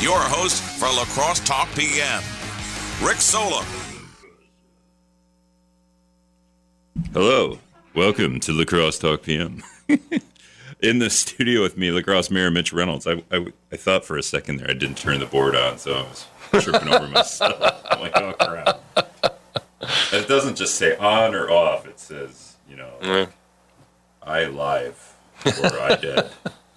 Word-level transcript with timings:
your 0.00 0.18
host 0.18 0.62
for 0.62 0.86
La 0.86 1.04
Crosse 1.04 1.40
Talk 1.40 1.68
PM, 1.74 2.22
Rick 3.02 3.18
Sola. 3.18 3.64
Hello, 7.12 7.58
welcome 7.94 8.40
to 8.40 8.52
La 8.52 8.64
Crosse 8.64 8.98
Talk 8.98 9.22
PM. 9.22 9.62
In 10.82 10.98
the 10.98 11.10
studio 11.10 11.60
with 11.60 11.76
me, 11.76 11.90
La 11.90 12.00
Crosse 12.00 12.30
mayor 12.30 12.50
Mitch 12.50 12.72
Reynolds. 12.72 13.06
I, 13.06 13.22
I, 13.30 13.46
I 13.70 13.76
thought 13.76 14.04
for 14.06 14.16
a 14.16 14.22
second 14.22 14.56
there 14.56 14.70
I 14.70 14.72
didn't 14.72 14.96
turn 14.96 15.20
the 15.20 15.26
board 15.26 15.54
on, 15.54 15.76
so 15.76 15.92
I 15.94 16.02
was 16.54 16.64
tripping 16.64 16.88
over 16.88 17.06
myself. 17.06 17.60
I'm 17.90 18.00
like, 18.00 18.16
oh 18.16 18.32
crap. 18.32 18.80
And 20.12 20.24
it 20.24 20.28
doesn't 20.28 20.56
just 20.56 20.76
say 20.76 20.96
on 20.96 21.34
or 21.34 21.50
off, 21.50 21.86
it 21.86 22.00
says, 22.00 22.56
you 22.68 22.76
know, 22.76 22.90
Mm-hmm. 23.02 23.30
I 24.22 24.44
live 24.44 25.14
or 25.46 25.80
I 25.80 25.96
dead. 25.96 26.30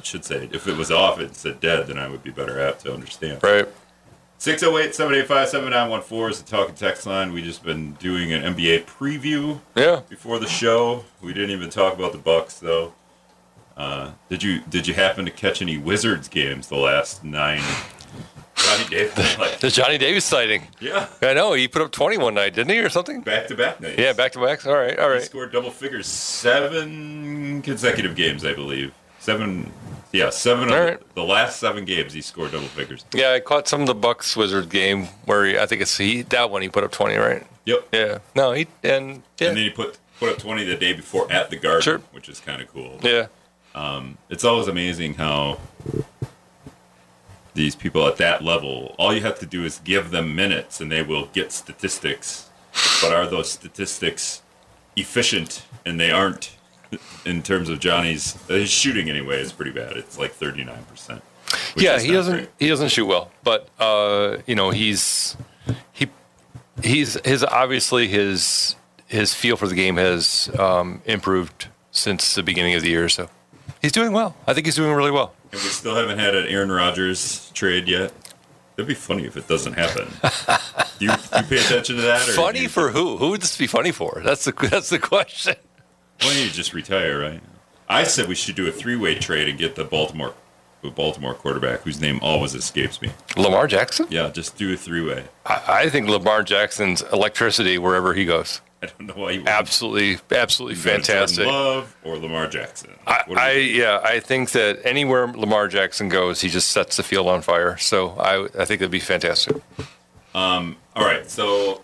Should 0.03 0.25
say, 0.25 0.49
if 0.51 0.67
it 0.67 0.75
was 0.77 0.91
off, 0.91 1.19
it 1.19 1.35
said 1.35 1.59
dead, 1.59 1.87
then 1.87 1.97
I 1.97 2.07
would 2.07 2.23
be 2.23 2.29
better 2.31 2.59
apt 2.61 2.81
to 2.81 2.93
understand. 2.93 3.41
Right. 3.41 3.67
608 4.37 4.93
785 4.93 5.47
7914 5.49 6.29
is 6.31 6.41
the 6.43 6.49
talking 6.57 6.75
text 6.75 7.05
line. 7.05 7.31
we 7.31 7.41
just 7.41 7.63
been 7.63 7.93
doing 7.93 8.33
an 8.33 8.53
NBA 8.55 8.83
preview 8.85 9.61
Yeah. 9.75 10.01
before 10.09 10.39
the 10.39 10.47
show. 10.47 11.05
We 11.21 11.33
didn't 11.33 11.51
even 11.51 11.69
talk 11.69 11.93
about 11.93 12.11
the 12.11 12.17
Bucks 12.17 12.55
though. 12.59 12.93
Uh, 13.77 14.11
did 14.29 14.43
you 14.43 14.59
did 14.69 14.85
you 14.87 14.93
happen 14.93 15.23
to 15.25 15.31
catch 15.31 15.61
any 15.61 15.77
Wizards 15.77 16.27
games 16.27 16.67
the 16.67 16.75
last 16.75 17.23
nine? 17.23 17.61
Johnny 18.55 18.83
Davis, 18.89 19.37
like, 19.39 19.59
The 19.59 19.69
Johnny 19.69 19.97
Davis 19.97 20.25
sighting. 20.25 20.67
yeah, 20.79 21.07
I 21.21 21.33
know. 21.33 21.53
He 21.53 21.67
put 21.67 21.81
up 21.81 21.91
21 21.91 22.33
night, 22.35 22.53
didn't 22.53 22.69
he, 22.71 22.79
or 22.79 22.89
something? 22.89 23.21
back 23.21 23.47
to 23.47 23.55
back 23.55 23.81
nights. 23.81 23.97
Yeah, 23.97 24.13
back 24.13 24.31
to 24.33 24.39
backs. 24.39 24.67
All 24.67 24.75
right, 24.75 24.97
all 24.99 25.09
right. 25.09 25.19
He 25.21 25.25
scored 25.25 25.51
double 25.51 25.71
figures 25.71 26.05
seven 26.07 27.61
consecutive 27.63 28.15
games, 28.15 28.45
I 28.45 28.53
believe. 28.53 28.93
Seven, 29.19 29.71
yeah, 30.13 30.29
seven. 30.29 30.69
Of 30.69 30.75
right. 30.79 31.15
the 31.15 31.23
last 31.23 31.59
seven 31.59 31.83
games, 31.83 32.13
he 32.13 32.21
scored 32.21 32.51
double 32.53 32.67
figures. 32.67 33.03
Yeah, 33.13 33.31
I 33.33 33.39
caught 33.41 33.67
some 33.67 33.81
of 33.81 33.87
the 33.87 33.95
Bucks 33.95 34.37
Wizard 34.37 34.69
game 34.69 35.07
where 35.25 35.43
he, 35.45 35.57
I 35.59 35.65
think 35.65 35.81
it's 35.81 35.97
he 35.97 36.21
that 36.23 36.49
one 36.49 36.61
he 36.61 36.69
put 36.69 36.83
up 36.85 36.91
20, 36.91 37.15
right? 37.17 37.45
Yep. 37.65 37.87
Yeah. 37.91 38.17
No, 38.35 38.51
he 38.53 38.67
and 38.83 39.23
yeah. 39.39 39.49
And 39.49 39.57
then 39.57 39.63
he 39.65 39.69
put 39.69 39.97
put 40.19 40.29
up 40.29 40.37
twenty 40.37 40.63
the 40.63 40.75
day 40.77 40.93
before 40.93 41.29
at 41.31 41.49
the 41.49 41.57
Garden, 41.57 41.81
Sure. 41.81 41.97
which 42.11 42.29
is 42.29 42.39
kind 42.39 42.61
of 42.61 42.71
cool. 42.71 42.99
yeah. 43.01 43.27
Um, 43.75 44.17
it's 44.29 44.43
always 44.43 44.67
amazing 44.67 45.15
how 45.15 45.59
these 47.55 47.75
people 47.75 48.07
at 48.07 48.17
that 48.17 48.43
level, 48.43 48.95
all 48.97 49.13
you 49.13 49.21
have 49.21 49.39
to 49.39 49.45
do 49.45 49.63
is 49.63 49.79
give 49.83 50.11
them 50.11 50.35
minutes 50.35 50.79
and 50.81 50.91
they 50.91 51.01
will 51.03 51.27
get 51.27 51.51
statistics. 51.51 52.49
But 53.01 53.13
are 53.13 53.27
those 53.27 53.51
statistics 53.51 54.41
efficient? 54.95 55.63
And 55.85 55.99
they 55.99 56.11
aren't 56.11 56.55
in 57.25 57.41
terms 57.43 57.69
of 57.69 57.79
Johnny's 57.79 58.33
his 58.47 58.69
shooting 58.69 59.09
anyway 59.09 59.41
is 59.41 59.51
pretty 59.53 59.71
bad. 59.71 59.93
It's 59.97 60.17
like 60.17 60.37
39%. 60.37 61.21
yeah, 61.75 61.99
he 61.99 62.11
doesn't 62.11 62.35
great. 62.35 62.49
he 62.59 62.67
doesn't 62.67 62.89
shoot 62.89 63.05
well, 63.05 63.31
but 63.43 63.67
uh, 63.79 64.37
you 64.47 64.55
know, 64.55 64.71
he's 64.71 65.37
he 65.91 66.07
he's 66.81 67.17
his 67.25 67.43
obviously 67.43 68.07
his 68.07 68.75
his 69.07 69.33
feel 69.33 69.55
for 69.57 69.67
the 69.67 69.75
game 69.75 69.97
has 69.97 70.49
um, 70.57 71.01
improved 71.05 71.67
since 71.91 72.33
the 72.35 72.43
beginning 72.43 72.73
of 72.75 72.81
the 72.81 72.89
year, 72.89 73.07
so 73.09 73.29
he's 73.81 73.91
doing 73.91 74.11
well. 74.11 74.35
I 74.47 74.53
think 74.53 74.65
he's 74.65 74.75
doing 74.75 74.93
really 74.93 75.11
well. 75.11 75.33
And 75.51 75.61
we 75.61 75.67
still 75.67 75.95
haven't 75.95 76.17
had 76.17 76.33
an 76.35 76.47
Aaron 76.47 76.71
Rodgers 76.71 77.51
trade 77.53 77.87
yet. 77.87 78.11
It'd 78.75 78.87
be 78.87 78.95
funny 78.95 79.25
if 79.25 79.37
it 79.37 79.47
doesn't 79.47 79.73
happen. 79.73 80.07
do, 80.97 81.05
you, 81.05 81.11
do 81.11 81.37
you 81.37 81.43
pay 81.43 81.57
attention 81.59 81.97
to 81.97 82.01
that? 82.01 82.27
Or 82.27 82.31
Funny 82.31 82.67
for 82.67 82.89
who? 82.89 83.17
Who 83.17 83.29
would 83.29 83.41
this 83.41 83.55
be 83.55 83.67
funny 83.67 83.91
for? 83.91 84.21
That's 84.25 84.45
the 84.45 84.51
that's 84.51 84.89
the 84.89 84.97
question. 84.97 85.55
Well, 86.23 86.33
you 86.35 86.49
just 86.49 86.73
retire, 86.73 87.19
right? 87.19 87.41
I 87.89 88.03
said 88.03 88.27
we 88.27 88.35
should 88.35 88.55
do 88.55 88.67
a 88.67 88.71
three-way 88.71 89.15
trade 89.15 89.47
and 89.49 89.57
get 89.57 89.75
the 89.75 89.83
Baltimore, 89.83 90.33
the 90.81 90.89
Baltimore 90.89 91.33
quarterback 91.33 91.81
whose 91.81 91.99
name 91.99 92.19
always 92.21 92.55
escapes 92.55 93.01
me. 93.01 93.11
Lamar 93.35 93.67
Jackson? 93.67 94.07
Yeah, 94.09 94.29
just 94.29 94.57
do 94.57 94.73
a 94.73 94.77
three-way. 94.77 95.25
I, 95.45 95.63
I 95.67 95.89
think 95.89 96.07
Lamar 96.07 96.43
Jackson's 96.43 97.01
electricity 97.13 97.77
wherever 97.77 98.13
he 98.13 98.25
goes. 98.25 98.61
I 98.81 98.87
don't 98.87 99.07
know 99.07 99.23
why 99.23 99.31
you 99.31 99.43
Absolutely, 99.45 100.19
absolutely 100.35 100.75
fantastic. 100.75 101.45
Love 101.45 101.95
or 102.03 102.17
Lamar 102.17 102.47
Jackson. 102.47 102.91
I, 103.07 103.23
I 103.35 103.51
yeah, 103.53 104.01
I 104.03 104.19
think 104.19 104.51
that 104.51 104.79
anywhere 104.85 105.27
Lamar 105.27 105.69
Jackson 105.69 106.09
goes, 106.09 106.41
he 106.41 106.49
just 106.49 106.69
sets 106.69 106.97
the 106.97 107.03
field 107.03 107.27
on 107.27 107.41
fire. 107.41 107.77
So 107.77 108.09
I 108.19 108.43
I 108.43 108.65
think 108.65 108.79
that'd 108.79 108.91
be 108.91 108.99
fantastic. 108.99 109.55
Um, 110.35 110.75
all 110.97 111.05
right, 111.05 111.29
so 111.29 111.81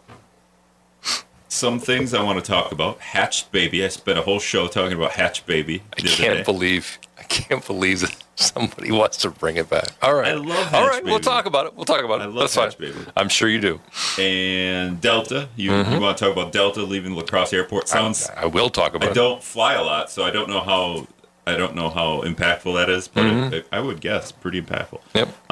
some 1.59 1.79
things 1.79 2.13
I 2.13 2.23
want 2.23 2.43
to 2.43 2.51
talk 2.51 2.71
about. 2.71 2.99
Hatched 2.99 3.51
baby. 3.51 3.83
I 3.83 3.89
spent 3.89 4.17
a 4.17 4.21
whole 4.21 4.39
show 4.39 4.67
talking 4.67 4.97
about 4.97 5.11
hatched 5.11 5.45
baby. 5.45 5.83
I 5.97 6.01
can't 6.01 6.45
believe 6.45 6.97
I 7.17 7.23
can't 7.23 7.65
believe 7.65 7.99
that 8.01 8.15
somebody 8.35 8.91
wants 8.91 9.17
to 9.17 9.29
bring 9.29 9.57
it 9.57 9.69
back. 9.69 9.87
All 10.01 10.13
right, 10.15 10.29
I 10.29 10.33
love 10.35 10.49
All 10.73 10.81
Hatch 10.83 10.89
right, 10.89 11.03
we'll 11.03 11.19
talk 11.19 11.45
about 11.45 11.65
it. 11.67 11.75
We'll 11.75 11.85
talk 11.85 12.03
about 12.03 12.21
it. 12.21 12.23
I 12.23 12.27
love 12.27 12.35
That's 12.39 12.55
Hatch 12.55 12.75
fine. 12.77 12.91
Baby. 12.93 13.05
I'm 13.17 13.27
sure 13.29 13.49
you 13.49 13.59
do. 13.59 13.79
and 14.17 14.99
Delta. 15.01 15.49
You, 15.55 15.71
Mm-hmm. 15.71 15.93
you 15.93 15.99
want 15.99 16.17
to 16.17 16.23
talk 16.25 16.33
about 16.33 16.51
Delta 16.51 16.81
leaving 16.83 17.13
La 17.15 17.23
Crosse 17.23 17.53
Airport? 17.53 17.87
Sounds. 17.89 18.29
I 18.35 18.45
will 18.45 18.69
talk 18.69 18.95
about 18.95 19.09
I 19.09 19.11
it. 19.11 19.15
don't 19.15 19.43
fly 19.43 19.73
a 19.73 19.83
lot, 19.83 20.09
so 20.09 20.23
I 20.23 20.31
don't 20.31 20.49
know 20.49 20.61
how. 20.61 21.07
I 21.47 21.55
don't 21.55 21.73
know 21.75 21.89
how 21.89 22.21
impactful 22.21 22.75
that 22.75 22.89
is, 22.89 23.07
but 23.07 23.23
Mm-hmm. 23.23 23.53
it, 23.55 23.67
I 23.71 23.79
would 23.79 24.01
guess 24.01 24.31
pretty 24.31 24.61
impactful. 24.61 25.01
Yep. 25.15 25.51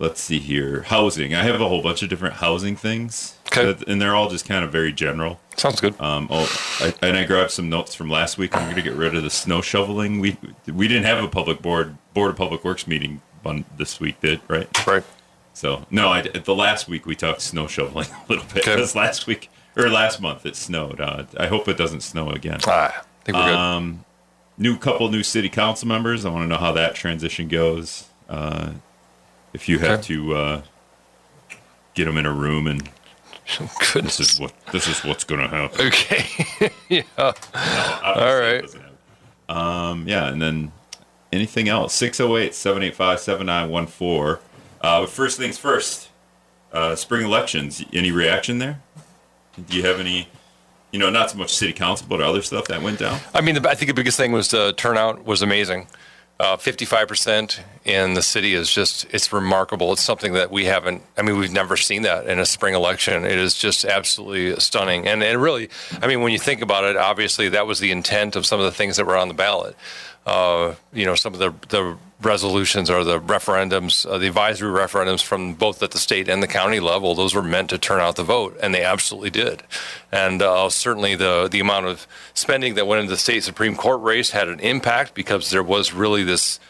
Let's 0.00 0.20
see 0.20 0.38
here. 0.38 0.82
Housing. 0.82 1.34
I 1.34 1.42
have 1.42 1.60
a 1.60 1.68
whole 1.68 1.82
bunch 1.82 2.02
of 2.04 2.08
different 2.08 2.36
housing 2.36 2.76
things, 2.76 3.34
Okay. 3.48 3.64
that- 3.72 3.88
and 3.88 4.00
they're 4.00 4.14
all 4.14 4.28
just 4.30 4.46
kind 4.46 4.64
of 4.64 4.70
very 4.70 4.92
general. 4.92 5.40
Sounds 5.56 5.80
good. 5.80 6.00
Um, 6.00 6.28
oh, 6.30 6.48
I, 6.80 6.94
and 7.04 7.16
I 7.16 7.24
grabbed 7.24 7.50
some 7.50 7.68
notes 7.68 7.96
from 7.96 8.08
last 8.08 8.38
week. 8.38 8.54
I'm 8.56 8.62
going 8.64 8.76
to 8.76 8.82
get 8.82 8.94
rid 8.94 9.16
of 9.16 9.24
the 9.24 9.30
snow 9.30 9.60
shoveling. 9.60 10.20
We 10.20 10.36
we 10.72 10.86
didn't 10.86 11.04
have 11.04 11.22
a 11.22 11.26
public 11.28 11.60
board 11.60 11.96
board 12.14 12.30
of 12.30 12.36
public 12.36 12.64
works 12.64 12.86
meeting 12.86 13.22
on 13.44 13.64
this 13.76 13.98
week, 13.98 14.20
did 14.20 14.40
right? 14.46 14.68
right. 14.86 15.02
So 15.52 15.84
no, 15.90 16.10
I, 16.10 16.22
the 16.22 16.54
last 16.54 16.86
week 16.88 17.04
we 17.04 17.16
talked 17.16 17.40
snow 17.40 17.66
shoveling 17.66 18.06
a 18.28 18.28
little 18.28 18.44
bit 18.44 18.58
Okay. 18.62 18.76
because 18.76 18.94
last 18.94 19.26
week 19.26 19.50
or 19.76 19.88
last 19.88 20.20
month 20.20 20.46
it 20.46 20.54
snowed. 20.54 21.00
Uh, 21.00 21.24
I 21.36 21.48
hope 21.48 21.66
it 21.66 21.76
doesn't 21.76 22.02
snow 22.02 22.30
again. 22.30 22.60
Ah, 22.68 23.00
I 23.00 23.24
think 23.24 23.36
we're 23.36 23.44
good. 23.46 23.54
Um, 23.56 24.04
new 24.56 24.78
couple 24.78 25.08
new 25.10 25.24
city 25.24 25.48
council 25.48 25.88
members. 25.88 26.24
I 26.24 26.30
want 26.30 26.44
to 26.44 26.48
know 26.48 26.58
how 26.60 26.70
that 26.72 26.94
transition 26.94 27.48
goes. 27.48 28.04
Uh, 28.28 28.72
if 29.52 29.68
you 29.68 29.78
have 29.78 30.00
Okay. 30.00 30.02
to 30.14 30.34
uh, 30.34 30.62
get 31.94 32.04
them 32.04 32.16
in 32.18 32.26
a 32.26 32.32
room 32.32 32.66
and 32.66 32.88
this 33.94 34.20
is 34.20 34.38
what 34.38 34.52
this 34.72 34.86
is 34.86 35.02
what's 35.04 35.24
going 35.24 35.40
to 35.40 35.48
happen. 35.48 35.86
Okay. 35.86 36.70
yeah. 36.88 37.02
Obviously, 37.16 38.20
All 38.22 38.38
right. 38.40 38.64
Um, 39.90 40.06
yeah, 40.06 40.28
and 40.28 40.40
then 40.42 40.70
anything 41.32 41.68
else? 41.68 41.94
608 41.94 42.54
785 42.54 43.20
7914. 43.20 44.44
Uh, 44.82 45.06
First 45.06 45.38
things 45.38 45.56
first, 45.56 46.10
uh, 46.72 46.94
spring 46.94 47.24
elections. 47.24 47.82
Any 47.92 48.10
reaction 48.12 48.58
there? 48.58 48.80
Do 49.66 49.76
you 49.76 49.82
have 49.84 49.98
any, 49.98 50.28
you 50.92 50.98
know, 50.98 51.08
not 51.10 51.30
so 51.30 51.38
much 51.38 51.52
city 51.54 51.72
council, 51.72 52.06
but 52.08 52.20
other 52.20 52.42
stuff 52.42 52.66
that 52.68 52.82
went 52.82 52.98
down? 52.98 53.18
I 53.34 53.40
mean, 53.40 53.54
the, 53.60 53.68
I 53.68 53.74
think 53.74 53.88
the 53.88 53.94
biggest 53.94 54.16
thing 54.18 54.30
was 54.30 54.48
the 54.48 54.72
turnout 54.76 55.24
was 55.24 55.40
amazing. 55.42 55.88
Uh, 56.40 56.56
55% 56.56 57.58
in 57.84 58.14
the 58.14 58.22
city 58.22 58.54
is 58.54 58.70
just, 58.70 59.12
it's 59.12 59.32
remarkable. 59.32 59.92
It's 59.92 60.02
something 60.02 60.34
that 60.34 60.52
we 60.52 60.66
haven't, 60.66 61.02
I 61.16 61.22
mean, 61.22 61.36
we've 61.36 61.52
never 61.52 61.76
seen 61.76 62.02
that 62.02 62.28
in 62.28 62.38
a 62.38 62.46
spring 62.46 62.74
election. 62.74 63.24
It 63.24 63.38
is 63.38 63.54
just 63.54 63.84
absolutely 63.84 64.58
stunning. 64.60 65.08
And 65.08 65.24
it 65.24 65.36
really, 65.36 65.68
I 66.00 66.06
mean, 66.06 66.20
when 66.20 66.30
you 66.30 66.38
think 66.38 66.62
about 66.62 66.84
it, 66.84 66.96
obviously 66.96 67.48
that 67.48 67.66
was 67.66 67.80
the 67.80 67.90
intent 67.90 68.36
of 68.36 68.46
some 68.46 68.60
of 68.60 68.66
the 68.66 68.72
things 68.72 68.98
that 68.98 69.06
were 69.06 69.16
on 69.16 69.26
the 69.26 69.34
ballot. 69.34 69.74
Uh, 70.28 70.74
you 70.92 71.06
know, 71.06 71.14
some 71.14 71.32
of 71.32 71.40
the, 71.40 71.54
the 71.68 71.96
resolutions 72.20 72.90
or 72.90 73.02
the 73.02 73.18
referendums, 73.18 74.04
uh, 74.04 74.18
the 74.18 74.26
advisory 74.26 74.70
referendums 74.70 75.22
from 75.24 75.54
both 75.54 75.82
at 75.82 75.92
the 75.92 75.98
state 75.98 76.28
and 76.28 76.42
the 76.42 76.46
county 76.46 76.80
level, 76.80 77.14
those 77.14 77.34
were 77.34 77.42
meant 77.42 77.70
to 77.70 77.78
turn 77.78 77.98
out 77.98 78.16
the 78.16 78.22
vote, 78.22 78.54
and 78.62 78.74
they 78.74 78.82
absolutely 78.82 79.30
did. 79.30 79.62
And 80.12 80.42
uh, 80.42 80.68
certainly 80.68 81.14
the 81.14 81.48
the 81.50 81.60
amount 81.60 81.86
of 81.86 82.06
spending 82.34 82.74
that 82.74 82.86
went 82.86 83.00
into 83.00 83.10
the 83.10 83.16
state 83.16 83.42
supreme 83.42 83.74
court 83.74 84.02
race 84.02 84.30
had 84.30 84.48
an 84.48 84.60
impact 84.60 85.14
because 85.14 85.50
there 85.50 85.62
was 85.62 85.94
really 85.94 86.24
this. 86.24 86.60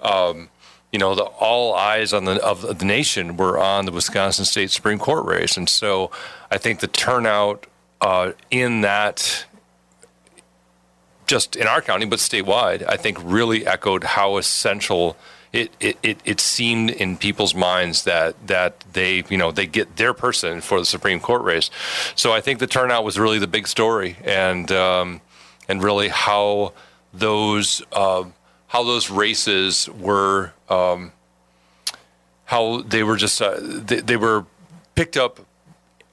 Um, 0.00 0.48
you 0.92 0.98
know, 1.00 1.16
the 1.16 1.24
all 1.24 1.74
eyes 1.74 2.12
on 2.14 2.24
the 2.24 2.42
of 2.42 2.78
the 2.78 2.84
nation 2.84 3.36
were 3.36 3.58
on 3.58 3.84
the 3.84 3.92
Wisconsin 3.92 4.44
State 4.44 4.70
Supreme 4.70 4.98
Court 4.98 5.26
race, 5.26 5.56
and 5.56 5.68
so 5.68 6.12
I 6.52 6.56
think 6.56 6.80
the 6.80 6.86
turnout 6.86 7.66
uh, 8.00 8.32
in 8.50 8.82
that 8.82 9.44
just 11.28 11.54
in 11.54 11.68
our 11.68 11.80
county, 11.80 12.06
but 12.06 12.18
statewide, 12.18 12.84
I 12.88 12.96
think 12.96 13.18
really 13.22 13.64
echoed 13.64 14.02
how 14.02 14.38
essential 14.38 15.16
it, 15.52 15.70
it, 15.78 15.96
it, 16.02 16.18
it 16.24 16.40
seemed 16.40 16.90
in 16.90 17.16
people's 17.16 17.54
minds 17.54 18.04
that 18.04 18.34
that 18.48 18.80
they 18.92 19.24
you 19.28 19.38
know 19.38 19.52
they 19.52 19.66
get 19.66 19.96
their 19.96 20.12
person 20.12 20.60
for 20.60 20.78
the 20.78 20.84
Supreme 20.84 21.20
Court 21.20 21.42
race. 21.42 21.70
So 22.16 22.32
I 22.32 22.40
think 22.40 22.58
the 22.58 22.66
turnout 22.66 23.04
was 23.04 23.18
really 23.18 23.38
the 23.38 23.46
big 23.46 23.68
story, 23.68 24.16
and 24.24 24.70
um, 24.72 25.20
and 25.68 25.82
really 25.82 26.08
how 26.08 26.72
those 27.14 27.82
uh, 27.92 28.24
how 28.66 28.82
those 28.82 29.10
races 29.10 29.88
were 29.88 30.52
um, 30.68 31.12
how 32.46 32.82
they 32.82 33.02
were 33.02 33.16
just 33.16 33.40
uh, 33.40 33.56
they, 33.60 34.00
they 34.00 34.16
were 34.16 34.44
picked 34.94 35.16
up 35.16 35.40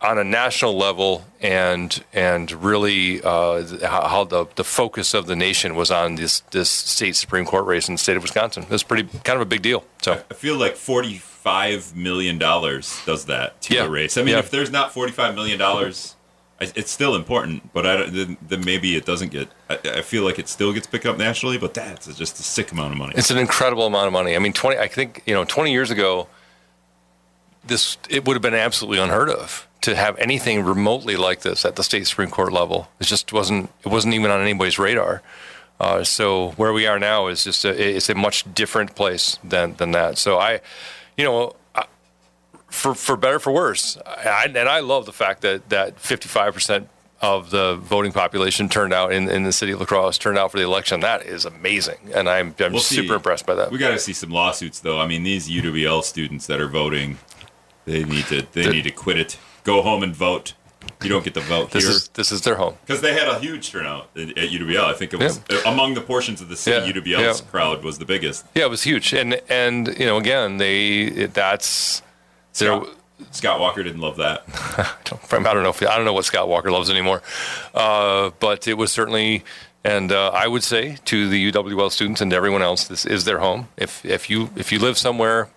on 0.01 0.17
a 0.17 0.23
national 0.23 0.77
level 0.77 1.25
and 1.41 2.03
and 2.13 2.51
really 2.51 3.21
uh, 3.23 3.63
how 3.87 4.23
the, 4.25 4.45
the 4.55 4.63
focus 4.63 5.13
of 5.13 5.25
the 5.25 5.35
nation 5.35 5.75
was 5.75 5.89
on 5.89 6.15
this 6.15 6.41
this 6.51 6.69
state 6.69 7.15
supreme 7.15 7.45
court 7.45 7.65
race 7.65 7.87
in 7.87 7.95
the 7.95 7.99
state 7.99 8.17
of 8.17 8.21
Wisconsin. 8.23 8.63
It 8.63 8.69
was 8.69 8.83
pretty 8.83 9.03
kind 9.23 9.35
of 9.37 9.41
a 9.41 9.45
big 9.45 9.61
deal. 9.61 9.83
So 10.01 10.21
I 10.29 10.33
feel 10.33 10.57
like 10.57 10.75
forty-five 10.75 11.95
million 11.95 12.37
dollars 12.37 12.99
does 13.05 13.25
that 13.25 13.61
to 13.63 13.73
Yeah. 13.73 13.85
a 13.85 13.89
race. 13.89 14.17
I 14.17 14.21
mean, 14.23 14.33
Yeah. 14.33 14.39
if 14.39 14.51
there's 14.51 14.69
not 14.69 14.93
forty-five 14.93 15.33
million 15.33 15.57
dollars, 15.57 16.15
it's 16.59 16.91
still 16.91 17.15
important. 17.15 17.73
But 17.73 17.85
I 17.85 17.97
don't, 17.97 18.13
then, 18.13 18.37
then 18.47 18.65
maybe 18.65 18.95
it 18.95 19.05
doesn't 19.05 19.31
get. 19.31 19.47
I, 19.69 19.79
I 19.85 20.01
feel 20.01 20.23
like 20.23 20.37
it 20.39 20.49
still 20.49 20.71
gets 20.73 20.87
picked 20.87 21.05
up 21.05 21.17
nationally, 21.17 21.57
but 21.57 21.73
that's 21.73 22.05
just 22.15 22.39
a 22.39 22.43
sick 22.43 22.71
amount 22.71 22.91
of 22.91 22.97
money. 22.97 23.13
It's 23.15 23.31
an 23.31 23.37
incredible 23.37 23.87
amount 23.87 24.07
of 24.07 24.13
money. 24.13 24.35
I 24.35 24.39
mean, 24.39 24.53
twenty. 24.53 24.77
I 24.77 24.87
think 24.87 25.23
you 25.25 25.33
know, 25.33 25.45
twenty 25.45 25.71
years 25.71 25.89
ago, 25.89 26.27
this 27.65 27.97
it 28.09 28.25
would 28.25 28.35
have 28.35 28.41
been 28.43 28.53
absolutely 28.53 28.99
unheard 29.01 29.29
of 29.29 29.67
to 29.85 29.95
have 29.95 30.17
anything 30.19 30.63
remotely 30.63 31.15
like 31.15 31.41
this 31.41 31.65
at 31.65 31.75
the 31.75 31.83
state 31.83 32.05
supreme 32.07 32.29
court 32.29 32.51
level. 32.53 32.89
It 32.99 33.05
just 33.07 33.33
wasn't. 33.33 33.69
It 33.83 33.87
wasn't 33.89 34.13
even 34.13 34.29
on 34.31 34.41
anybody's 34.41 34.77
radar. 34.77 35.21
Uh, 35.79 36.03
so 36.03 36.51
where 36.51 36.71
we 36.73 36.87
are 36.87 36.99
now 36.99 37.27
is 37.27 37.43
just 37.43 37.65
a, 37.65 37.95
it's 37.97 38.09
a 38.09 38.15
much 38.15 38.45
different 38.53 38.95
place 38.95 39.39
than 39.43 39.75
than 39.77 39.91
that. 39.91 40.17
So 40.17 40.37
I, 40.37 40.61
you 41.17 41.23
know. 41.25 41.55
I, 41.73 41.85
for, 42.69 42.93
for 42.93 43.15
better 43.15 43.39
for 43.39 43.53
worse, 43.53 43.97
I, 44.05 44.45
and 44.53 44.57
I 44.69 44.81
love 44.81 45.05
the 45.05 45.13
fact 45.13 45.41
that 45.43 45.69
that 45.69 45.97
55 45.99 46.53
percent 46.53 46.89
of 47.21 47.49
the 47.49 47.75
voting 47.77 48.11
population 48.11 48.67
turned 48.67 48.93
out 48.93 49.13
in, 49.13 49.29
in 49.29 49.43
the 49.43 49.53
city 49.53 49.71
of 49.71 49.79
La 49.79 49.85
Crosse 49.85 50.17
turned 50.17 50.37
out 50.37 50.51
for 50.51 50.57
the 50.57 50.63
election. 50.65 50.99
That 50.99 51.23
is 51.25 51.45
amazing, 51.45 51.97
and 52.13 52.27
I'm 52.29 52.53
I'm 52.59 52.73
We'll 52.73 52.81
see. 52.81 52.95
super 52.95 53.15
impressed 53.15 53.45
by 53.45 53.55
that. 53.55 53.71
We 53.71 53.77
got 53.77 53.91
to 53.91 53.99
see 53.99 54.11
some 54.13 54.29
lawsuits, 54.29 54.79
though. 54.81 54.99
I 54.99 55.07
mean, 55.07 55.23
these 55.23 55.47
UWL 55.49 56.03
students 56.03 56.47
that 56.47 56.59
are 56.59 56.67
voting, 56.67 57.17
they 57.85 58.03
need 58.03 58.25
to 58.25 58.41
they 58.51 58.63
The- 58.63 58.71
need 58.71 58.83
to 58.83 58.91
quit 58.91 59.17
it. 59.19 59.37
Go 59.65 59.81
home 59.81 60.01
and 60.01 60.15
vote. 60.15 60.53
You 61.03 61.09
don't 61.09 61.25
get 61.25 61.33
the 61.33 61.41
vote 61.41 61.71
This 61.71 61.83
here 61.83 61.91
is 61.91 62.07
this 62.09 62.31
is 62.31 62.41
their 62.41 62.55
home. 62.55 62.75
because 62.85 63.01
they 63.01 63.13
had 63.13 63.27
a 63.27 63.39
huge 63.39 63.71
turnout 63.71 64.09
at, 64.15 64.29
at 64.29 64.49
UWL. 64.49 64.85
I 64.85 64.93
think 64.93 65.13
it 65.13 65.19
was 65.19 65.39
uh, 65.49 65.61
among 65.65 65.95
the 65.95 66.01
portions 66.01 66.39
of 66.41 66.47
the 66.47 66.55
city. 66.55 66.87
Yeah, 66.87 67.17
UWL's 67.19 67.41
yeah. 67.41 67.47
crowd 67.47 67.83
was 67.83 67.97
the 67.97 68.05
biggest. 68.05 68.45
Yeah, 68.55 68.65
it 68.65 68.69
was 68.69 68.83
huge, 68.83 69.11
and 69.13 69.41
and 69.49 69.87
you 69.99 70.05
know 70.05 70.17
again 70.17 70.57
they 70.57 70.99
it, 71.01 71.33
that's 71.33 72.01
their. 72.57 72.81
Scott, 72.81 72.95
Scott 73.31 73.59
Walker 73.59 73.83
didn't 73.83 74.01
love 74.01 74.17
that. 74.17 74.43
I 74.47 74.93
don't, 75.05 75.47
I 75.47 75.53
don't 75.53 75.63
know 75.63 75.69
if 75.69 75.81
I 75.81 75.95
don't 75.95 76.05
know 76.05 76.13
what 76.13 76.25
Scott 76.25 76.47
Walker 76.47 76.71
loves 76.71 76.89
anymore, 76.89 77.21
uh, 77.73 78.31
but 78.39 78.67
it 78.67 78.75
was 78.75 78.91
certainly. 78.91 79.43
And 79.83 80.11
uh, 80.11 80.29
I 80.29 80.47
would 80.47 80.63
say 80.63 80.97
to 81.05 81.29
the 81.29 81.51
UWL 81.51 81.91
students 81.91 82.19
and 82.19 82.33
everyone 82.33 82.63
else, 82.63 82.87
this 82.87 83.05
is 83.05 83.25
their 83.25 83.37
home. 83.39 83.67
If 83.77 84.03
if 84.03 84.29
you 84.29 84.49
if 84.55 84.71
you 84.71 84.79
live 84.79 84.97
somewhere 84.97 85.49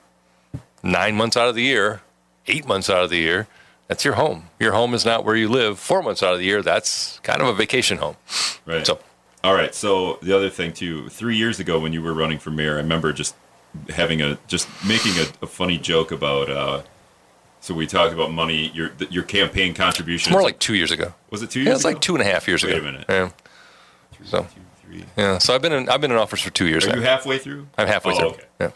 nine 0.82 1.14
months 1.14 1.36
out 1.36 1.48
of 1.48 1.54
the 1.54 1.62
year, 1.62 2.02
eight 2.46 2.66
months 2.66 2.90
out 2.90 3.02
of 3.02 3.10
the 3.10 3.16
year, 3.16 3.46
that's 3.88 4.04
your 4.04 4.14
home. 4.14 4.44
Your 4.60 4.72
home 4.72 4.94
is 4.94 5.04
not 5.04 5.24
where 5.24 5.34
you 5.34 5.48
live 5.48 5.78
four 5.78 6.02
months 6.02 6.22
out 6.22 6.32
of 6.32 6.38
the 6.38 6.44
year. 6.44 6.62
That's 6.62 7.18
kind 7.20 7.42
of 7.42 7.48
a 7.48 7.52
vacation 7.54 7.98
home. 7.98 8.16
Right. 8.66 8.86
So 8.86 9.00
All 9.42 9.54
right. 9.54 9.74
So 9.74 10.18
the 10.22 10.34
other 10.36 10.50
thing 10.50 10.72
too, 10.72 11.08
three 11.08 11.36
years 11.36 11.58
ago 11.58 11.80
when 11.80 11.92
you 11.92 12.02
were 12.02 12.14
running 12.14 12.38
for 12.38 12.50
mayor, 12.50 12.74
I 12.74 12.76
remember 12.76 13.12
just 13.12 13.34
having 13.90 14.22
a 14.22 14.38
just 14.46 14.68
making 14.86 15.12
a, 15.18 15.26
a 15.44 15.46
funny 15.46 15.78
joke 15.78 16.12
about. 16.12 16.48
Uh, 16.50 16.82
so 17.60 17.74
we 17.74 17.86
talked 17.88 18.14
about 18.14 18.30
money, 18.30 18.70
your 18.74 18.90
your 19.10 19.24
campaign 19.24 19.74
contributions. 19.74 20.32
more 20.32 20.42
like 20.42 20.58
two 20.60 20.74
years 20.74 20.90
ago. 20.92 21.12
was 21.30 21.42
it 21.42 21.50
two 21.50 21.60
years? 21.60 21.66
Yeah, 21.68 21.74
it's 21.74 21.84
like 21.84 22.00
two 22.00 22.14
and 22.14 22.22
a 22.22 22.24
half 22.24 22.46
years 22.46 22.62
Wait 22.62 22.74
ago. 22.76 22.84
Wait 22.84 22.88
a 22.88 22.92
minute. 22.92 23.06
Yeah. 23.08 23.30
So 24.24 24.42
Two, 24.42 24.48
three. 24.86 25.04
yeah. 25.16 25.38
So 25.38 25.54
I've 25.54 25.62
been 25.62 25.72
in 25.72 25.88
I've 25.88 26.00
been 26.00 26.10
in 26.12 26.16
office 26.18 26.40
for 26.40 26.50
two 26.50 26.66
years 26.68 26.84
Are 26.86 26.90
now. 26.90 26.96
you 26.96 27.02
halfway 27.02 27.38
through? 27.38 27.66
I'm 27.76 27.86
halfway 27.88 28.12
Oh, 28.14 28.18
through. 28.18 28.28
Okay. 28.28 28.42
Yeah. 28.60 28.70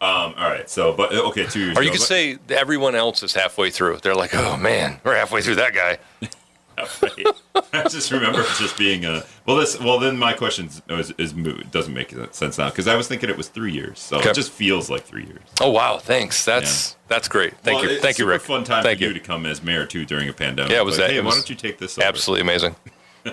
Um, 0.00 0.34
all 0.36 0.50
right. 0.50 0.68
So, 0.68 0.92
but 0.92 1.12
okay, 1.12 1.46
two 1.46 1.60
years. 1.60 1.76
Or 1.78 1.82
you 1.82 1.88
ago, 1.88 1.94
could 1.94 2.00
but- 2.00 2.06
say 2.06 2.38
everyone 2.50 2.94
else 2.94 3.22
is 3.22 3.32
halfway 3.34 3.70
through. 3.70 3.98
They're 3.98 4.14
like, 4.14 4.34
oh 4.34 4.56
man, 4.56 5.00
we're 5.04 5.16
halfway 5.16 5.40
through 5.42 5.56
that 5.56 5.74
guy. 5.74 5.98
Right. 7.00 7.26
I 7.72 7.88
just 7.88 8.10
remember 8.12 8.42
just 8.58 8.76
being 8.76 9.06
a 9.06 9.24
well. 9.46 9.56
This 9.56 9.80
well 9.80 9.98
then 9.98 10.18
my 10.18 10.34
question 10.34 10.68
is, 10.90 11.10
is 11.16 11.34
moot. 11.34 11.70
Doesn't 11.70 11.94
make 11.94 12.14
sense 12.32 12.58
now 12.58 12.68
because 12.68 12.86
I 12.86 12.96
was 12.96 13.08
thinking 13.08 13.30
it 13.30 13.36
was 13.38 13.48
three 13.48 13.72
years, 13.72 13.98
so 13.98 14.18
Okay. 14.18 14.28
it 14.28 14.34
just 14.34 14.52
feels 14.52 14.90
like 14.90 15.02
three 15.02 15.24
years. 15.24 15.40
Oh 15.58 15.70
wow, 15.70 15.96
thanks. 15.96 16.44
That's 16.44 16.96
that's 17.08 17.28
great. 17.28 17.54
Thank 17.62 17.80
Well, 17.80 17.92
you, 17.92 17.98
thank 18.00 18.18
you, 18.18 18.26
Rick. 18.26 18.42
Fun 18.42 18.62
time 18.62 18.82
Thank 18.82 18.98
for 18.98 19.04
you. 19.04 19.08
you. 19.08 19.14
to 19.14 19.20
come 19.20 19.46
as 19.46 19.62
mayor 19.62 19.86
too 19.86 20.04
during 20.04 20.28
a 20.28 20.34
pandemic. 20.34 20.70
Yeah, 20.70 20.80
it 20.80 20.84
was 20.84 20.98
Like, 20.98 21.06
that- 21.06 21.12
Hey, 21.14 21.18
it 21.20 21.24
why 21.24 21.30
don't 21.30 21.48
you 21.48 21.56
take 21.56 21.78
this? 21.78 21.96
Over? 21.98 22.06
Absolutely 22.08 22.42
amazing. 22.42 22.76
I 23.24 23.32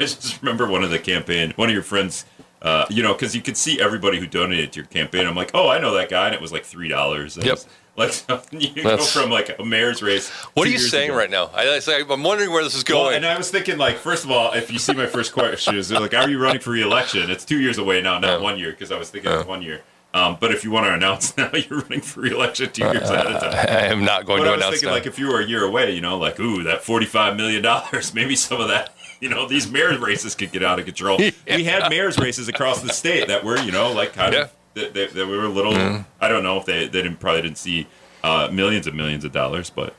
just 0.00 0.42
remember 0.42 0.66
one 0.66 0.82
of 0.82 0.90
the 0.90 0.98
campaign, 0.98 1.52
one 1.54 1.68
of 1.68 1.74
your 1.74 1.84
friends. 1.84 2.24
Uh, 2.62 2.86
you 2.88 3.02
know, 3.02 3.12
because 3.12 3.34
you 3.34 3.42
could 3.42 3.56
see 3.56 3.80
everybody 3.80 4.20
who 4.20 4.26
donated 4.26 4.72
to 4.72 4.78
your 4.80 4.86
campaign. 4.86 5.26
I'm 5.26 5.34
like, 5.34 5.50
oh, 5.52 5.68
I 5.68 5.80
know 5.80 5.94
that 5.94 6.08
guy, 6.08 6.26
and 6.26 6.34
it 6.34 6.40
was 6.40 6.52
like 6.52 6.64
three 6.64 6.88
dollars. 6.88 7.36
Yep. 7.36 7.58
Like 7.96 8.14
you 8.52 8.82
go 8.82 8.96
from 8.98 9.30
like 9.30 9.58
a 9.58 9.64
mayor's 9.64 10.00
race. 10.00 10.30
What 10.54 10.66
are 10.66 10.70
you 10.70 10.78
saying 10.78 11.10
ago. 11.10 11.18
right 11.18 11.30
now? 11.30 11.50
I, 11.52 11.80
I'm 12.08 12.22
wondering 12.22 12.50
where 12.50 12.62
this 12.62 12.74
is 12.74 12.84
Well, 12.88 13.04
going. 13.04 13.16
and 13.16 13.26
I 13.26 13.36
was 13.36 13.50
thinking, 13.50 13.76
like, 13.78 13.96
first 13.96 14.24
of 14.24 14.30
all, 14.30 14.52
if 14.52 14.72
you 14.72 14.78
see 14.78 14.94
my 14.94 15.06
first 15.06 15.32
question, 15.32 15.76
is 15.76 15.90
like, 15.92 16.14
are 16.14 16.30
you 16.30 16.38
running 16.38 16.60
for 16.60 16.70
re-election? 16.70 17.30
It's 17.30 17.44
two 17.44 17.60
years 17.60 17.78
away 17.78 18.00
now, 18.00 18.18
not 18.18 18.40
one 18.40 18.58
year, 18.58 18.70
because 18.70 18.90
I 18.92 18.98
was 18.98 19.10
thinking 19.10 19.30
it's 19.32 19.46
one 19.46 19.60
year. 19.60 19.82
Um, 20.14 20.36
but 20.38 20.52
if 20.52 20.62
you 20.62 20.70
want 20.70 20.86
to 20.86 20.92
announce 20.94 21.36
now, 21.38 21.50
you're 21.52 21.80
running 21.80 22.00
for 22.00 22.20
re-election 22.20 22.70
two 22.70 22.84
years 22.84 23.10
ahead 23.10 23.26
of 23.26 23.40
time. 23.40 23.54
I 23.54 23.86
am 23.86 24.04
not 24.04 24.24
going 24.24 24.42
to 24.42 24.44
announce. 24.44 24.44
But 24.44 24.44
to 24.44 24.48
I 24.48 24.50
was 24.52 24.56
announce 24.56 24.70
thinking, 24.74 24.88
now. 24.88 24.94
like, 24.94 25.06
if 25.06 25.18
you 25.18 25.28
were 25.28 25.40
a 25.40 25.46
year 25.46 25.64
away, 25.64 25.94
you 25.94 26.00
know, 26.00 26.16
like, 26.18 26.38
ooh, 26.40 26.62
that 26.64 26.82
forty-five 26.84 27.36
million 27.36 27.62
dollars, 27.62 28.14
maybe 28.20 28.36
some 28.36 28.60
of 28.60 28.68
that, 28.68 28.94
you 29.22 29.28
know, 29.28 29.46
these 29.46 29.70
mayor's 29.70 29.98
races 29.98 30.34
could 30.34 30.50
get 30.52 30.62
out 30.64 30.78
of 30.80 30.84
control. 30.84 31.16
We 31.46 31.64
had 31.64 31.88
mayor's 31.88 32.18
races 32.18 32.48
across 32.48 32.82
the 32.82 32.92
state 32.92 33.28
that 33.28 33.44
were, 33.44 33.56
you 33.60 33.70
know, 33.72 33.92
like 33.92 34.12
kind 34.14 34.34
Yeah. 34.34 34.40
of 34.42 34.50
that, 34.74 34.94
that, 34.94 35.14
that 35.14 35.26
we 35.26 35.36
were 35.38 35.44
a 35.44 35.48
little. 35.48 35.74
I 36.20 36.28
don't 36.28 36.42
know 36.42 36.56
if 36.58 36.64
they 36.66 36.86
they 36.88 37.02
didn't 37.02 37.20
probably 37.20 37.42
didn't 37.42 37.58
see 37.58 37.86
uh, 38.24 38.48
millions 38.52 38.86
and 38.86 38.96
millions 38.96 39.24
of 39.24 39.30
dollars, 39.32 39.70
but 39.70 39.94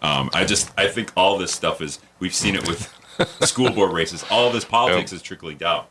um, 0.00 0.30
I 0.32 0.44
just 0.44 0.70
I 0.78 0.86
think 0.88 1.10
all 1.16 1.38
this 1.38 1.52
stuff 1.52 1.80
is 1.80 1.98
we've 2.20 2.34
seen 2.34 2.54
it 2.54 2.66
with 2.68 2.92
school 3.40 3.70
board 3.70 3.92
races. 3.92 4.24
All 4.30 4.50
this 4.50 4.64
politics 4.64 5.12
is 5.12 5.22
trickling 5.22 5.56
down. 5.58 5.84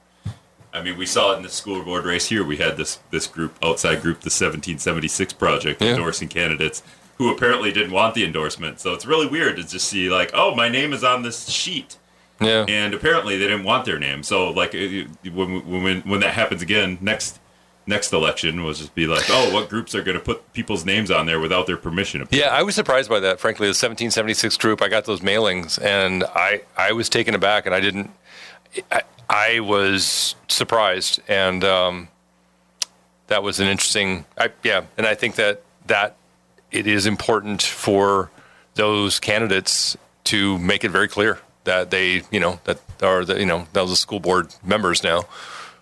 I 0.74 0.82
mean, 0.82 0.98
we 0.98 1.06
saw 1.06 1.34
it 1.34 1.38
in 1.38 1.44
the 1.44 1.50
school 1.50 1.84
board 1.84 2.06
race 2.06 2.28
here. 2.28 2.44
We 2.46 2.58
had 2.58 2.78
this 2.78 3.00
this 3.10 3.28
group, 3.28 3.56
outside 3.64 4.02
group, 4.02 4.22
the 4.22 4.30
1776 4.30 5.34
Project, 5.34 5.82
Yeah. 5.82 5.90
endorsing 5.96 6.30
candidates 6.30 6.84
who 7.18 7.30
apparently 7.34 7.72
didn't 7.74 7.92
want 7.92 8.16
the 8.16 8.24
endorsement. 8.24 8.80
So 8.80 8.94
it's 8.94 9.06
really 9.06 9.28
weird 9.28 9.58
to 9.58 9.64
just 9.64 9.88
see 9.90 10.10
like, 10.10 10.32
oh, 10.34 10.56
my 10.56 10.70
name 10.70 10.94
is 10.94 11.04
on 11.04 11.22
this 11.24 11.50
sheet, 11.50 11.98
yeah. 12.42 12.66
and 12.68 12.94
apparently 12.94 13.38
they 13.38 13.48
didn't 13.48 13.64
want 13.64 13.86
their 13.86 14.00
name. 14.00 14.24
So 14.24 14.50
like, 14.52 14.74
it- 14.74 15.08
when 15.34 15.84
when 15.84 16.02
when 16.02 16.20
that 16.22 16.34
happens 16.34 16.62
again 16.62 16.98
next 17.02 17.40
next 17.88 18.14
election, 18.14 18.64
we'll 18.64 18.74
just 18.74 18.94
be 18.96 19.08
like, 19.08 19.24
oh, 19.30 19.54
what 19.54 19.68
groups 19.70 19.96
are 19.96 20.04
going 20.04 20.18
to 20.18 20.24
put 20.24 20.54
people's 20.54 20.86
names 20.86 21.10
on 21.10 21.26
there 21.26 21.40
without 21.40 21.66
their 21.68 21.78
permission? 21.78 22.26
Yeah, 22.32 22.48
I 22.50 22.62
was 22.64 22.76
surprised 22.76 23.10
by 23.10 23.20
that. 23.22 23.40
Frankly, 23.40 23.66
the 23.66 23.70
1776 23.72 24.56
group, 24.58 24.82
I 24.82 24.88
got 24.88 25.06
those 25.06 25.22
mailings, 25.22 25.82
and 25.84 26.24
I 26.24 26.62
I 26.78 26.92
was 26.92 27.10
taken 27.10 27.34
aback, 27.36 27.66
and 27.66 27.74
I 27.76 27.80
didn't. 27.80 28.12
I, 28.92 29.02
I 29.30 29.60
was 29.62 30.36
surprised, 30.48 31.22
and 31.28 31.64
um, 31.64 32.08
that 33.28 33.44
was 33.44 33.60
an 33.60 33.68
interesting. 33.68 34.26
I, 34.38 34.50
yeah, 34.64 34.84
and 34.98 35.06
I 35.08 35.16
think 35.16 35.36
that 35.36 35.64
that 35.88 36.16
it 36.72 36.88
is 36.88 37.06
important 37.06 37.62
for 37.62 38.30
those 38.76 39.20
candidates 39.20 39.98
to 40.26 40.58
make 40.60 40.84
it 40.86 40.90
very 40.90 41.08
clear 41.10 41.40
that 41.64 41.92
they, 41.92 42.24
you 42.32 42.40
know, 42.40 42.60
that 42.64 42.80
are 43.02 43.26
the, 43.26 43.40
you 43.40 43.46
know, 43.46 43.68
those 43.74 43.92
are 43.92 43.96
school 43.96 44.20
board 44.20 44.54
members 44.64 45.04
now, 45.04 45.24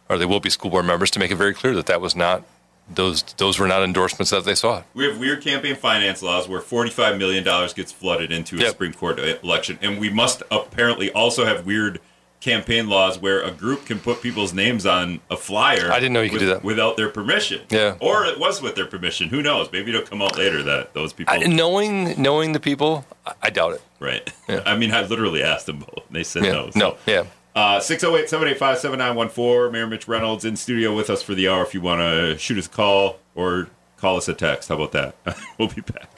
or 0.09 0.17
they 0.17 0.25
will 0.25 0.39
be 0.39 0.49
school 0.49 0.71
board 0.71 0.85
members 0.85 1.11
to 1.11 1.19
make 1.19 1.31
it 1.31 1.35
very 1.35 1.53
clear 1.53 1.75
that 1.75 1.85
that 1.87 2.01
was 2.01 2.15
not 2.15 2.43
those 2.91 3.21
those 3.37 3.59
were 3.59 3.67
not 3.67 3.83
endorsements 3.83 4.31
that 4.31 4.45
they 4.45 4.55
saw. 4.55 4.81
We 4.95 5.05
have 5.05 5.19
weird 5.19 5.43
campaign 5.43 5.75
finance 5.75 6.23
laws 6.23 6.47
where 6.49 6.59
$45 6.59 7.19
million 7.19 7.43
gets 7.75 7.91
flooded 7.91 8.31
into 8.31 8.55
a 8.55 8.59
Yep. 8.61 8.69
Supreme 8.71 8.93
Court 8.93 9.19
election. 9.19 9.77
And 9.81 9.99
we 9.99 10.09
must 10.09 10.41
apparently 10.49 11.11
also 11.11 11.45
have 11.45 11.65
weird 11.67 11.99
campaign 12.41 12.87
laws 12.87 13.19
where 13.19 13.41
a 13.41 13.51
group 13.51 13.85
can 13.85 13.99
put 13.99 14.21
people's 14.21 14.53
names 14.53 14.85
on 14.85 15.19
a 15.29 15.35
flyer. 15.35 15.91
I 15.91 15.99
didn't 15.99 16.13
know 16.13 16.21
you 16.21 16.29
could 16.29 16.39
do 16.39 16.47
that. 16.47 16.63
Without 16.63 16.95
their 16.97 17.09
permission. 17.09 17.61
Yeah. 17.69 17.97
Or 17.99 18.25
it 18.25 18.39
was 18.39 18.61
with 18.61 18.75
their 18.75 18.85
permission. 18.85 19.29
Who 19.29 19.41
knows? 19.41 19.69
Maybe 19.71 19.89
it'll 19.93 20.07
come 20.07 20.21
out 20.21 20.37
later 20.37 20.63
that 20.63 20.93
those 20.93 21.11
people. 21.13 21.33
I, 21.33 21.39
knowing 21.39 22.21
knowing 22.21 22.53
the 22.53 22.59
people, 22.59 23.05
I, 23.25 23.33
I 23.43 23.49
doubt 23.49 23.73
it. 23.73 23.81
right. 23.99 24.31
Yeah. 24.47 24.63
I 24.65 24.77
mean, 24.77 24.91
I 24.93 25.01
literally 25.05 25.43
asked 25.43 25.65
them 25.65 25.79
both. 25.79 26.03
They 26.09 26.23
said 26.23 26.43
Yeah. 26.45 26.51
no. 26.53 26.69
So, 26.71 26.79
No. 26.79 26.97
Yeah. 27.05 27.23
Uh, 27.55 27.79
608 27.79 28.29
785 28.29 28.77
7914. 28.77 29.71
Mayor 29.73 29.87
Mitch 29.87 30.07
Reynolds 30.07 30.45
in 30.45 30.55
studio 30.55 30.95
with 30.95 31.09
us 31.09 31.21
for 31.21 31.35
the 31.35 31.49
hour 31.49 31.61
if 31.63 31.73
you 31.73 31.81
want 31.81 31.99
to 31.99 32.37
shoot 32.37 32.57
us 32.57 32.67
a 32.67 32.69
call 32.69 33.19
or 33.35 33.67
call 33.97 34.15
us 34.17 34.29
a 34.29 34.33
text. 34.33 34.69
How 34.69 34.75
about 34.75 34.91
that? 34.93 35.15
we'll 35.57 35.67
be 35.67 35.81
back. 35.81 36.09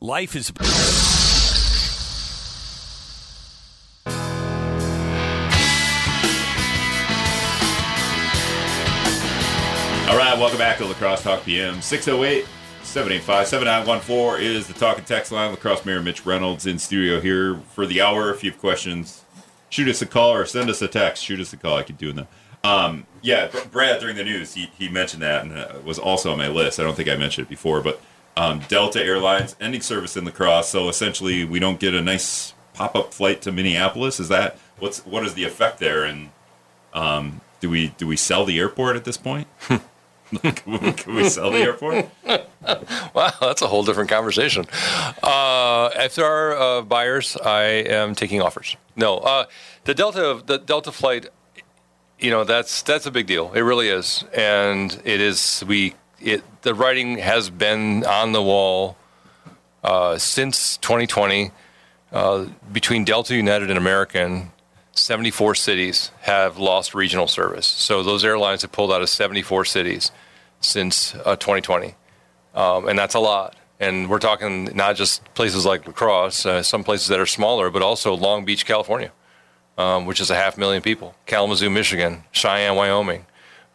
Life 0.00 0.34
is. 0.34 0.50
Welcome 10.48 10.64
back 10.64 10.78
to 10.78 10.86
La 10.86 10.94
Crosse 10.94 11.22
Talk 11.22 11.44
PM. 11.44 11.82
608 11.82 12.46
785 12.82 13.46
7914 13.48 14.42
is 14.42 14.66
the 14.66 14.72
talk 14.72 14.96
and 14.96 15.06
text 15.06 15.30
line. 15.30 15.50
La 15.50 15.56
Crosse 15.56 15.84
Mayor 15.84 16.00
Mitch 16.00 16.24
Reynolds 16.24 16.64
in 16.64 16.78
studio 16.78 17.20
here 17.20 17.60
for 17.74 17.84
the 17.84 18.00
hour. 18.00 18.32
If 18.32 18.42
you 18.42 18.50
have 18.50 18.58
questions, 18.58 19.26
shoot 19.68 19.88
us 19.88 20.00
a 20.00 20.06
call 20.06 20.32
or 20.32 20.46
send 20.46 20.70
us 20.70 20.80
a 20.80 20.88
text. 20.88 21.22
Shoot 21.22 21.40
us 21.40 21.52
a 21.52 21.58
call. 21.58 21.76
I 21.76 21.82
keep 21.82 21.98
doing 21.98 22.16
that. 22.16 22.28
Um, 22.64 23.06
yeah, 23.20 23.50
Brad 23.70 24.00
during 24.00 24.16
the 24.16 24.24
news, 24.24 24.54
he, 24.54 24.70
he 24.78 24.88
mentioned 24.88 25.20
that 25.20 25.44
and 25.44 25.52
uh, 25.52 25.80
was 25.84 25.98
also 25.98 26.32
on 26.32 26.38
my 26.38 26.48
list. 26.48 26.80
I 26.80 26.82
don't 26.82 26.96
think 26.96 27.10
I 27.10 27.16
mentioned 27.16 27.46
it 27.46 27.50
before, 27.50 27.82
but 27.82 28.00
um, 28.34 28.60
Delta 28.68 29.04
Airlines 29.04 29.54
ending 29.60 29.82
service 29.82 30.16
in 30.16 30.24
La 30.24 30.30
Crosse. 30.30 30.70
So 30.70 30.88
essentially, 30.88 31.44
we 31.44 31.58
don't 31.58 31.78
get 31.78 31.92
a 31.92 32.00
nice 32.00 32.54
pop 32.72 32.96
up 32.96 33.12
flight 33.12 33.42
to 33.42 33.52
Minneapolis. 33.52 34.18
Is 34.18 34.28
that 34.30 34.58
what's 34.78 35.04
what 35.04 35.26
is 35.26 35.34
the 35.34 35.44
effect 35.44 35.78
there? 35.78 36.04
And 36.04 36.30
um, 36.94 37.42
do 37.60 37.68
we 37.68 37.88
do 37.98 38.06
we 38.06 38.16
sell 38.16 38.46
the 38.46 38.58
airport 38.58 38.96
at 38.96 39.04
this 39.04 39.18
point? 39.18 39.46
Can 40.42 41.14
we 41.14 41.28
sell 41.28 41.50
the 41.50 41.60
airport? 41.60 42.08
Wow, 43.14 43.32
that's 43.40 43.62
a 43.62 43.66
whole 43.66 43.82
different 43.82 44.10
conversation. 44.10 44.66
Uh, 45.22 45.88
if 45.94 46.16
there 46.16 46.26
are 46.26 46.56
uh, 46.56 46.82
buyers, 46.82 47.34
I 47.36 47.62
am 47.62 48.14
taking 48.14 48.42
offers. 48.42 48.76
No, 48.94 49.18
uh, 49.18 49.46
the 49.84 49.94
Delta 49.94 50.42
the 50.44 50.58
Delta 50.58 50.92
flight, 50.92 51.28
you 52.18 52.30
know, 52.30 52.44
that's 52.44 52.82
that's 52.82 53.06
a 53.06 53.10
big 53.10 53.26
deal. 53.26 53.52
It 53.54 53.60
really 53.60 53.88
is, 53.88 54.24
and 54.36 55.00
it 55.04 55.20
is. 55.20 55.64
We 55.66 55.94
it 56.20 56.42
the 56.62 56.74
writing 56.74 57.18
has 57.18 57.48
been 57.48 58.04
on 58.04 58.32
the 58.32 58.42
wall 58.42 58.96
uh, 59.82 60.18
since 60.18 60.76
2020 60.78 61.50
uh, 62.12 62.46
between 62.70 63.04
Delta 63.04 63.34
United 63.34 63.70
and 63.70 63.78
American. 63.78 64.52
74 64.98 65.54
cities 65.54 66.10
have 66.22 66.58
lost 66.58 66.94
regional 66.94 67.26
service. 67.26 67.66
So 67.66 68.02
those 68.02 68.24
airlines 68.24 68.62
have 68.62 68.72
pulled 68.72 68.92
out 68.92 69.02
of 69.02 69.08
74 69.08 69.64
cities 69.64 70.10
since 70.60 71.14
uh, 71.14 71.36
2020 71.36 71.94
um, 72.58 72.88
and 72.88 72.98
that's 72.98 73.14
a 73.14 73.20
lot. 73.20 73.56
And 73.80 74.10
we're 74.10 74.18
talking 74.18 74.64
not 74.74 74.96
just 74.96 75.22
places 75.34 75.64
like 75.64 75.86
La 75.86 75.92
Crosse, 75.92 76.44
uh, 76.44 76.62
some 76.62 76.82
places 76.82 77.06
that 77.08 77.20
are 77.20 77.26
smaller, 77.26 77.70
but 77.70 77.82
also 77.82 78.14
Long 78.14 78.44
Beach, 78.44 78.66
California, 78.66 79.12
um, 79.78 80.06
which 80.06 80.20
is 80.20 80.30
a 80.30 80.34
half 80.34 80.58
million 80.58 80.82
people, 80.82 81.14
Kalamazoo, 81.26 81.70
Michigan, 81.70 82.24
Cheyenne, 82.32 82.74
Wyoming. 82.74 83.26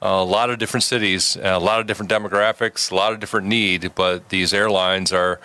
Uh, 0.02 0.20
a 0.20 0.26
lot 0.26 0.50
of 0.50 0.60
different 0.60 0.84
cities, 0.84 1.38
a 1.42 1.60
lot 1.60 1.80
of 1.80 1.88
different 1.88 2.12
demographics, 2.12 2.92
a 2.92 2.96
lot 2.96 3.14
of 3.14 3.22
different 3.22 3.48
need, 3.48 3.96
but 3.96 4.28
these 4.28 4.54
airlines 4.54 5.14
are 5.14 5.40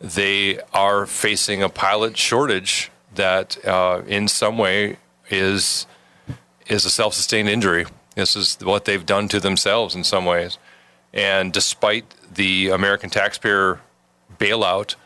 they 0.00 0.58
are 0.72 1.04
facing 1.04 1.62
a 1.62 1.68
pilot 1.68 2.16
shortage 2.16 2.90
that 3.16 3.62
uh, 3.66 4.00
in 4.06 4.26
some 4.26 4.56
way 4.56 4.96
is 5.30 5.86
is 6.66 6.84
a 6.84 6.90
self-sustained 6.90 7.48
injury. 7.48 7.86
This 8.14 8.36
is 8.36 8.58
what 8.62 8.84
they've 8.84 9.06
done 9.06 9.28
to 9.28 9.40
themselves 9.40 9.94
in 9.94 10.04
some 10.04 10.24
ways. 10.24 10.58
And 11.14 11.52
despite 11.52 12.04
the 12.34 12.68
American 12.68 13.10
taxpayer 13.10 13.80
bailout 14.38 14.96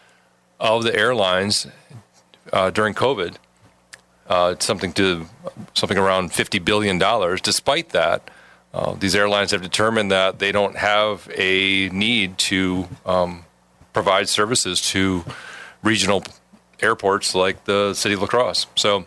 of 0.59 0.83
the 0.83 0.95
airlines 0.95 1.67
uh, 2.52 2.71
during 2.71 2.95
COVID, 2.95 3.37
uh, 4.29 4.55
something 4.59 4.93
to 4.95 5.26
something 5.75 5.99
around 5.99 6.33
fifty 6.33 6.59
billion 6.59 6.99
dollars. 6.99 7.41
Despite 7.41 7.91
that, 7.91 8.31
uh, 8.73 8.95
these 8.95 9.14
airlines 9.14 9.50
have 9.50 9.62
determined 9.62 10.11
that 10.11 10.38
they 10.38 10.52
don't 10.52 10.76
have 10.76 11.31
a 11.37 11.88
need 11.91 12.38
to 12.38 12.88
um, 13.05 13.45
provide 13.93 14.29
services 14.29 14.81
to 14.91 15.25
regional 15.83 16.25
airports 16.81 17.35
like 17.35 17.64
the 17.64 17.95
city 17.95 18.14
of 18.14 18.21
La 18.21 18.26
Crosse. 18.26 18.67
So 18.75 19.05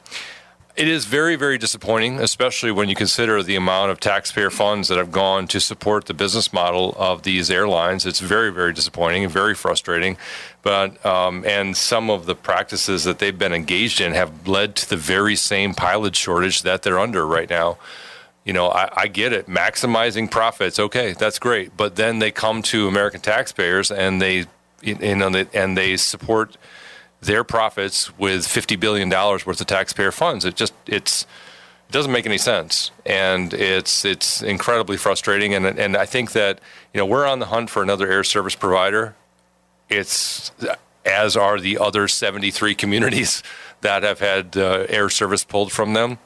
it 0.75 0.87
is 0.89 1.05
very, 1.05 1.37
very 1.37 1.57
disappointing, 1.57 2.19
especially 2.19 2.71
when 2.71 2.89
you 2.89 2.95
consider 2.95 3.41
the 3.41 3.55
amount 3.55 3.91
of 3.91 3.99
taxpayer 3.99 4.49
funds 4.49 4.89
that 4.89 4.97
have 4.97 5.11
gone 5.11 5.47
to 5.47 5.61
support 5.61 6.05
the 6.05 6.13
business 6.13 6.51
model 6.51 6.93
of 6.97 7.23
these 7.23 7.49
airlines. 7.49 8.05
It's 8.05 8.19
very, 8.19 8.51
very 8.51 8.73
disappointing 8.73 9.23
and 9.23 9.31
very 9.31 9.55
frustrating. 9.55 10.17
But 10.63 11.03
um, 11.05 11.45
and 11.45 11.77
some 11.77 12.09
of 12.09 12.25
the 12.25 12.35
practices 12.35 13.05
that 13.05 13.19
they've 13.19 13.37
been 13.37 13.53
engaged 13.53 14.01
in 14.01 14.13
have 14.13 14.47
led 14.47 14.75
to 14.77 14.89
the 14.89 14.97
very 14.97 15.35
same 15.37 15.73
pilot 15.73 16.15
shortage 16.15 16.63
that 16.63 16.83
they're 16.83 16.99
under 16.99 17.25
right 17.25 17.49
now. 17.49 17.77
You 18.43 18.53
know, 18.53 18.69
I, 18.69 18.89
I 18.95 19.07
get 19.07 19.31
it. 19.31 19.47
Maximizing 19.47 20.29
profits, 20.29 20.77
okay, 20.77 21.13
that's 21.13 21.39
great. 21.39 21.75
But 21.77 21.95
then 21.95 22.19
they 22.19 22.31
come 22.31 22.61
to 22.63 22.87
American 22.87 23.21
taxpayers 23.21 23.91
and 23.91 24.21
they, 24.21 24.45
you 24.81 25.15
know, 25.15 25.45
and 25.53 25.77
they 25.77 25.97
support 25.97 26.57
their 27.25 27.43
profits 27.43 28.17
with 28.17 28.47
fifty 28.47 28.75
billion 28.75 29.09
dollars 29.09 29.45
worth 29.45 29.61
of 29.61 29.67
taxpayer 29.67 30.11
funds. 30.11 30.45
It 30.45 30.55
just 30.55 30.73
it's 30.87 31.23
it 31.87 31.91
doesn't 31.91 32.11
make 32.11 32.25
any 32.25 32.37
sense, 32.37 32.91
and 33.05 33.53
it's 33.53 34.05
it's 34.05 34.41
incredibly 34.41 34.97
frustrating. 34.97 35.53
And 35.53 35.65
and 35.65 35.97
I 35.97 36.05
think 36.05 36.31
that 36.33 36.59
you 36.93 36.99
know 36.99 37.05
we're 37.05 37.25
on 37.25 37.39
the 37.39 37.47
hunt 37.47 37.69
for 37.69 37.83
another 37.83 38.11
air 38.11 38.23
service 38.23 38.55
provider. 38.55 39.15
It's 39.89 40.51
as 41.05 41.35
are 41.37 41.59
the 41.59 41.77
other 41.77 42.07
seventy 42.07 42.51
three 42.51 42.75
communities 42.83 43.43
that 43.81 44.03
have 44.03 44.19
had 44.19 44.57
uh, 44.57 44.85
air 44.89 45.09
service 45.09 45.43
pulled 45.43 45.71
from 45.71 45.93
them. 45.93 46.17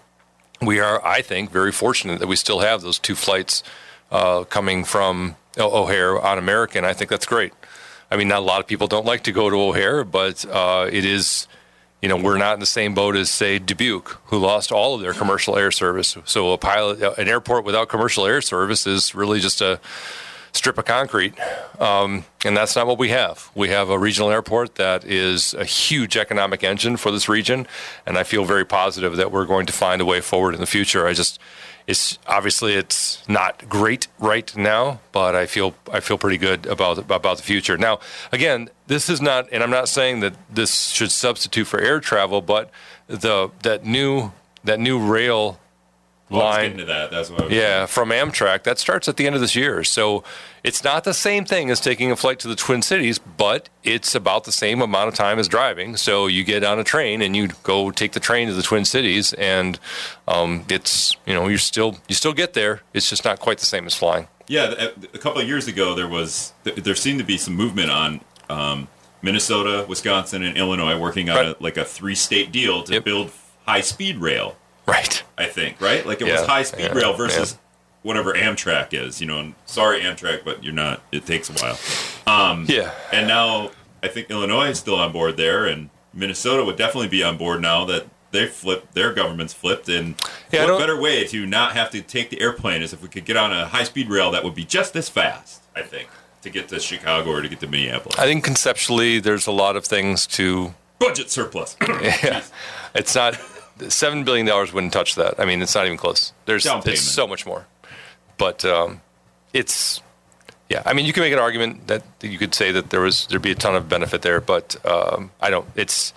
We 0.62 0.80
are, 0.80 1.06
I 1.06 1.22
think, 1.22 1.52
very 1.52 1.72
fortunate 1.72 2.20
that 2.20 2.28
we 2.28 2.36
still 2.36 2.60
have 2.60 2.82
those 2.82 3.00
two 3.00 3.16
flights 3.16 3.64
uh, 4.12 4.44
coming 4.44 4.84
from 4.84 5.36
O'Hare 5.58 6.20
on 6.20 6.38
American. 6.38 6.84
I 6.84 6.94
think 6.94 7.10
that's 7.10 7.26
great. 7.26 7.54
I 8.12 8.18
mean, 8.18 8.28
not 8.28 8.40
a 8.40 8.46
lot 8.46 8.60
of 8.60 8.68
people 8.68 8.88
don't 8.88 9.06
like 9.06 9.24
to 9.24 9.32
go 9.32 9.50
to 9.50 9.56
O'Hare, 9.56 10.04
but 10.04 10.44
uh, 10.46 10.90
it 10.92 11.06
is, 11.06 11.48
you 12.02 12.10
know, 12.10 12.18
we're 12.18 12.38
not 12.38 12.56
in 12.56 12.60
the 12.60 12.66
same 12.66 12.94
boat 12.94 13.16
as, 13.16 13.30
say, 13.30 13.60
Dubuque, 13.60 14.20
who 14.26 14.40
lost 14.40 14.72
all 14.72 14.96
of 14.96 15.02
their 15.02 15.14
commercial 15.14 15.56
air 15.56 15.72
service. 15.72 16.18
So 16.26 16.52
a 16.54 16.58
pilot, 16.58 17.02
an 17.20 17.28
airport 17.28 17.66
without 17.66 17.88
commercial 17.90 18.26
air 18.26 18.42
service 18.42 18.88
is 18.88 19.14
really 19.14 19.40
just 19.40 19.62
a 19.62 19.80
strip 20.52 20.80
of 20.80 20.86
concrete. 20.86 21.36
Um, 21.80 22.26
and 22.44 22.58
that's 22.58 22.76
not 22.76 22.88
what 22.88 22.98
we 22.98 23.10
have. 23.10 23.52
We 23.54 23.70
have 23.70 23.90
a 23.90 24.00
regional 24.00 24.32
airport 24.32 24.76
that 24.76 25.06
is 25.06 25.54
a 25.54 25.64
huge 25.64 26.18
economic 26.18 26.64
engine 26.64 26.98
for 26.98 27.12
this 27.12 27.30
region. 27.30 27.68
And 28.08 28.18
I 28.18 28.24
feel 28.24 28.46
very 28.46 28.66
positive 28.66 29.18
that 29.18 29.32
we're 29.32 29.46
going 29.46 29.68
to 29.68 29.74
find 29.74 30.02
a 30.02 30.06
way 30.06 30.22
forward 30.22 30.56
in 30.56 30.60
the 30.60 30.66
future. 30.66 31.06
I 31.06 31.14
just, 31.14 31.40
it's 31.90 32.20
obviously 32.28 32.74
it's 32.76 33.28
not 33.28 33.68
great 33.68 34.08
right 34.20 34.56
now, 34.56 35.00
but 35.12 35.34
I 35.34 35.48
feel 35.48 35.74
I 35.92 36.02
feel 36.02 36.20
pretty 36.20 36.38
good 36.38 36.68
about 36.68 37.00
about 37.00 37.38
the 37.38 37.44
future. 37.44 37.80
Now, 37.80 38.00
again, 38.32 38.70
this 38.86 39.10
is 39.10 39.20
not, 39.20 39.50
and 39.52 39.64
I'm 39.64 39.72
not 39.72 39.90
saying 39.90 40.20
that 40.20 40.36
this 40.54 40.90
should 40.90 41.12
substitute 41.12 41.66
for 41.66 41.80
air 41.80 42.00
travel, 42.00 42.42
but 42.42 42.70
the 43.08 43.50
that 43.64 43.86
new 43.86 44.32
that 44.64 44.80
new 44.80 45.00
rail 45.00 45.60
line 46.30 46.72
into 46.72 46.86
that. 46.86 47.12
That's 47.12 47.30
what 47.30 47.42
I 47.42 47.46
was 47.46 47.54
yeah, 47.54 47.86
from 47.86 48.10
Amtrak. 48.10 48.64
That 48.64 48.78
starts 48.80 49.08
at 49.08 49.18
the 49.18 49.26
end 49.26 49.36
of 49.36 49.42
this 49.42 49.56
year. 49.56 49.84
So 49.84 50.24
it's 50.64 50.84
not 50.84 51.04
the 51.04 51.14
same 51.14 51.46
thing 51.46 51.70
as 51.72 51.80
taking 51.80 52.12
a 52.12 52.16
flight 52.16 52.40
to 52.40 52.48
the 52.48 52.56
Twin 52.56 52.82
Cities, 52.82 53.18
but 53.20 53.70
it's 53.84 54.14
about 54.16 54.44
the 54.44 54.52
same 54.52 54.82
amount 54.82 55.08
of 55.08 55.16
time 55.16 55.40
as 55.40 55.48
driving. 55.48 55.98
So 55.98 56.28
you 56.28 56.44
get 56.44 56.64
on 56.64 56.78
a 56.80 56.84
train 56.84 57.22
and 57.22 57.36
you 57.36 57.50
go 57.64 57.92
take 57.92 58.12
the 58.12 58.20
train 58.20 58.48
to 58.48 58.54
the 58.54 58.62
Twin 58.64 58.86
Cities, 58.86 59.34
and 59.34 59.80
um, 60.28 60.66
it's 60.70 61.16
you 61.26 61.34
know 61.34 61.48
you 61.48 61.58
still 61.58 61.98
you 62.08 62.16
still 62.16 62.34
get 62.34 62.54
there. 62.54 62.82
It's 62.94 63.10
just 63.10 63.26
not 63.26 63.40
quite 63.40 63.58
the 63.58 63.66
same 63.66 63.86
as 63.86 63.96
flying. 63.96 64.28
Yeah, 64.48 64.88
a 65.14 65.18
couple 65.20 65.42
of 65.42 65.48
years 65.48 65.68
ago, 65.68 65.94
there 65.96 66.08
was 66.08 66.54
there 66.64 66.96
seemed 66.96 67.20
to 67.20 67.26
be 67.26 67.38
some 67.38 67.56
movement 67.56 67.92
on 67.92 68.22
um, 68.50 68.88
Minnesota, 69.22 69.86
Wisconsin, 69.88 70.44
and 70.44 70.58
Illinois 70.58 70.98
working 71.00 71.30
on 71.30 71.36
Right. 71.36 71.46
a, 71.48 71.56
like 71.64 71.78
a 71.78 71.86
three 71.86 72.16
state 72.16 72.52
deal 72.52 72.82
to 72.84 72.94
Yep. 72.94 73.04
build 73.04 73.32
high 73.68 73.82
speed 73.82 74.18
rail. 74.18 74.56
Right. 74.88 75.22
I 75.40 75.46
think 75.48 75.82
right, 75.82 76.06
like 76.06 76.22
it 76.22 76.28
Yeah, 76.28 76.34
was 76.34 76.46
high 76.46 76.64
speed 76.64 76.82
yeah, 76.86 76.92
rail 76.94 77.14
versus 77.14 77.58
whatever 78.04 78.34
Amtrak 78.34 78.94
is. 78.94 79.20
You 79.22 79.28
know, 79.28 79.40
and 79.40 79.56
sorry 79.66 80.02
Amtrak, 80.02 80.44
but 80.44 80.64
you're 80.64 80.74
not. 80.74 81.02
It 81.12 81.26
takes 81.26 81.50
a 81.50 81.54
while. 81.54 81.80
Um, 82.28 82.66
Yeah. 82.68 82.92
And 83.12 83.28
now 83.28 83.72
I 84.04 84.08
think 84.10 84.30
Illinois 84.30 84.70
is 84.70 84.80
still 84.80 84.96
on 84.96 85.12
board 85.12 85.38
there, 85.38 85.66
and 85.66 85.90
Minnesota 86.14 86.64
would 86.66 86.76
definitely 86.76 87.08
be 87.08 87.24
on 87.24 87.38
board 87.38 87.62
now 87.62 87.86
that 87.86 88.06
they 88.32 88.46
flipped 88.48 88.94
their 88.94 89.14
government's 89.14 89.54
flipped. 89.54 89.90
And 89.90 90.16
Yeah, 90.52 90.66
what 90.66 90.78
better 90.80 91.00
way 91.00 91.26
to 91.28 91.46
not 91.46 91.74
have 91.74 91.90
to 91.92 92.02
take 92.02 92.30
the 92.30 92.42
airplane 92.42 92.82
is 92.82 92.94
if 92.94 93.02
we 93.02 93.08
could 93.10 93.26
get 93.26 93.38
on 93.38 93.52
a 93.52 93.68
high 93.68 93.84
speed 93.86 94.10
rail 94.10 94.30
that 94.32 94.44
would 94.44 94.56
be 94.56 94.66
just 94.66 94.94
this 94.94 95.10
fast. 95.10 95.64
I 95.76 95.82
think 95.82 96.10
to 96.42 96.50
get 96.50 96.68
to 96.70 96.80
Chicago 96.80 97.32
or 97.32 97.42
to 97.42 97.48
get 97.50 97.60
to 97.62 97.68
Minneapolis. 97.68 98.18
I 98.20 98.26
think 98.26 98.44
conceptually, 98.44 99.20
there's 99.20 99.48
a 99.48 99.52
lot 99.52 99.76
of 99.76 99.86
things 99.86 100.28
to. 100.28 100.74
Budget 101.00 101.30
surplus. 101.32 101.76
Yeah, 102.02 102.44
it's 102.94 103.16
not 103.16 103.40
seven 103.88 104.24
billion 104.24 104.46
dollars 104.46 104.74
wouldn't 104.74 104.94
touch 104.94 105.16
that. 105.16 105.40
I 105.40 105.46
mean, 105.46 105.62
it's 105.62 105.76
not 105.76 105.86
even 105.86 105.98
close. 105.98 106.34
There's 106.46 106.66
it's 106.94 107.02
so 107.02 107.28
much 107.28 107.46
more, 107.46 107.66
but 108.38 108.66
um, 108.66 109.02
it's 109.54 110.02
yeah. 110.70 110.84
I 110.86 110.94
mean, 110.94 111.06
you 111.06 111.14
can 111.14 111.22
make 111.22 111.34
an 111.34 111.40
argument 111.40 111.88
that 111.88 112.04
you 112.22 112.38
could 112.38 112.54
say 112.54 112.72
that 112.72 112.90
there 112.90 113.02
was 113.02 113.28
there'd 113.28 113.42
be 113.42 113.52
a 113.52 113.56
ton 113.56 113.76
of 113.76 113.90
benefit 113.90 114.22
there, 114.22 114.42
but 114.42 114.76
um, 114.86 115.32
I 115.42 115.50
don't. 115.50 115.68
It's 115.76 116.14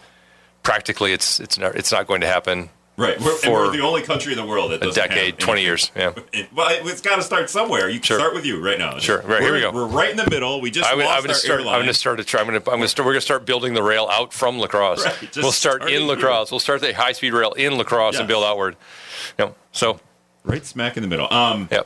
practically 0.62 1.12
it's 1.12 1.40
it's 1.40 1.58
not 1.58 1.74
it's 1.74 1.92
not 1.92 2.06
going 2.06 2.20
to 2.20 2.26
happen. 2.26 2.70
Right. 2.98 3.18
We're, 3.18 3.30
and 3.32 3.40
For 3.40 3.50
we're 3.50 3.72
the 3.72 3.80
only 3.80 4.02
country 4.02 4.32
in 4.32 4.38
the 4.38 4.44
world 4.44 4.70
that 4.70 4.84
A 4.84 4.90
decade, 4.92 5.38
twenty 5.38 5.62
years. 5.62 5.90
Yeah. 5.96 6.12
It, 6.32 6.52
well, 6.52 6.68
it, 6.70 6.86
it's 6.86 7.00
got 7.00 7.16
to 7.16 7.22
start 7.22 7.48
somewhere. 7.50 7.88
You 7.88 7.98
can 7.98 8.04
Sure. 8.04 8.18
start 8.18 8.34
with 8.34 8.44
you 8.46 8.62
right 8.62 8.78
now. 8.78 8.98
Sure. 8.98 9.18
Right, 9.18 9.28
We're, 9.28 9.42
here 9.42 9.52
we 9.54 9.60
go. 9.60 9.70
We're 9.72 9.86
right 9.86 10.10
in 10.10 10.16
the 10.16 10.28
middle. 10.28 10.60
We 10.60 10.70
just 10.70 10.88
I 10.90 10.94
would, 10.94 11.04
lost 11.04 11.26
I 11.26 11.28
our 11.28 11.34
start. 11.34 11.60
I'm 11.60 11.66
going 11.66 11.86
to 11.86 11.94
start 11.94 12.20
a 12.20 12.24
try. 12.24 12.40
I'm 12.40 12.46
going 12.46 12.60
to. 12.60 12.70
I'm 12.70 12.76
going 12.76 12.82
to 12.82 12.88
start. 12.88 13.06
We're 13.06 13.12
going 13.12 13.20
to 13.20 13.24
start 13.24 13.44
building 13.46 13.74
the 13.74 13.82
rail 13.82 14.08
out 14.10 14.32
from 14.32 14.58
La 14.58 14.66
Crosse. 14.66 15.04
Right, 15.04 15.36
we'll 15.36 15.52
start 15.52 15.90
in 15.90 16.06
La 16.06 16.16
Crosse. 16.16 16.50
We'll 16.50 16.60
start 16.60 16.80
the 16.80 16.92
high 16.92 17.12
speed 17.12 17.32
rail 17.32 17.52
in 17.52 17.76
La 17.78 17.84
Crosse 17.84 18.18
and 18.18 18.28
build 18.28 18.44
outward. 18.44 18.76
You 19.38 19.46
know, 19.46 19.54
so 19.72 20.00
right 20.44 20.64
smack 20.64 20.96
in 20.96 21.02
the 21.02 21.08
middle. 21.08 21.32
Um, 21.32 21.68
yeah. 21.72 21.82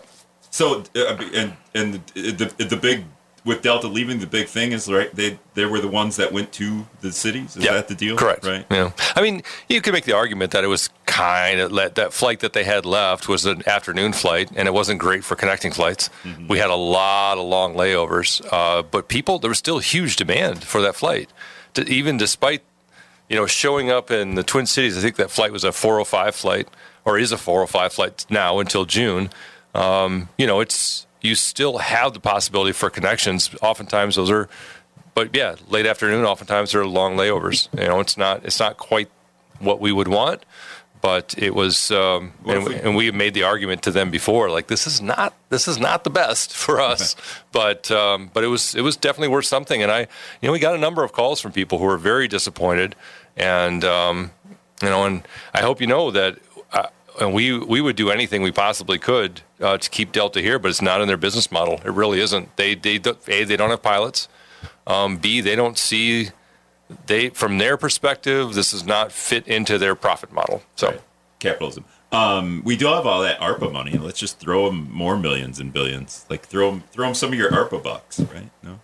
So 0.50 0.84
uh, 0.96 1.16
and 1.34 1.56
and 1.74 1.94
the, 2.14 2.30
the 2.56 2.64
the 2.64 2.76
big 2.76 3.04
with 3.46 3.62
Delta 3.62 3.86
leaving 3.86 4.18
the 4.18 4.26
big 4.26 4.48
thing 4.48 4.72
is 4.72 4.90
right. 4.90 5.14
They 5.14 5.38
they 5.54 5.64
were 5.64 5.80
the 5.80 5.88
ones 5.88 6.16
that 6.16 6.32
went 6.32 6.52
to 6.54 6.86
the 7.00 7.12
cities. 7.12 7.56
Is 7.56 7.64
Yeah, 7.64 7.74
that 7.74 7.88
the 7.88 7.94
deal? 7.94 8.16
Correct. 8.16 8.44
Right. 8.44 8.66
Yeah. 8.70 8.90
I 9.14 9.22
mean, 9.22 9.42
you 9.68 9.80
could 9.80 9.94
make 9.94 10.04
the 10.04 10.14
argument 10.14 10.50
that 10.50 10.64
it 10.64 10.66
was 10.66 10.90
kind 11.06 11.60
of 11.60 11.70
let 11.72 11.94
that 11.94 12.12
flight 12.12 12.40
that 12.40 12.52
they 12.52 12.64
had 12.64 12.84
left 12.84 13.28
was 13.28 13.46
an 13.46 13.66
afternoon 13.66 14.12
flight, 14.12 14.50
and 14.54 14.66
it 14.66 14.74
wasn't 14.74 14.98
great 14.98 15.24
for 15.24 15.36
connecting 15.36 15.72
flights. 15.72 16.10
Mm-hmm. 16.24 16.48
We 16.48 16.58
had 16.58 16.70
a 16.70 16.74
lot 16.74 17.38
of 17.38 17.44
long 17.44 17.74
layovers, 17.74 18.44
uh, 18.52 18.82
but 18.82 19.08
people 19.08 19.38
there 19.38 19.48
was 19.48 19.58
still 19.58 19.78
huge 19.78 20.16
demand 20.16 20.64
for 20.64 20.82
that 20.82 20.96
flight, 20.96 21.30
to, 21.74 21.88
even 21.88 22.16
despite 22.16 22.62
you 23.30 23.36
know 23.36 23.46
showing 23.46 23.90
up 23.90 24.10
in 24.10 24.34
the 24.34 24.42
Twin 24.42 24.66
Cities. 24.66 24.98
I 24.98 25.00
think 25.00 25.16
that 25.16 25.30
flight 25.30 25.52
was 25.52 25.62
a 25.62 25.70
405 25.72 26.34
flight, 26.34 26.68
or 27.04 27.16
is 27.16 27.30
a 27.30 27.38
405 27.38 27.92
flight 27.92 28.26
now 28.28 28.58
until 28.58 28.84
June. 28.84 29.30
Um, 29.72 30.30
you 30.36 30.46
know, 30.48 30.60
it's 30.60 31.05
you 31.20 31.34
still 31.34 31.78
have 31.78 32.12
the 32.14 32.20
possibility 32.20 32.72
for 32.72 32.90
connections. 32.90 33.50
Oftentimes, 33.62 34.16
those 34.16 34.30
are, 34.30 34.48
but 35.14 35.34
yeah, 35.34 35.56
late 35.68 35.86
afternoon. 35.86 36.24
Oftentimes, 36.24 36.72
they're 36.72 36.86
long 36.86 37.16
layovers. 37.16 37.68
You 37.78 37.88
know, 37.88 38.00
it's 38.00 38.16
not 38.16 38.44
it's 38.44 38.60
not 38.60 38.76
quite 38.76 39.10
what 39.58 39.80
we 39.80 39.92
would 39.92 40.08
want, 40.08 40.44
but 41.00 41.34
it 41.38 41.54
was. 41.54 41.90
Um, 41.90 42.32
and, 42.46 42.64
we, 42.64 42.74
and 42.76 42.96
we 42.96 43.10
made 43.10 43.34
the 43.34 43.44
argument 43.44 43.82
to 43.82 43.90
them 43.90 44.10
before, 44.10 44.50
like 44.50 44.66
this 44.66 44.86
is 44.86 45.00
not 45.00 45.34
this 45.50 45.68
is 45.68 45.78
not 45.78 46.04
the 46.04 46.10
best 46.10 46.52
for 46.64 46.80
us, 46.80 47.16
but 47.52 47.90
um, 47.90 48.30
but 48.32 48.44
it 48.44 48.48
was 48.48 48.74
it 48.74 48.82
was 48.82 48.96
definitely 48.96 49.28
worth 49.28 49.46
something. 49.46 49.82
And 49.82 49.90
I, 49.90 50.00
you 50.00 50.48
know, 50.48 50.52
we 50.52 50.58
got 50.58 50.74
a 50.74 50.78
number 50.78 51.02
of 51.04 51.12
calls 51.12 51.40
from 51.40 51.52
people 51.52 51.78
who 51.78 51.84
were 51.84 51.98
very 51.98 52.28
disappointed, 52.28 52.94
and 53.36 53.84
um, 53.84 54.32
you 54.82 54.88
know, 54.88 55.04
and 55.04 55.22
I 55.54 55.62
hope 55.62 55.80
you 55.80 55.86
know 55.86 56.10
that 56.10 56.38
and 57.20 57.32
we 57.32 57.58
we 57.58 57.80
would 57.80 57.96
do 57.96 58.10
anything 58.10 58.42
we 58.42 58.52
possibly 58.52 58.98
could 58.98 59.42
uh, 59.60 59.78
to 59.78 59.90
keep 59.90 60.12
Delta 60.12 60.40
here, 60.40 60.58
but 60.58 60.70
it's 60.70 60.82
not 60.82 61.00
in 61.00 61.08
their 61.08 61.16
business 61.16 61.50
model. 61.50 61.80
It 61.84 61.92
really 61.92 62.20
isn't. 62.20 62.56
They 62.56 62.74
they 62.74 62.96
a 62.96 63.44
they 63.44 63.56
don't 63.56 63.70
have 63.70 63.82
pilots. 63.82 64.28
Um, 64.86 65.16
B 65.16 65.40
they 65.40 65.56
don't 65.56 65.78
see 65.78 66.30
they 67.06 67.30
from 67.30 67.58
their 67.58 67.76
perspective 67.76 68.54
this 68.54 68.70
does 68.70 68.84
not 68.84 69.12
fit 69.12 69.46
into 69.46 69.78
their 69.78 69.94
profit 69.94 70.32
model. 70.32 70.62
So 70.76 70.88
right. 70.88 71.00
capitalism. 71.38 71.84
Um, 72.12 72.62
we 72.64 72.76
do 72.76 72.86
have 72.86 73.04
all 73.04 73.22
that 73.22 73.40
ARPA 73.40 73.72
money. 73.72 73.98
Let's 73.98 74.20
just 74.20 74.38
throw 74.38 74.66
them 74.66 74.88
more 74.92 75.18
millions 75.18 75.58
and 75.58 75.72
billions. 75.72 76.24
Like 76.30 76.46
throw 76.46 76.70
them 76.70 76.84
throw 76.92 77.06
them 77.06 77.14
some 77.14 77.32
of 77.32 77.38
your 77.38 77.50
ARPA 77.50 77.82
bucks, 77.82 78.20
right? 78.20 78.50
No. 78.62 78.80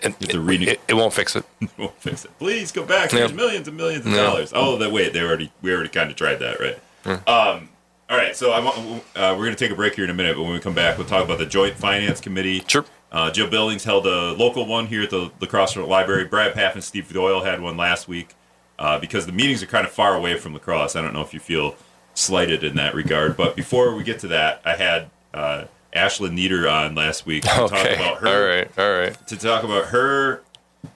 And 0.00 0.14
it, 0.20 0.34
it, 0.34 0.80
it, 0.88 0.94
won't 0.94 1.14
fix 1.14 1.34
it. 1.34 1.46
it 1.62 1.70
won't 1.78 1.98
fix 1.98 2.26
it. 2.26 2.38
Please 2.38 2.72
go 2.72 2.84
back. 2.84 3.08
There's 3.08 3.32
millions 3.32 3.68
and 3.68 3.76
millions 3.76 4.04
of 4.04 4.12
dollars. 4.12 4.52
Oh, 4.54 4.76
that 4.76 4.92
wait, 4.92 5.14
they 5.14 5.22
already 5.22 5.50
we 5.62 5.72
already 5.72 5.88
kind 5.88 6.10
of 6.10 6.16
tried 6.16 6.36
that, 6.36 6.60
right? 6.60 6.78
Mm. 7.04 7.28
Um, 7.28 7.68
all 8.10 8.18
right, 8.18 8.36
so 8.36 8.52
uh, 8.52 9.02
we're 9.16 9.36
going 9.36 9.50
to 9.50 9.56
take 9.56 9.70
a 9.70 9.74
break 9.74 9.94
here 9.94 10.04
in 10.04 10.10
a 10.10 10.14
minute, 10.14 10.36
but 10.36 10.42
when 10.42 10.52
we 10.52 10.60
come 10.60 10.74
back, 10.74 10.98
we'll 10.98 11.06
talk 11.06 11.24
about 11.24 11.38
the 11.38 11.46
Joint 11.46 11.74
Finance 11.74 12.20
Committee. 12.20 12.62
Sure. 12.66 12.84
Uh, 13.10 13.30
Joe 13.30 13.48
Billings 13.48 13.84
held 13.84 14.06
a 14.06 14.32
local 14.32 14.66
one 14.66 14.86
here 14.86 15.02
at 15.02 15.10
the 15.10 15.30
La 15.40 15.46
Crosse 15.46 15.76
Library. 15.76 16.24
Brad 16.24 16.52
Pfaff 16.54 16.74
and 16.74 16.84
Steve 16.84 17.10
Doyle 17.12 17.42
had 17.42 17.60
one 17.60 17.76
last 17.76 18.08
week 18.08 18.34
uh, 18.78 18.98
because 18.98 19.24
the 19.24 19.32
meetings 19.32 19.62
are 19.62 19.66
kind 19.66 19.86
of 19.86 19.92
far 19.92 20.16
away 20.16 20.36
from 20.36 20.52
La 20.52 20.58
Crosse. 20.58 20.96
I 20.96 21.02
don't 21.02 21.14
know 21.14 21.22
if 21.22 21.32
you 21.32 21.40
feel 21.40 21.76
slighted 22.14 22.62
in 22.62 22.76
that 22.76 22.94
regard, 22.94 23.36
but 23.36 23.56
before 23.56 23.94
we 23.94 24.02
get 24.02 24.18
to 24.20 24.28
that, 24.28 24.60
I 24.64 24.74
had 24.74 25.10
uh, 25.32 25.64
Ashlyn 25.94 26.32
Nieder 26.32 26.68
on 26.68 26.94
last 26.94 27.24
week 27.24 27.44
to 27.44 27.60
okay. 27.62 27.96
talk 27.96 27.96
about 27.96 28.18
her. 28.18 28.28
All 28.28 28.46
right, 28.46 28.78
all 28.78 28.98
right. 28.98 29.26
To 29.28 29.36
talk 29.36 29.64
about 29.64 29.86
her 29.86 30.42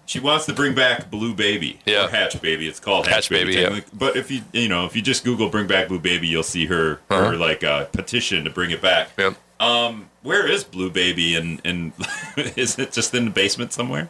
she 0.07 0.21
wants 0.21 0.47
to 0.47 0.52
bring 0.52 0.75
back 0.75 1.11
Blue 1.11 1.35
Baby. 1.35 1.80
Yeah. 1.87 2.07
Or 2.07 2.09
Hatch 2.09 2.40
Baby. 2.40 2.68
It's 2.68 2.80
called 2.80 3.07
Hatch, 3.07 3.14
Hatch 3.14 3.30
Baby. 3.30 3.54
Baby 3.57 3.76
yeah. 3.76 3.80
But 3.92 4.16
if 4.16 4.30
you 4.30 4.42
you 4.52 4.68
know 4.68 4.85
if 4.87 4.97
you 4.97 5.02
just 5.02 5.25
Google 5.25 5.49
"Bring 5.49 5.66
Back 5.66 5.88
Blue 5.88 5.99
Baby," 5.99 6.28
you'll 6.28 6.42
see 6.42 6.66
her 6.66 7.00
uh-huh. 7.11 7.30
her 7.30 7.37
like 7.37 7.64
uh, 7.64 7.85
petition 7.87 8.45
to 8.45 8.50
bring 8.50 8.71
it 8.71 8.83
back. 8.83 9.11
Yep. 9.18 9.37
Um, 9.61 10.09
where 10.23 10.47
is 10.47 10.64
Blue 10.64 10.90
Baby? 10.90 11.35
And 11.37 11.61
and 11.64 11.92
is 12.57 12.78
it 12.78 12.92
just 12.92 13.14
in 13.14 13.26
the 13.26 13.30
basement 13.30 13.73
somewhere? 13.73 14.09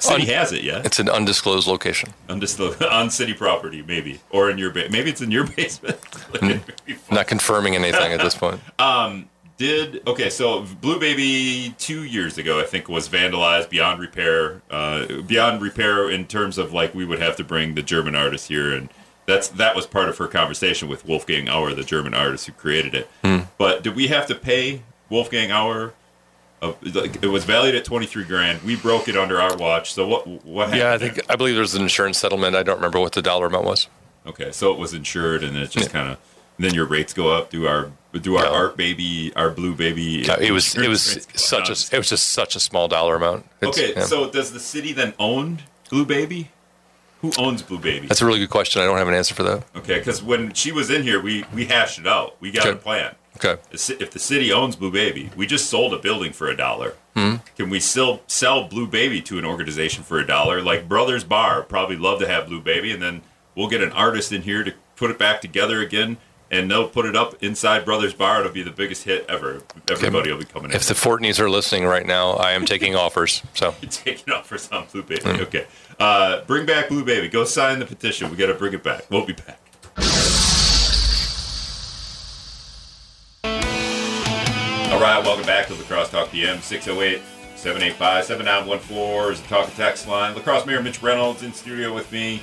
City 0.00 0.22
Un- 0.22 0.28
has 0.34 0.52
it, 0.52 0.64
yeah. 0.64 0.82
It's 0.84 0.98
an 0.98 1.08
undisclosed 1.08 1.68
location. 1.68 2.12
Undisclosed 2.28 2.82
on 2.90 3.10
city 3.10 3.32
property, 3.32 3.82
maybe, 3.82 4.20
or 4.30 4.50
in 4.50 4.58
your 4.58 4.70
ba- 4.70 4.88
maybe 4.90 5.10
it's 5.10 5.20
in 5.20 5.30
your 5.30 5.46
basement. 5.56 5.98
Not 7.10 7.28
confirming 7.28 7.76
anything 7.76 8.12
at 8.12 8.20
this 8.20 8.34
point. 8.34 8.60
um, 8.80 9.28
did 9.62 10.02
okay 10.08 10.28
so 10.28 10.62
blue 10.80 10.98
baby 10.98 11.72
two 11.78 12.02
years 12.02 12.36
ago 12.36 12.58
i 12.60 12.64
think 12.64 12.88
was 12.88 13.08
vandalized 13.08 13.70
beyond 13.70 14.00
repair 14.00 14.60
uh, 14.70 15.06
beyond 15.22 15.62
repair 15.62 16.10
in 16.10 16.26
terms 16.26 16.58
of 16.58 16.72
like 16.72 16.92
we 16.96 17.04
would 17.04 17.20
have 17.20 17.36
to 17.36 17.44
bring 17.44 17.76
the 17.76 17.82
german 17.82 18.16
artist 18.16 18.48
here 18.48 18.72
and 18.72 18.88
that's 19.26 19.48
that 19.48 19.76
was 19.76 19.86
part 19.86 20.08
of 20.08 20.18
her 20.18 20.26
conversation 20.26 20.88
with 20.88 21.06
wolfgang 21.06 21.48
auer 21.48 21.72
the 21.74 21.84
german 21.84 22.12
artist 22.12 22.46
who 22.46 22.52
created 22.52 22.92
it 22.92 23.08
hmm. 23.24 23.38
but 23.56 23.84
did 23.84 23.94
we 23.94 24.08
have 24.08 24.26
to 24.26 24.34
pay 24.34 24.82
wolfgang 25.08 25.52
auer 25.52 25.94
it 26.82 27.30
was 27.30 27.44
valued 27.44 27.76
at 27.76 27.84
23 27.84 28.24
grand 28.24 28.60
we 28.62 28.74
broke 28.74 29.06
it 29.06 29.16
under 29.16 29.40
our 29.40 29.56
watch 29.56 29.92
so 29.92 30.06
what 30.08 30.26
what 30.44 30.64
happened 30.64 30.80
yeah 30.82 30.92
i 30.92 30.98
think 30.98 31.14
there? 31.14 31.24
i 31.28 31.36
believe 31.36 31.54
there's 31.54 31.76
an 31.76 31.82
insurance 31.82 32.18
settlement 32.18 32.56
i 32.56 32.64
don't 32.64 32.76
remember 32.76 32.98
what 32.98 33.12
the 33.12 33.22
dollar 33.22 33.46
amount 33.46 33.64
was 33.64 33.86
okay 34.26 34.50
so 34.50 34.72
it 34.72 34.78
was 34.78 34.92
insured 34.92 35.44
and 35.44 35.56
it 35.56 35.70
just 35.70 35.86
yeah. 35.86 35.92
kind 35.92 36.08
of 36.10 36.18
then 36.58 36.74
your 36.74 36.86
rates 36.86 37.12
go 37.12 37.32
up 37.32 37.48
do 37.48 37.68
our 37.68 37.92
do 38.20 38.36
our 38.36 38.44
no. 38.44 38.52
art 38.52 38.76
baby, 38.76 39.32
our 39.36 39.50
blue 39.50 39.74
baby. 39.74 40.24
No, 40.26 40.34
it 40.34 40.50
was 40.50 40.76
it 40.76 40.88
was 40.88 41.26
such 41.34 41.68
a 41.68 41.94
it 41.94 41.98
was 41.98 42.08
just 42.08 42.28
such 42.28 42.56
a 42.56 42.60
small 42.60 42.88
dollar 42.88 43.16
amount. 43.16 43.46
It's, 43.60 43.78
okay, 43.78 43.94
yeah. 43.94 44.04
so 44.04 44.30
does 44.30 44.52
the 44.52 44.60
city 44.60 44.92
then 44.92 45.14
own 45.18 45.60
Blue 45.90 46.04
Baby? 46.04 46.50
Who 47.20 47.30
owns 47.38 47.62
Blue 47.62 47.78
Baby? 47.78 48.08
That's 48.08 48.20
a 48.20 48.26
really 48.26 48.40
good 48.40 48.50
question. 48.50 48.82
I 48.82 48.86
don't 48.86 48.98
have 48.98 49.08
an 49.08 49.14
answer 49.14 49.34
for 49.34 49.44
that. 49.44 49.64
Okay, 49.76 49.98
because 49.98 50.22
when 50.22 50.54
she 50.54 50.72
was 50.72 50.90
in 50.90 51.02
here, 51.02 51.20
we 51.20 51.44
we 51.54 51.66
hashed 51.66 51.98
it 51.98 52.06
out. 52.06 52.36
We 52.40 52.50
got 52.50 52.66
okay. 52.66 52.76
a 52.76 52.80
plan. 52.80 53.14
Okay. 53.36 53.60
If 53.70 54.10
the 54.10 54.18
city 54.18 54.52
owns 54.52 54.76
Blue 54.76 54.90
Baby, 54.90 55.30
we 55.36 55.46
just 55.46 55.70
sold 55.70 55.94
a 55.94 55.98
building 55.98 56.32
for 56.32 56.48
a 56.48 56.56
dollar. 56.56 56.94
Mm-hmm. 57.16 57.44
Can 57.56 57.70
we 57.70 57.80
still 57.80 58.22
sell 58.26 58.68
Blue 58.68 58.86
Baby 58.86 59.20
to 59.22 59.38
an 59.38 59.44
organization 59.44 60.02
for 60.02 60.18
a 60.18 60.26
dollar? 60.26 60.60
Like 60.60 60.88
Brothers 60.88 61.24
Bar 61.24 61.62
probably 61.62 61.96
love 61.96 62.18
to 62.20 62.28
have 62.28 62.46
Blue 62.46 62.60
Baby, 62.60 62.92
and 62.92 63.02
then 63.02 63.22
we'll 63.54 63.68
get 63.68 63.82
an 63.82 63.92
artist 63.92 64.32
in 64.32 64.42
here 64.42 64.62
to 64.64 64.74
put 64.96 65.10
it 65.10 65.18
back 65.18 65.40
together 65.40 65.80
again 65.80 66.18
and 66.52 66.70
they'll 66.70 66.88
put 66.88 67.06
it 67.06 67.16
up 67.16 67.42
inside 67.42 67.84
Brothers 67.84 68.12
Bar. 68.12 68.40
It'll 68.40 68.52
be 68.52 68.62
the 68.62 68.70
biggest 68.70 69.04
hit 69.04 69.24
ever. 69.28 69.62
Everybody 69.88 70.30
will 70.30 70.38
be 70.38 70.44
coming 70.44 70.70
in. 70.70 70.76
If 70.76 70.86
the 70.86 70.94
Fortneys 70.94 71.40
are 71.40 71.50
listening 71.50 71.86
right 71.86 72.06
now, 72.06 72.32
I 72.32 72.52
am 72.52 72.66
taking 72.66 72.94
offers. 72.94 73.42
So 73.54 73.74
You're 73.80 73.90
taking 73.90 74.32
offers 74.32 74.70
on 74.70 74.86
Blue 74.92 75.02
Baby. 75.02 75.22
Mm. 75.22 75.40
Okay, 75.40 75.66
uh, 75.98 76.42
bring 76.42 76.66
back 76.66 76.90
Blue 76.90 77.04
Baby. 77.04 77.28
Go 77.28 77.44
sign 77.44 77.78
the 77.78 77.86
petition. 77.86 78.30
We 78.30 78.36
got 78.36 78.46
to 78.46 78.54
bring 78.54 78.74
it 78.74 78.84
back. 78.84 79.10
We'll 79.10 79.24
be 79.24 79.32
back. 79.32 79.58
All 84.92 85.00
right, 85.00 85.24
welcome 85.24 85.46
back 85.46 85.66
to 85.68 85.74
La 85.74 85.82
Crosse 85.82 86.10
Talk 86.10 86.30
PM 86.30 86.60
608 86.60 87.22
785 87.56 88.24
7914 88.26 89.32
is 89.32 89.40
the 89.40 89.48
talk 89.48 89.66
and 89.66 89.76
text 89.76 90.06
line. 90.06 90.34
La 90.34 90.42
Crosse 90.42 90.66
Mayor 90.66 90.82
Mitch 90.82 91.02
Reynolds 91.02 91.42
in 91.42 91.54
studio 91.54 91.94
with 91.94 92.12
me. 92.12 92.42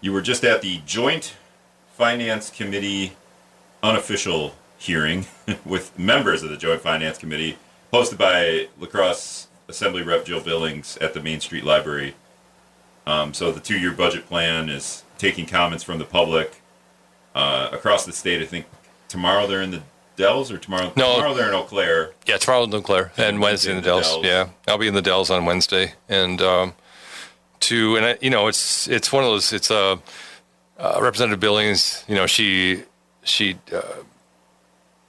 You 0.00 0.12
were 0.12 0.20
just 0.20 0.44
at 0.44 0.60
the 0.60 0.82
joint 0.84 1.34
Finance 1.96 2.50
Committee 2.50 3.12
unofficial 3.82 4.54
hearing 4.78 5.26
with 5.64 5.96
members 5.98 6.42
of 6.42 6.50
the 6.50 6.56
Joint 6.56 6.80
Finance 6.80 7.18
Committee, 7.18 7.56
hosted 7.92 8.18
by 8.18 8.68
La 8.80 8.86
Crosse 8.86 9.46
Assembly 9.68 10.02
Rep 10.02 10.24
Jill 10.24 10.40
Billings 10.40 10.96
at 10.98 11.14
the 11.14 11.22
Main 11.22 11.40
Street 11.40 11.64
Library. 11.64 12.14
Um, 13.06 13.32
so 13.32 13.52
the 13.52 13.60
two-year 13.60 13.92
budget 13.92 14.26
plan 14.26 14.68
is 14.68 15.04
taking 15.18 15.46
comments 15.46 15.84
from 15.84 15.98
the 15.98 16.04
public 16.04 16.60
uh, 17.34 17.68
across 17.72 18.04
the 18.04 18.12
state. 18.12 18.42
I 18.42 18.46
think 18.46 18.66
tomorrow 19.08 19.46
they're 19.46 19.62
in 19.62 19.70
the 19.70 19.82
Dells 20.16 20.50
or 20.50 20.58
tomorrow? 20.58 20.92
No, 20.96 21.14
tomorrow 21.14 21.34
they're 21.34 21.48
in 21.48 21.54
Eau 21.54 21.64
Claire. 21.64 22.12
Yeah, 22.26 22.36
tomorrow 22.36 22.64
in 22.64 22.74
Eau 22.74 22.80
Claire 22.80 23.12
and 23.16 23.40
Wednesday 23.40 23.70
in 23.70 23.76
the, 23.76 23.82
Dells. 23.82 24.08
Dells. 24.08 24.24
Yeah, 24.24 24.48
I'll 24.68 24.78
be 24.78 24.86
in 24.86 24.94
the 24.94 25.02
Dells 25.02 25.30
on 25.30 25.44
Wednesday, 25.44 25.94
and 26.08 26.40
um, 26.40 26.74
to 27.60 27.96
and 27.96 28.06
I, 28.06 28.18
you 28.20 28.30
know 28.30 28.46
it's 28.46 28.86
it's 28.86 29.12
one 29.12 29.24
of 29.24 29.30
those 29.30 29.52
it's 29.52 29.70
a 29.70 29.76
uh, 29.76 29.96
uh, 30.78 30.98
Representative 31.00 31.40
Billings, 31.40 32.04
you 32.08 32.14
know, 32.14 32.26
she 32.26 32.82
she, 33.22 33.56
uh, 33.72 33.80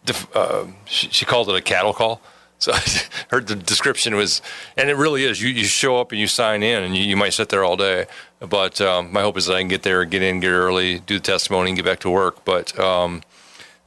def, 0.06 0.34
uh, 0.36 0.66
she, 0.86 1.10
she 1.10 1.26
called 1.26 1.50
it 1.50 1.56
a 1.56 1.62
cattle 1.62 1.94
call. 1.94 2.22
So 2.58 2.72
the 3.32 3.54
description 3.54 4.16
was, 4.16 4.42
and 4.78 4.90
it 4.90 4.96
really 4.96 5.26
is. 5.26 5.42
You 5.42 5.50
you 5.50 5.66
show 5.66 6.00
up 6.00 6.14
and 6.14 6.22
you 6.22 6.26
sign 6.26 6.64
in, 6.64 6.84
and 6.84 6.96
you, 6.96 7.04
you 7.04 7.18
might 7.18 7.34
sit 7.34 7.50
there 7.50 7.66
all 7.66 7.76
day. 7.76 8.06
But 8.40 8.80
um, 8.80 9.12
my 9.12 9.22
hope 9.22 9.38
is 9.38 9.48
that 9.48 9.56
I 9.56 9.60
can 9.60 9.68
get 9.68 9.84
there, 9.84 10.06
get 10.06 10.22
in, 10.22 10.40
get 10.40 10.52
early, 10.52 11.00
do 11.00 11.16
the 11.16 11.24
testimony, 11.24 11.72
and 11.72 11.76
get 11.76 11.84
back 11.84 12.00
to 12.00 12.10
work. 12.10 12.46
But 12.46 12.80
um, 12.80 13.24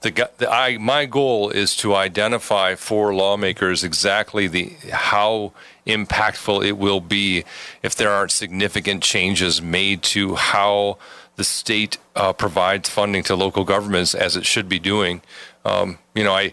the, 0.02 0.30
the 0.38 0.52
I 0.52 0.78
my 0.78 1.06
goal 1.06 1.50
is 1.50 1.74
to 1.76 1.94
identify 1.94 2.74
for 2.74 3.14
lawmakers 3.14 3.82
exactly 3.82 4.46
the 4.46 4.76
how 4.92 5.52
impactful 5.86 6.64
it 6.64 6.76
will 6.76 7.00
be 7.00 7.44
if 7.82 7.96
there 7.96 8.10
aren't 8.10 8.30
significant 8.30 9.02
changes 9.02 9.60
made 9.60 10.02
to 10.02 10.36
how 10.36 10.98
the 11.38 11.44
state 11.44 11.98
uh, 12.16 12.32
provides 12.32 12.88
funding 12.88 13.22
to 13.22 13.36
local 13.36 13.64
governments 13.64 14.12
as 14.12 14.36
it 14.36 14.44
should 14.44 14.68
be 14.68 14.80
doing. 14.80 15.22
Um, 15.64 15.98
you 16.12 16.24
know, 16.24 16.34
I 16.34 16.52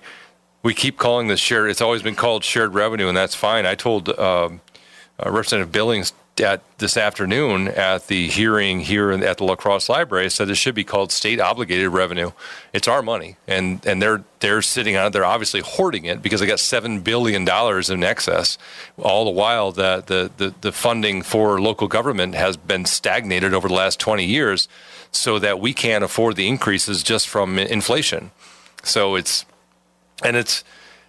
we 0.61 0.75
keep 0.75 0.97
calling 0.97 1.27
this 1.27 1.39
shared. 1.39 1.71
It's 1.71 1.81
always 1.81 2.03
been 2.03 2.15
called 2.15 2.43
shared 2.43 2.75
revenue, 2.75 3.07
and 3.07 3.17
that's 3.17 3.35
fine. 3.35 3.65
I 3.65 3.73
told 3.73 4.09
um, 4.17 4.61
uh, 5.19 5.31
Representative 5.31 5.71
Billings 5.71 6.13
at 6.41 6.61
this 6.79 6.97
afternoon 6.97 7.67
at 7.67 8.07
the 8.07 8.27
hearing 8.27 8.81
here 8.81 9.11
at 9.11 9.37
the 9.37 9.43
La 9.43 9.55
Crosse 9.55 9.87
Library 9.89 10.29
said 10.29 10.49
it 10.49 10.55
should 10.55 10.75
be 10.75 10.83
called 10.83 11.11
state 11.11 11.39
obligated 11.39 11.89
revenue. 11.89 12.31
It's 12.73 12.87
our 12.87 13.01
money, 13.01 13.37
and 13.47 13.85
and 13.85 14.01
they're 14.01 14.23
they're 14.39 14.61
sitting 14.61 14.95
on 14.97 15.07
it. 15.07 15.09
They're 15.11 15.25
obviously 15.25 15.61
hoarding 15.61 16.05
it 16.05 16.21
because 16.21 16.39
they 16.39 16.47
got 16.47 16.59
seven 16.59 17.01
billion 17.01 17.45
dollars 17.45 17.89
in 17.89 18.03
excess. 18.03 18.57
All 18.97 19.25
the 19.25 19.31
while, 19.31 19.71
the, 19.71 20.03
the 20.05 20.31
the 20.37 20.55
the 20.61 20.71
funding 20.71 21.21
for 21.21 21.61
local 21.61 21.87
government 21.87 22.35
has 22.35 22.57
been 22.57 22.85
stagnated 22.85 23.53
over 23.53 23.67
the 23.67 23.73
last 23.73 23.99
twenty 23.99 24.25
years, 24.25 24.67
so 25.11 25.39
that 25.39 25.59
we 25.59 25.73
can't 25.73 26.03
afford 26.03 26.35
the 26.35 26.47
increases 26.47 27.03
just 27.03 27.27
from 27.27 27.57
inflation. 27.57 28.31
So 28.83 29.15
it's 29.15 29.45
and 30.23 30.35
it's 30.35 30.63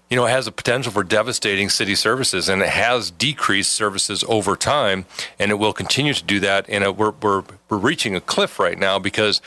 you 0.08 0.16
know, 0.16 0.26
it 0.26 0.30
has 0.30 0.46
a 0.46 0.52
potential 0.52 0.92
for 0.92 1.02
devastating 1.02 1.68
city 1.68 1.96
services, 1.96 2.48
and 2.48 2.62
it 2.62 2.68
has 2.68 3.10
decreased 3.10 3.72
services 3.72 4.24
over 4.28 4.54
time, 4.54 5.04
and 5.38 5.50
it 5.50 5.56
will 5.56 5.72
continue 5.72 6.14
to 6.14 6.24
do 6.24 6.38
that. 6.40 6.66
And 6.68 6.96
we're 6.96 7.10
we're 7.10 7.42
we're 7.68 7.78
reaching 7.78 8.14
a 8.14 8.20
cliff 8.20 8.58
right 8.60 8.78
now 8.78 8.98
because 8.98 9.40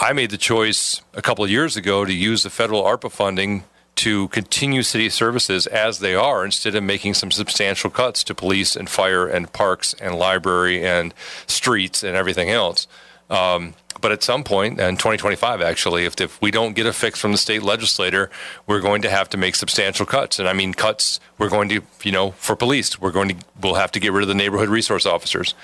I 0.00 0.12
made 0.12 0.30
the 0.30 0.38
choice 0.38 1.00
a 1.14 1.22
couple 1.22 1.44
of 1.44 1.50
years 1.50 1.76
ago 1.76 2.04
to 2.04 2.12
use 2.12 2.42
the 2.42 2.50
federal 2.50 2.82
ARPA 2.82 3.10
funding 3.10 3.64
to 3.96 4.28
continue 4.28 4.82
city 4.82 5.08
services 5.08 5.66
as 5.66 6.00
they 6.00 6.14
are 6.14 6.44
instead 6.44 6.74
of 6.74 6.84
making 6.84 7.14
some 7.14 7.30
substantial 7.30 7.88
cuts 7.88 8.22
to 8.24 8.34
police 8.34 8.76
and 8.76 8.90
fire 8.90 9.26
and 9.26 9.50
parks 9.54 9.94
and 9.94 10.14
library 10.16 10.84
and 10.84 11.14
streets 11.46 12.02
and 12.02 12.14
everything 12.14 12.50
else. 12.50 12.86
Um, 13.30 13.72
but 14.00 14.12
at 14.12 14.22
some 14.22 14.44
point 14.44 14.80
in 14.80 14.96
2025, 14.96 15.60
actually, 15.60 16.04
if, 16.04 16.20
if 16.20 16.40
we 16.40 16.50
don't 16.50 16.74
get 16.74 16.86
a 16.86 16.92
fix 16.92 17.20
from 17.20 17.32
the 17.32 17.38
state 17.38 17.62
legislator, 17.62 18.30
we're 18.66 18.80
going 18.80 19.02
to 19.02 19.10
have 19.10 19.28
to 19.30 19.36
make 19.36 19.54
substantial 19.54 20.06
cuts. 20.06 20.38
And 20.38 20.48
I 20.48 20.52
mean, 20.52 20.74
cuts, 20.74 21.20
we're 21.38 21.48
going 21.48 21.68
to, 21.70 21.82
you 22.02 22.12
know, 22.12 22.32
for 22.32 22.56
police, 22.56 23.00
we're 23.00 23.12
going 23.12 23.30
to, 23.30 23.36
we'll 23.60 23.74
have 23.74 23.92
to 23.92 24.00
get 24.00 24.12
rid 24.12 24.22
of 24.22 24.28
the 24.28 24.34
neighborhood 24.34 24.68
resource 24.68 25.06
officers. 25.06 25.54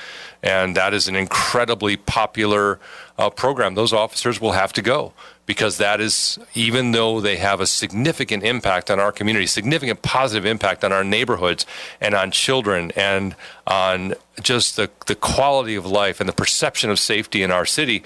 And 0.42 0.76
that 0.76 0.94
is 0.94 1.08
an 1.08 1.16
incredibly 1.16 1.96
popular 1.96 2.80
uh, 3.22 3.30
program. 3.30 3.74
Those 3.74 3.92
officers 3.92 4.40
will 4.40 4.52
have 4.52 4.72
to 4.72 4.82
go 4.82 5.12
because 5.46 5.78
that 5.78 6.00
is, 6.00 6.38
even 6.54 6.90
though 6.90 7.20
they 7.20 7.36
have 7.36 7.60
a 7.60 7.66
significant 7.66 8.42
impact 8.42 8.90
on 8.90 8.98
our 8.98 9.12
community, 9.12 9.46
significant 9.46 10.02
positive 10.02 10.44
impact 10.44 10.84
on 10.84 10.92
our 10.92 11.04
neighborhoods 11.04 11.64
and 12.00 12.14
on 12.14 12.30
children 12.30 12.90
and 12.96 13.36
on 13.66 14.14
just 14.40 14.76
the, 14.76 14.90
the 15.06 15.14
quality 15.14 15.76
of 15.76 15.86
life 15.86 16.20
and 16.20 16.28
the 16.28 16.32
perception 16.32 16.90
of 16.90 16.98
safety 16.98 17.42
in 17.42 17.50
our 17.50 17.64
city, 17.64 18.02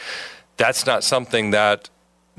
that's 0.58 0.84
not 0.86 1.02
something 1.02 1.50
that 1.50 1.88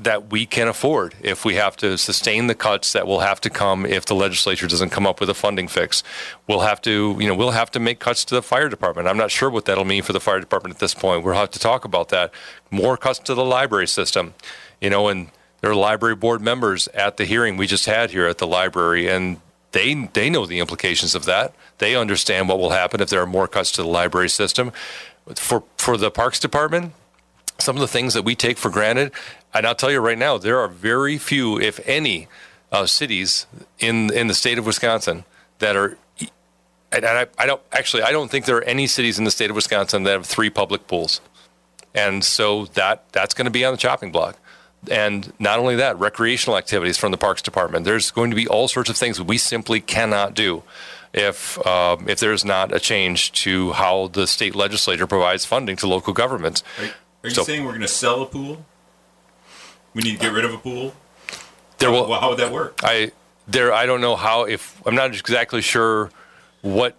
that 0.00 0.30
we 0.30 0.46
can 0.46 0.68
afford 0.68 1.14
if 1.20 1.44
we 1.44 1.56
have 1.56 1.76
to 1.76 1.98
sustain 1.98 2.46
the 2.46 2.54
cuts 2.54 2.92
that 2.92 3.06
will 3.06 3.20
have 3.20 3.40
to 3.40 3.50
come 3.50 3.84
if 3.84 4.06
the 4.06 4.14
legislature 4.14 4.68
doesn't 4.68 4.90
come 4.90 5.06
up 5.06 5.18
with 5.18 5.28
a 5.28 5.34
funding 5.34 5.66
fix. 5.66 6.04
We'll 6.46 6.60
have 6.60 6.80
to, 6.82 7.16
you 7.18 7.26
know, 7.26 7.34
we'll 7.34 7.50
have 7.50 7.70
to 7.72 7.80
make 7.80 7.98
cuts 7.98 8.24
to 8.26 8.36
the 8.36 8.42
fire 8.42 8.68
department. 8.68 9.08
I'm 9.08 9.16
not 9.16 9.32
sure 9.32 9.50
what 9.50 9.64
that'll 9.64 9.84
mean 9.84 10.02
for 10.02 10.12
the 10.12 10.20
fire 10.20 10.38
department 10.38 10.76
at 10.76 10.78
this 10.78 10.94
point. 10.94 11.24
We'll 11.24 11.34
have 11.34 11.50
to 11.50 11.58
talk 11.58 11.84
about 11.84 12.10
that. 12.10 12.32
More 12.70 12.96
cuts 12.96 13.18
to 13.20 13.34
the 13.34 13.44
library 13.44 13.88
system 13.88 14.34
you 14.80 14.90
know, 14.90 15.08
and 15.08 15.30
there 15.60 15.70
are 15.70 15.74
library 15.74 16.14
board 16.14 16.40
members 16.40 16.88
at 16.88 17.16
the 17.16 17.24
hearing 17.24 17.56
we 17.56 17.66
just 17.66 17.86
had 17.86 18.10
here 18.10 18.26
at 18.26 18.38
the 18.38 18.46
library, 18.46 19.08
and 19.08 19.40
they 19.72 19.94
they 20.12 20.30
know 20.30 20.46
the 20.46 20.60
implications 20.60 21.14
of 21.14 21.24
that. 21.24 21.54
They 21.78 21.96
understand 21.96 22.48
what 22.48 22.58
will 22.58 22.70
happen 22.70 23.00
if 23.00 23.10
there 23.10 23.20
are 23.20 23.26
more 23.26 23.48
cuts 23.48 23.72
to 23.72 23.82
the 23.82 23.88
library 23.88 24.28
system. 24.28 24.72
For 25.36 25.64
for 25.76 25.96
the 25.96 26.10
parks 26.10 26.38
department, 26.38 26.92
some 27.58 27.76
of 27.76 27.80
the 27.80 27.88
things 27.88 28.14
that 28.14 28.24
we 28.24 28.34
take 28.34 28.56
for 28.56 28.70
granted, 28.70 29.12
and 29.54 29.66
I'll 29.66 29.74
tell 29.74 29.90
you 29.90 30.00
right 30.00 30.18
now, 30.18 30.38
there 30.38 30.58
are 30.58 30.68
very 30.68 31.18
few, 31.18 31.58
if 31.60 31.80
any, 31.88 32.28
uh, 32.70 32.86
cities 32.86 33.46
in 33.78 34.12
in 34.12 34.26
the 34.26 34.34
state 34.34 34.58
of 34.58 34.66
Wisconsin 34.66 35.24
that 35.58 35.76
are. 35.76 35.96
And 36.90 37.04
I, 37.04 37.26
I 37.38 37.46
don't 37.46 37.60
actually. 37.72 38.02
I 38.02 38.12
don't 38.12 38.30
think 38.30 38.46
there 38.46 38.56
are 38.56 38.62
any 38.62 38.86
cities 38.86 39.18
in 39.18 39.24
the 39.24 39.30
state 39.30 39.50
of 39.50 39.56
Wisconsin 39.56 40.04
that 40.04 40.12
have 40.12 40.26
three 40.26 40.48
public 40.48 40.86
pools, 40.86 41.20
and 41.94 42.24
so 42.24 42.64
that 42.66 43.04
that's 43.12 43.34
going 43.34 43.44
to 43.44 43.50
be 43.50 43.64
on 43.64 43.72
the 43.72 43.78
chopping 43.78 44.10
block. 44.10 44.38
And 44.90 45.32
not 45.38 45.58
only 45.58 45.76
that, 45.76 45.98
recreational 45.98 46.56
activities 46.56 46.96
from 46.96 47.10
the 47.10 47.18
Parks 47.18 47.42
Department. 47.42 47.84
There's 47.84 48.10
going 48.10 48.30
to 48.30 48.36
be 48.36 48.46
all 48.46 48.68
sorts 48.68 48.88
of 48.88 48.96
things 48.96 49.20
we 49.20 49.36
simply 49.36 49.80
cannot 49.80 50.34
do 50.34 50.62
if 51.12 51.64
um, 51.66 52.08
if 52.08 52.20
there's 52.20 52.44
not 52.44 52.74
a 52.74 52.80
change 52.80 53.32
to 53.32 53.72
how 53.72 54.08
the 54.08 54.26
state 54.26 54.54
legislature 54.54 55.06
provides 55.06 55.44
funding 55.44 55.76
to 55.76 55.88
local 55.88 56.12
governments. 56.12 56.62
Are, 56.78 56.84
are 56.84 56.90
you 57.24 57.30
so, 57.30 57.42
saying 57.42 57.64
we're 57.64 57.72
going 57.72 57.80
to 57.82 57.88
sell 57.88 58.22
a 58.22 58.26
pool? 58.26 58.64
We 59.94 60.02
need 60.02 60.12
to 60.12 60.18
get 60.18 60.32
rid 60.32 60.44
of 60.44 60.54
a 60.54 60.58
pool. 60.58 60.94
There 61.78 61.90
will, 61.90 62.12
how, 62.12 62.20
how 62.20 62.28
would 62.30 62.38
that 62.38 62.52
work? 62.52 62.80
I 62.82 63.12
there 63.46 63.72
I 63.72 63.86
don't 63.86 64.00
know 64.00 64.16
how 64.16 64.44
if 64.44 64.80
I'm 64.86 64.94
not 64.94 65.14
exactly 65.14 65.62
sure 65.62 66.10
what 66.62 66.96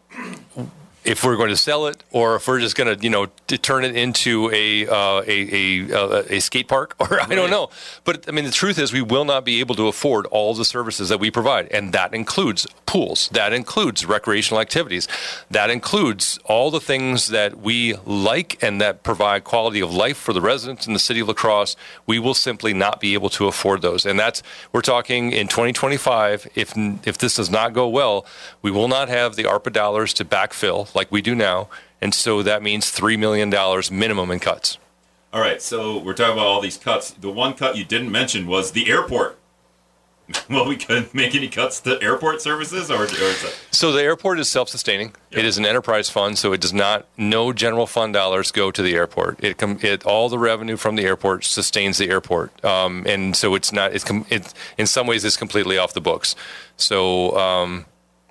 if 1.04 1.24
we're 1.24 1.38
going 1.38 1.50
to 1.50 1.58
sell 1.58 1.88
it 1.88 2.04
or 2.12 2.36
if 2.36 2.48
we're 2.48 2.60
just 2.60 2.76
going 2.76 2.96
to, 2.96 3.04
you 3.04 3.10
know, 3.10 3.28
turn 3.58 3.84
it 3.84 3.96
into 3.96 4.50
a 4.54 4.88
uh, 4.88 5.24
a, 5.28 5.28
a, 5.28 5.94
uh, 5.94 6.24
a, 6.30 6.40
skate 6.40 6.68
park, 6.68 6.96
or 7.00 7.22
I 7.22 7.28
don't 7.28 7.50
know. 7.50 7.70
But 8.04 8.28
I 8.28 8.32
mean, 8.32 8.46
the 8.46 8.52
truth 8.52 8.80
is, 8.80 8.94
we 8.94 9.02
will 9.02 9.26
not 9.26 9.46
be 9.46 9.60
able 9.60 9.76
to 9.76 9.88
afford 9.88 10.26
all 10.28 10.54
the 10.54 10.66
services 10.66 11.10
that 11.10 11.20
we 11.20 11.32
provide, 11.32 11.68
and 11.72 11.94
that 11.94 12.14
includes 12.14 12.68
pools, 12.86 13.30
that 13.34 13.54
includes 13.54 14.06
recreational 14.06 14.62
activities, 14.62 15.08
that 15.52 15.70
includes 15.70 16.40
all 16.46 16.72
the 16.72 16.80
things 16.80 17.28
that 17.28 17.60
we 17.60 17.96
like 18.06 18.62
and 18.64 18.80
that 18.82 19.04
provide 19.04 19.44
quality 19.44 19.80
of 19.80 19.94
life 19.94 20.18
for 20.18 20.34
the 20.34 20.42
residents 20.42 20.88
in 20.88 20.94
the 20.94 21.00
city 21.00 21.20
of 21.20 21.28
La 21.28 21.34
Crosse. 21.34 21.76
We 22.06 22.20
will 22.20 22.34
simply 22.34 22.74
not 22.74 23.00
be 23.00 23.14
able 23.14 23.30
to 23.32 23.48
afford 23.48 23.82
those, 23.82 24.06
and 24.06 24.20
that's 24.20 24.44
we're 24.72 24.82
talking 24.82 25.32
in 25.32 25.48
2025. 25.48 26.48
If 26.56 26.74
if 26.78 27.18
this 27.18 27.36
does 27.36 27.50
not 27.50 27.74
go 27.74 27.88
well, 27.88 28.26
we 28.62 28.72
will 28.72 28.88
not 28.88 29.10
have 29.10 29.36
the 29.36 29.44
ARPA 29.44 29.74
dollars 29.74 30.14
to 30.14 30.26
backfill 30.26 30.94
like 30.96 31.12
we 31.12 31.22
do 31.22 31.36
now 31.36 31.68
and 32.02 32.14
so 32.14 32.44
that 32.44 32.62
means 32.62 32.92
$3 32.92 33.18
million 33.18 33.50
minimum 33.92 34.32
in 34.32 34.40
cuts. 34.40 34.78
All 35.32 35.42
right, 35.42 35.62
so 35.62 36.00
we're 36.00 36.14
talking 36.14 36.34
about 36.34 36.48
all 36.48 36.62
these 36.62 36.78
cuts. 36.78 37.12
The 37.12 37.30
one 37.30 37.54
cut 37.54 37.78
you 37.78 37.86
didn't 37.86 38.12
mention 38.12 38.48
was 38.48 38.72
the 38.72 38.90
airport. 38.90 39.38
well, 40.50 40.68
we 40.68 40.76
couldn't 40.76 41.14
make 41.14 41.36
any 41.36 41.48
cuts 41.48 41.80
to 41.82 42.02
airport 42.02 42.42
services, 42.42 42.92
or, 42.92 43.04
or 43.04 43.36
so 43.72 43.92
the 43.92 44.02
airport 44.02 44.40
is 44.40 44.48
self-sustaining. 44.50 45.08
Yep. 45.32 45.40
It 45.40 45.46
is 45.46 45.58
an 45.58 45.66
enterprise 45.66 46.10
fund, 46.10 46.38
so 46.38 46.54
it 46.54 46.62
does 46.62 46.74
not. 46.74 47.08
No 47.18 47.52
general 47.52 47.88
fund 47.88 48.14
dollars 48.14 48.52
go 48.52 48.70
to 48.70 48.82
the 48.82 48.96
airport. 48.96 49.44
It, 49.44 49.58
com, 49.58 49.80
it 49.82 50.06
all 50.06 50.30
the 50.30 50.38
revenue 50.38 50.78
from 50.78 50.96
the 50.96 51.04
airport 51.04 51.46
sustains 51.46 51.98
the 51.98 52.10
airport, 52.10 52.64
um, 52.64 53.06
and 53.08 53.36
so 53.36 53.56
it's 53.56 53.72
not. 53.72 53.94
It's, 53.94 54.04
com, 54.04 54.26
it, 54.30 54.54
in 54.78 54.86
some 54.86 55.08
ways 55.08 55.26
it's 55.26 55.38
completely 55.38 55.78
off 55.78 55.94
the 55.94 56.02
books. 56.02 56.36
So 56.78 57.36
um, 57.38 57.86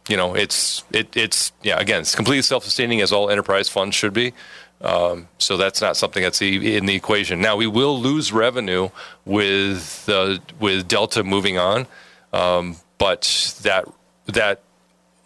you 0.08 0.16
know, 0.16 0.34
it's 0.34 0.84
it, 0.92 1.16
it's 1.16 1.52
yeah. 1.62 1.78
Again, 1.78 2.00
it's 2.00 2.14
completely 2.14 2.42
self-sustaining 2.42 3.00
as 3.00 3.12
all 3.12 3.30
enterprise 3.30 3.68
funds 3.68 3.94
should 3.94 4.12
be. 4.12 4.32
Um, 4.80 5.28
so 5.38 5.56
that's 5.56 5.80
not 5.80 5.96
something 5.96 6.22
that's 6.22 6.40
in 6.40 6.86
the 6.86 6.94
equation. 6.94 7.40
Now 7.40 7.56
we 7.56 7.66
will 7.66 7.98
lose 7.98 8.32
revenue 8.32 8.90
with 9.24 10.08
uh, 10.08 10.38
with 10.60 10.86
Delta 10.86 11.24
moving 11.24 11.58
on, 11.58 11.86
um, 12.32 12.76
but 12.98 13.56
that 13.62 13.86
that 14.26 14.62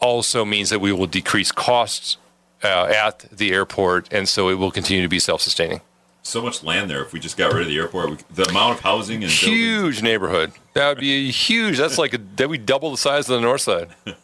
also 0.00 0.44
means 0.44 0.70
that 0.70 0.80
we 0.80 0.92
will 0.92 1.06
decrease 1.06 1.52
costs 1.52 2.16
uh, 2.64 2.86
at 2.86 3.26
the 3.30 3.52
airport, 3.52 4.12
and 4.12 4.28
so 4.28 4.48
it 4.48 4.54
will 4.54 4.70
continue 4.70 5.02
to 5.02 5.08
be 5.08 5.18
self-sustaining. 5.18 5.80
So 6.24 6.40
much 6.40 6.62
land 6.62 6.88
there. 6.88 7.02
If 7.02 7.12
we 7.12 7.20
just 7.20 7.36
got 7.36 7.52
rid 7.52 7.62
of 7.62 7.68
the 7.68 7.76
airport, 7.76 8.10
we, 8.10 8.16
the 8.30 8.48
amount 8.48 8.78
of 8.78 8.80
housing 8.80 9.22
and 9.22 9.30
huge 9.30 9.56
buildings. 9.56 10.02
neighborhood. 10.02 10.52
That 10.74 10.88
would 10.90 10.98
be 10.98 11.30
huge. 11.30 11.78
That's 11.78 11.98
like 11.98 12.14
a, 12.14 12.18
that 12.36 12.48
we 12.48 12.58
double 12.58 12.92
the 12.92 12.96
size 12.96 13.28
of 13.28 13.40
the 13.40 13.40
north 13.40 13.62
side. 13.62 13.88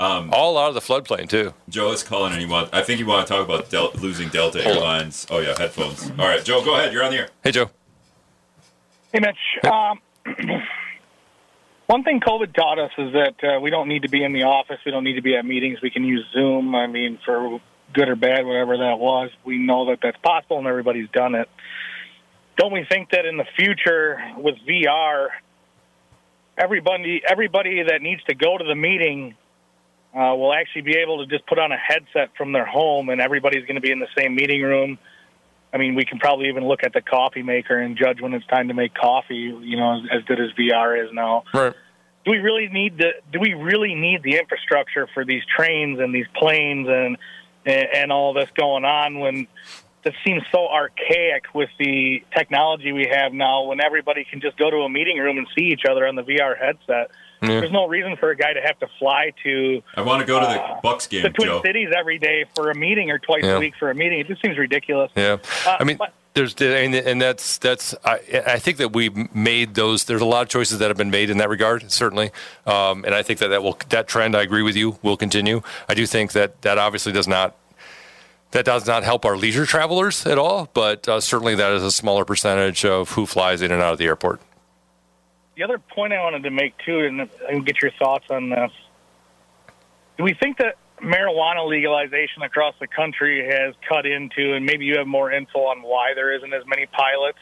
Um, 0.00 0.30
All 0.32 0.58
out 0.58 0.68
of 0.68 0.74
the 0.74 0.80
floodplain 0.80 1.28
too. 1.28 1.54
Joe 1.68 1.92
is 1.92 2.02
calling, 2.02 2.32
and 2.32 2.40
he 2.40 2.46
want. 2.46 2.70
I 2.72 2.82
think 2.82 2.98
you 2.98 3.06
want 3.06 3.26
to 3.26 3.32
talk 3.32 3.44
about 3.44 3.70
Del- 3.70 3.92
losing 4.00 4.28
Delta 4.28 4.62
Hold 4.62 4.76
Airlines. 4.76 5.26
On. 5.30 5.36
Oh 5.36 5.40
yeah, 5.40 5.54
headphones. 5.56 6.10
All 6.18 6.26
right, 6.26 6.44
Joe, 6.44 6.64
go 6.64 6.76
ahead. 6.76 6.92
You're 6.92 7.04
on 7.04 7.12
the 7.12 7.18
air. 7.18 7.28
Hey, 7.44 7.52
Joe. 7.52 7.70
Hey, 9.12 9.20
Mitch. 9.20 9.36
Hey. 9.62 9.68
Um, 9.68 10.00
one 11.86 12.02
thing 12.02 12.20
COVID 12.20 12.52
taught 12.54 12.80
us 12.80 12.90
is 12.98 13.12
that 13.12 13.34
uh, 13.44 13.60
we 13.60 13.70
don't 13.70 13.88
need 13.88 14.02
to 14.02 14.08
be 14.08 14.24
in 14.24 14.32
the 14.32 14.42
office. 14.42 14.78
We 14.84 14.90
don't 14.90 15.04
need 15.04 15.14
to 15.14 15.22
be 15.22 15.36
at 15.36 15.44
meetings. 15.44 15.80
We 15.80 15.90
can 15.90 16.02
use 16.02 16.26
Zoom. 16.32 16.74
I 16.74 16.88
mean, 16.88 17.20
for 17.24 17.60
good 17.92 18.08
or 18.08 18.16
bad, 18.16 18.44
whatever 18.44 18.76
that 18.78 18.98
was, 18.98 19.30
we 19.44 19.58
know 19.58 19.86
that 19.90 20.00
that's 20.02 20.18
possible, 20.18 20.58
and 20.58 20.66
everybody's 20.66 21.08
done 21.10 21.36
it. 21.36 21.48
Don't 22.56 22.72
we 22.72 22.84
think 22.84 23.10
that 23.10 23.26
in 23.26 23.36
the 23.36 23.46
future 23.56 24.20
with 24.36 24.56
VR, 24.68 25.28
everybody 26.58 27.22
everybody 27.26 27.84
that 27.84 28.02
needs 28.02 28.22
to 28.24 28.34
go 28.34 28.58
to 28.58 28.64
the 28.64 28.74
meeting 28.74 29.36
uh, 30.14 30.34
will 30.34 30.52
actually 30.52 30.82
be 30.82 30.96
able 30.96 31.18
to 31.18 31.26
just 31.26 31.46
put 31.46 31.58
on 31.58 31.72
a 31.72 31.76
headset 31.76 32.30
from 32.36 32.52
their 32.52 32.66
home, 32.66 33.08
and 33.08 33.20
everybody's 33.20 33.64
going 33.66 33.74
to 33.74 33.80
be 33.80 33.90
in 33.90 33.98
the 33.98 34.08
same 34.16 34.34
meeting 34.34 34.62
room. 34.62 34.98
I 35.72 35.78
mean, 35.78 35.96
we 35.96 36.04
can 36.04 36.20
probably 36.20 36.48
even 36.48 36.66
look 36.68 36.84
at 36.84 36.92
the 36.92 37.02
coffee 37.02 37.42
maker 37.42 37.76
and 37.76 37.96
judge 37.96 38.20
when 38.20 38.32
it's 38.32 38.46
time 38.46 38.68
to 38.68 38.74
make 38.74 38.94
coffee. 38.94 39.52
You 39.60 39.76
know, 39.76 39.96
as, 39.96 40.20
as 40.20 40.24
good 40.24 40.40
as 40.40 40.50
VR 40.52 41.04
is 41.04 41.12
now. 41.12 41.42
Right. 41.52 41.74
Do 42.24 42.30
we 42.30 42.38
really 42.38 42.68
need 42.68 42.96
the? 42.98 43.10
Do 43.32 43.40
we 43.40 43.54
really 43.54 43.94
need 43.94 44.22
the 44.22 44.38
infrastructure 44.38 45.08
for 45.12 45.24
these 45.24 45.42
trains 45.56 45.98
and 45.98 46.14
these 46.14 46.28
planes 46.36 46.86
and 46.88 47.16
and 47.66 48.12
all 48.12 48.34
this 48.34 48.48
going 48.56 48.84
on 48.84 49.18
when 49.18 49.46
this 50.04 50.14
seems 50.24 50.42
so 50.52 50.68
archaic 50.68 51.54
with 51.54 51.70
the 51.78 52.22
technology 52.36 52.92
we 52.92 53.08
have 53.10 53.32
now? 53.32 53.64
When 53.64 53.80
everybody 53.80 54.24
can 54.24 54.40
just 54.40 54.56
go 54.56 54.70
to 54.70 54.78
a 54.78 54.88
meeting 54.88 55.18
room 55.18 55.38
and 55.38 55.46
see 55.56 55.66
each 55.66 55.84
other 55.88 56.06
on 56.06 56.14
the 56.14 56.22
VR 56.22 56.58
headset 56.58 57.10
yeah. 57.48 57.60
There's 57.60 57.72
no 57.72 57.86
reason 57.86 58.16
for 58.16 58.30
a 58.30 58.36
guy 58.36 58.52
to 58.52 58.60
have 58.60 58.78
to 58.80 58.88
fly 58.98 59.32
to. 59.42 59.82
I 59.96 60.02
want 60.02 60.20
to 60.20 60.26
go 60.26 60.40
to 60.40 60.46
the 60.46 60.60
uh, 60.60 60.80
Bucks 60.80 61.06
game. 61.06 61.22
The 61.22 61.30
Twin 61.30 61.48
Joe. 61.48 61.62
Cities 61.62 61.90
every 61.96 62.18
day 62.18 62.44
for 62.54 62.70
a 62.70 62.74
meeting 62.74 63.10
or 63.10 63.18
twice 63.18 63.44
yeah. 63.44 63.56
a 63.56 63.58
week 63.58 63.74
for 63.78 63.90
a 63.90 63.94
meeting. 63.94 64.20
It 64.20 64.26
just 64.26 64.42
seems 64.42 64.58
ridiculous. 64.58 65.10
Yeah, 65.16 65.38
uh, 65.66 65.76
I 65.78 65.84
mean. 65.84 65.96
But, 65.96 66.12
there's 66.34 66.54
and, 66.60 66.96
and 66.96 67.22
that's 67.22 67.58
that's 67.58 67.94
I, 68.04 68.18
I 68.44 68.58
think 68.58 68.78
that 68.78 68.92
we've 68.92 69.32
made 69.32 69.74
those. 69.74 70.04
There's 70.04 70.20
a 70.20 70.24
lot 70.24 70.42
of 70.42 70.48
choices 70.48 70.80
that 70.80 70.88
have 70.88 70.96
been 70.96 71.10
made 71.10 71.30
in 71.30 71.38
that 71.38 71.48
regard, 71.48 71.92
certainly, 71.92 72.32
um, 72.66 73.04
and 73.04 73.14
I 73.14 73.22
think 73.22 73.38
that 73.38 73.48
that 73.48 73.62
will 73.62 73.78
that 73.90 74.08
trend. 74.08 74.34
I 74.34 74.42
agree 74.42 74.62
with 74.62 74.74
you. 74.74 74.98
Will 75.00 75.16
continue. 75.16 75.62
I 75.88 75.94
do 75.94 76.06
think 76.06 76.32
that 76.32 76.60
that 76.62 76.76
obviously 76.76 77.12
does 77.12 77.28
not 77.28 77.54
that 78.54 78.64
does 78.64 78.86
not 78.86 79.04
help 79.04 79.24
our 79.24 79.36
leisure 79.36 79.66
travelers 79.66 80.26
at 80.26 80.38
all, 80.38 80.68
but 80.74 81.06
uh, 81.06 81.20
certainly 81.20 81.54
that 81.54 81.72
is 81.72 81.82
a 81.82 81.92
smaller 81.92 82.24
percentage 82.24 82.84
of 82.84 83.10
who 83.10 83.26
flies 83.26 83.62
in 83.62 83.70
and 83.70 83.82
out 83.82 83.92
of 83.92 83.98
the 83.98 84.06
airport 84.06 84.40
the 85.56 85.62
other 85.62 85.78
point 85.78 86.12
I 86.12 86.20
wanted 86.22 86.42
to 86.44 86.50
make 86.50 86.74
too, 86.84 87.00
and 87.00 87.28
I 87.48 87.58
get 87.60 87.80
your 87.80 87.92
thoughts 87.92 88.26
on 88.30 88.50
this. 88.50 88.70
Do 90.16 90.24
we 90.24 90.34
think 90.34 90.58
that 90.58 90.76
marijuana 91.00 91.66
legalization 91.66 92.42
across 92.42 92.74
the 92.80 92.86
country 92.86 93.46
has 93.48 93.74
cut 93.88 94.06
into, 94.06 94.54
and 94.54 94.64
maybe 94.64 94.84
you 94.84 94.98
have 94.98 95.06
more 95.06 95.32
info 95.32 95.60
on 95.60 95.82
why 95.82 96.12
there 96.14 96.34
isn't 96.34 96.52
as 96.52 96.64
many 96.66 96.86
pilots? 96.86 97.38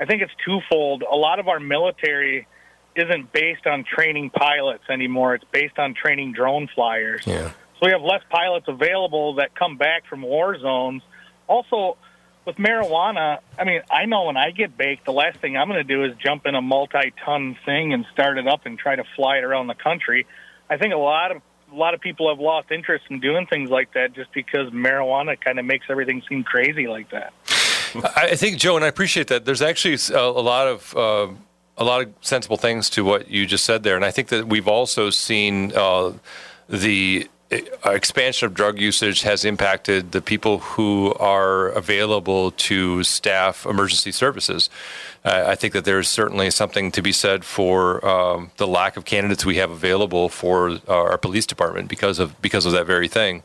I 0.00 0.04
think 0.04 0.22
it's 0.22 0.32
twofold. 0.44 1.02
A 1.10 1.16
lot 1.16 1.38
of 1.38 1.48
our 1.48 1.60
military 1.60 2.46
isn't 2.94 3.32
based 3.32 3.66
on 3.66 3.84
training 3.84 4.30
pilots 4.30 4.84
anymore. 4.90 5.34
It's 5.34 5.44
based 5.52 5.78
on 5.78 5.94
training 5.94 6.32
drone 6.32 6.68
flyers. 6.74 7.22
Yeah. 7.26 7.52
So 7.78 7.86
we 7.86 7.92
have 7.92 8.02
less 8.02 8.22
pilots 8.28 8.66
available 8.68 9.34
that 9.34 9.54
come 9.54 9.76
back 9.76 10.06
from 10.06 10.22
war 10.22 10.58
zones. 10.58 11.02
Also, 11.46 11.96
with 12.44 12.56
marijuana, 12.56 13.38
I 13.58 13.64
mean, 13.64 13.82
I 13.90 14.06
know 14.06 14.24
when 14.24 14.36
I 14.36 14.50
get 14.50 14.76
baked, 14.76 15.04
the 15.04 15.12
last 15.12 15.38
thing 15.38 15.56
I'm 15.56 15.68
going 15.68 15.86
to 15.86 15.94
do 15.94 16.04
is 16.04 16.16
jump 16.16 16.46
in 16.46 16.54
a 16.54 16.62
multi-ton 16.62 17.56
thing 17.64 17.92
and 17.92 18.06
start 18.12 18.38
it 18.38 18.48
up 18.48 18.66
and 18.66 18.78
try 18.78 18.96
to 18.96 19.04
fly 19.14 19.36
it 19.38 19.44
around 19.44 19.68
the 19.68 19.74
country. 19.74 20.26
I 20.68 20.76
think 20.76 20.92
a 20.92 20.98
lot 20.98 21.30
of 21.30 21.42
a 21.70 21.74
lot 21.74 21.92
of 21.92 22.00
people 22.00 22.30
have 22.30 22.40
lost 22.40 22.70
interest 22.70 23.04
in 23.10 23.20
doing 23.20 23.46
things 23.46 23.68
like 23.68 23.92
that 23.92 24.14
just 24.14 24.32
because 24.32 24.70
marijuana 24.70 25.38
kind 25.38 25.58
of 25.58 25.66
makes 25.66 25.86
everything 25.90 26.22
seem 26.26 26.42
crazy 26.42 26.86
like 26.86 27.10
that. 27.10 27.34
I 28.16 28.36
think 28.36 28.58
Joe, 28.58 28.76
and 28.76 28.84
I 28.84 28.88
appreciate 28.88 29.28
that. 29.28 29.44
There's 29.44 29.62
actually 29.62 29.98
a, 30.14 30.30
lot 30.30 30.68
of 30.68 30.96
uh, 30.96 31.28
a 31.76 31.84
lot 31.84 32.02
of 32.02 32.14
sensible 32.20 32.56
things 32.56 32.88
to 32.90 33.04
what 33.04 33.30
you 33.30 33.46
just 33.46 33.64
said 33.64 33.82
there, 33.82 33.96
and 33.96 34.04
I 34.04 34.10
think 34.10 34.28
that 34.28 34.46
we've 34.46 34.68
also 34.68 35.10
seen 35.10 35.72
uh, 35.74 36.12
the 36.68 37.28
expansion 37.50 38.46
of 38.46 38.54
drug 38.54 38.78
usage 38.78 39.22
has 39.22 39.44
impacted 39.44 40.12
the 40.12 40.20
people 40.20 40.58
who 40.58 41.14
are 41.14 41.68
available 41.68 42.50
to 42.52 43.02
staff 43.02 43.64
emergency 43.64 44.12
services. 44.12 44.68
Uh, 45.24 45.44
I 45.46 45.54
think 45.54 45.72
that 45.72 45.84
there's 45.84 46.08
certainly 46.08 46.50
something 46.50 46.92
to 46.92 47.02
be 47.02 47.12
said 47.12 47.44
for 47.44 48.06
um, 48.06 48.50
the 48.58 48.66
lack 48.66 48.96
of 48.96 49.04
candidates 49.04 49.46
we 49.46 49.56
have 49.56 49.70
available 49.70 50.28
for 50.28 50.78
our 50.88 51.16
police 51.16 51.46
department 51.46 51.88
because 51.88 52.18
of 52.18 52.40
because 52.42 52.66
of 52.66 52.72
that 52.72 52.86
very 52.86 53.08
thing. 53.08 53.42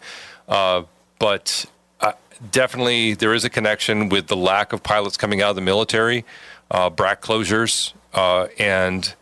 Uh, 0.48 0.84
but 1.18 1.66
uh, 2.02 2.12
definitely, 2.52 3.14
there 3.14 3.34
is 3.34 3.46
a 3.46 3.50
connection 3.50 4.10
with 4.10 4.28
the 4.28 4.36
lack 4.36 4.74
of 4.74 4.84
pilots 4.84 5.16
coming 5.16 5.42
out 5.42 5.52
of 5.52 5.56
the 5.56 5.62
military, 5.62 6.26
uh, 6.70 6.90
BRAC 6.90 7.22
closures, 7.22 7.94
uh, 8.14 8.48
and 8.60 9.16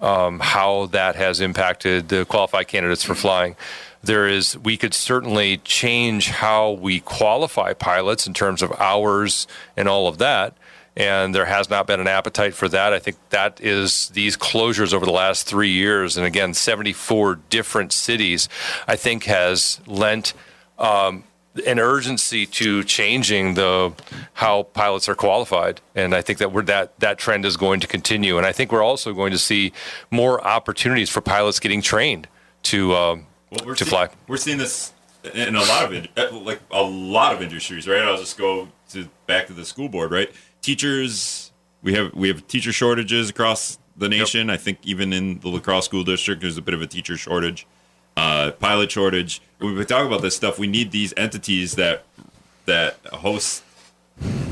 um, 0.00 0.40
how 0.40 0.86
that 0.86 1.16
has 1.16 1.40
impacted 1.40 2.10
the 2.10 2.26
qualified 2.26 2.68
candidates 2.68 3.02
for 3.02 3.14
flying 3.14 3.56
there 4.02 4.28
is 4.28 4.56
we 4.58 4.76
could 4.76 4.94
certainly 4.94 5.58
change 5.58 6.30
how 6.30 6.70
we 6.72 7.00
qualify 7.00 7.72
pilots 7.72 8.26
in 8.26 8.34
terms 8.34 8.62
of 8.62 8.72
hours 8.80 9.46
and 9.76 9.88
all 9.88 10.08
of 10.08 10.18
that 10.18 10.56
and 10.96 11.34
there 11.34 11.44
has 11.44 11.68
not 11.68 11.86
been 11.86 12.00
an 12.00 12.08
appetite 12.08 12.54
for 12.54 12.68
that 12.68 12.92
i 12.92 12.98
think 12.98 13.16
that 13.30 13.60
is 13.60 14.08
these 14.10 14.36
closures 14.36 14.92
over 14.92 15.04
the 15.04 15.12
last 15.12 15.46
three 15.46 15.70
years 15.70 16.16
and 16.16 16.26
again 16.26 16.54
74 16.54 17.36
different 17.50 17.92
cities 17.92 18.48
i 18.86 18.96
think 18.96 19.24
has 19.24 19.80
lent 19.86 20.34
um, 20.78 21.24
an 21.64 21.78
urgency 21.78 22.46
to 22.46 22.84
changing 22.84 23.54
the 23.54 23.92
how 24.34 24.64
pilots 24.64 25.08
are 25.08 25.14
qualified, 25.14 25.80
and 25.94 26.14
I 26.14 26.22
think 26.22 26.38
that 26.38 26.52
we're 26.52 26.62
that 26.62 26.98
that 27.00 27.18
trend 27.18 27.44
is 27.44 27.56
going 27.56 27.80
to 27.80 27.86
continue. 27.86 28.36
And 28.36 28.46
I 28.46 28.52
think 28.52 28.72
we're 28.72 28.82
also 28.82 29.12
going 29.12 29.32
to 29.32 29.38
see 29.38 29.72
more 30.10 30.44
opportunities 30.46 31.08
for 31.08 31.20
pilots 31.20 31.60
getting 31.60 31.80
trained 31.80 32.28
to 32.64 32.94
um, 32.94 33.26
well, 33.64 33.74
to 33.74 33.84
see- 33.84 33.90
fly. 33.90 34.08
We're 34.26 34.36
seeing 34.36 34.58
this 34.58 34.92
in 35.34 35.56
a 35.56 35.60
lot 35.60 35.92
of 35.92 36.06
uh, 36.16 36.38
like 36.38 36.60
a 36.70 36.82
lot 36.82 37.34
of 37.34 37.42
industries, 37.42 37.88
right? 37.88 38.02
I'll 38.02 38.16
just 38.18 38.38
go 38.38 38.68
to 38.90 39.08
back 39.26 39.46
to 39.48 39.52
the 39.52 39.64
school 39.64 39.88
board, 39.88 40.10
right? 40.12 40.30
Teachers, 40.62 41.52
we 41.82 41.94
have 41.94 42.14
we 42.14 42.28
have 42.28 42.46
teacher 42.46 42.72
shortages 42.72 43.30
across 43.30 43.78
the 43.96 44.08
nation. 44.08 44.50
I 44.50 44.56
think 44.56 44.78
even 44.84 45.12
in 45.12 45.40
the 45.40 45.48
La 45.48 45.58
Crosse 45.60 45.86
school 45.86 46.04
district, 46.04 46.42
there's 46.42 46.58
a 46.58 46.62
bit 46.62 46.74
of 46.74 46.82
a 46.82 46.86
teacher 46.86 47.16
shortage, 47.16 47.66
uh, 48.16 48.52
pilot 48.52 48.90
shortage. 48.90 49.40
When 49.58 49.74
we 49.74 49.84
talk 49.84 50.06
about 50.06 50.22
this 50.22 50.36
stuff, 50.36 50.58
we 50.58 50.66
need 50.66 50.90
these 50.92 51.14
entities 51.16 51.74
that 51.76 52.04
that 52.66 52.98
host, 53.12 53.62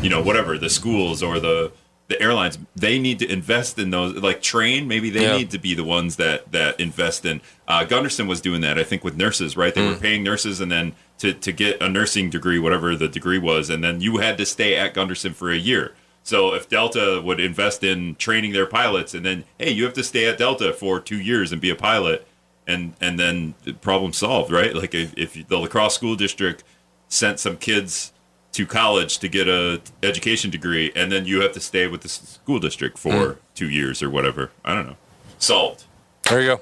you 0.02 0.08
know, 0.08 0.22
whatever 0.22 0.56
the 0.58 0.70
schools 0.70 1.22
or 1.22 1.40
the 1.40 1.72
the 2.08 2.20
airlines 2.20 2.58
they 2.76 2.98
need 2.98 3.18
to 3.18 3.30
invest 3.32 3.78
in 3.78 3.90
those 3.90 4.14
like 4.16 4.42
train 4.42 4.86
maybe 4.86 5.08
they 5.10 5.22
Yeah. 5.22 5.36
need 5.38 5.50
to 5.52 5.58
be 5.58 5.74
the 5.74 5.84
ones 5.84 6.16
that 6.16 6.52
that 6.52 6.78
invest 6.78 7.24
in 7.24 7.40
uh, 7.66 7.84
Gundersen 7.86 8.26
was 8.28 8.40
doing 8.42 8.60
that 8.60 8.78
i 8.78 8.84
think 8.84 9.02
with 9.02 9.16
nurses 9.16 9.56
right 9.56 9.74
they 9.74 9.80
Mm. 9.80 9.94
were 9.94 10.00
paying 10.00 10.22
nurses 10.22 10.60
and 10.60 10.70
then 10.70 10.92
to, 11.18 11.32
to 11.32 11.50
get 11.52 11.80
a 11.82 11.88
nursing 11.88 12.28
degree 12.28 12.58
whatever 12.58 12.94
the 12.94 13.08
degree 13.08 13.38
was 13.38 13.70
and 13.70 13.82
then 13.82 14.00
you 14.02 14.18
had 14.18 14.36
to 14.38 14.44
stay 14.44 14.76
at 14.76 14.92
Gundersen 14.94 15.34
for 15.34 15.50
a 15.50 15.56
year 15.56 15.94
so 16.22 16.52
if 16.54 16.68
delta 16.68 17.22
would 17.24 17.40
invest 17.40 17.82
in 17.82 18.16
training 18.16 18.52
their 18.52 18.66
pilots 18.66 19.14
and 19.14 19.24
then 19.24 19.44
hey 19.58 19.70
you 19.70 19.84
have 19.84 19.94
to 19.94 20.04
stay 20.04 20.26
at 20.26 20.36
delta 20.38 20.72
for 20.74 21.00
two 21.00 21.18
years 21.20 21.52
and 21.52 21.60
be 21.60 21.70
a 21.70 21.74
pilot 21.76 22.26
and 22.66 22.92
and 23.00 23.18
then 23.18 23.54
the 23.64 23.72
problem 23.72 24.12
solved 24.12 24.50
right 24.52 24.74
like 24.74 24.94
if, 24.94 25.14
if 25.16 25.48
the 25.48 25.58
La 25.58 25.66
Crosse 25.68 25.94
school 25.94 26.16
district 26.16 26.64
sent 27.08 27.38
some 27.40 27.56
kids 27.56 28.12
to 28.54 28.66
college 28.66 29.18
to 29.18 29.28
get 29.28 29.48
a 29.48 29.80
education 30.02 30.50
degree, 30.50 30.92
and 30.94 31.10
then 31.10 31.26
you 31.26 31.42
have 31.42 31.52
to 31.52 31.60
stay 31.60 31.86
with 31.88 32.02
the 32.02 32.08
school 32.08 32.60
district 32.60 32.98
for 32.98 33.38
two 33.54 33.68
years 33.68 34.02
or 34.02 34.08
whatever. 34.08 34.50
I 34.64 34.74
don't 34.74 34.86
know. 34.86 34.96
Solved. 35.38 35.84
There 36.22 36.40
you 36.40 36.56
go. 36.56 36.60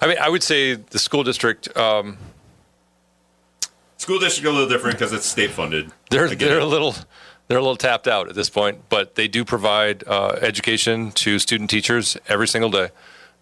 I 0.00 0.06
mean, 0.06 0.16
I 0.20 0.28
would 0.28 0.42
say 0.42 0.74
the 0.74 0.98
school 0.98 1.24
district. 1.24 1.76
Um, 1.76 2.16
School 3.96 4.18
district 4.18 4.46
a 4.46 4.52
little 4.52 4.68
different 4.68 4.98
because 4.98 5.12
it's 5.12 5.26
state 5.26 5.50
funded. 5.50 5.90
they're 6.10 6.28
they're 6.28 6.58
it. 6.58 6.62
a 6.62 6.66
little 6.66 6.94
they're 7.48 7.58
a 7.58 7.62
little 7.62 7.76
tapped 7.76 8.06
out 8.06 8.28
at 8.28 8.34
this 8.34 8.50
point, 8.50 8.78
but 8.88 9.14
they 9.14 9.28
do 9.28 9.44
provide 9.44 10.04
uh, 10.06 10.36
education 10.40 11.10
to 11.12 11.38
student 11.38 11.70
teachers 11.70 12.16
every 12.28 12.46
single 12.46 12.70
day, 12.70 12.90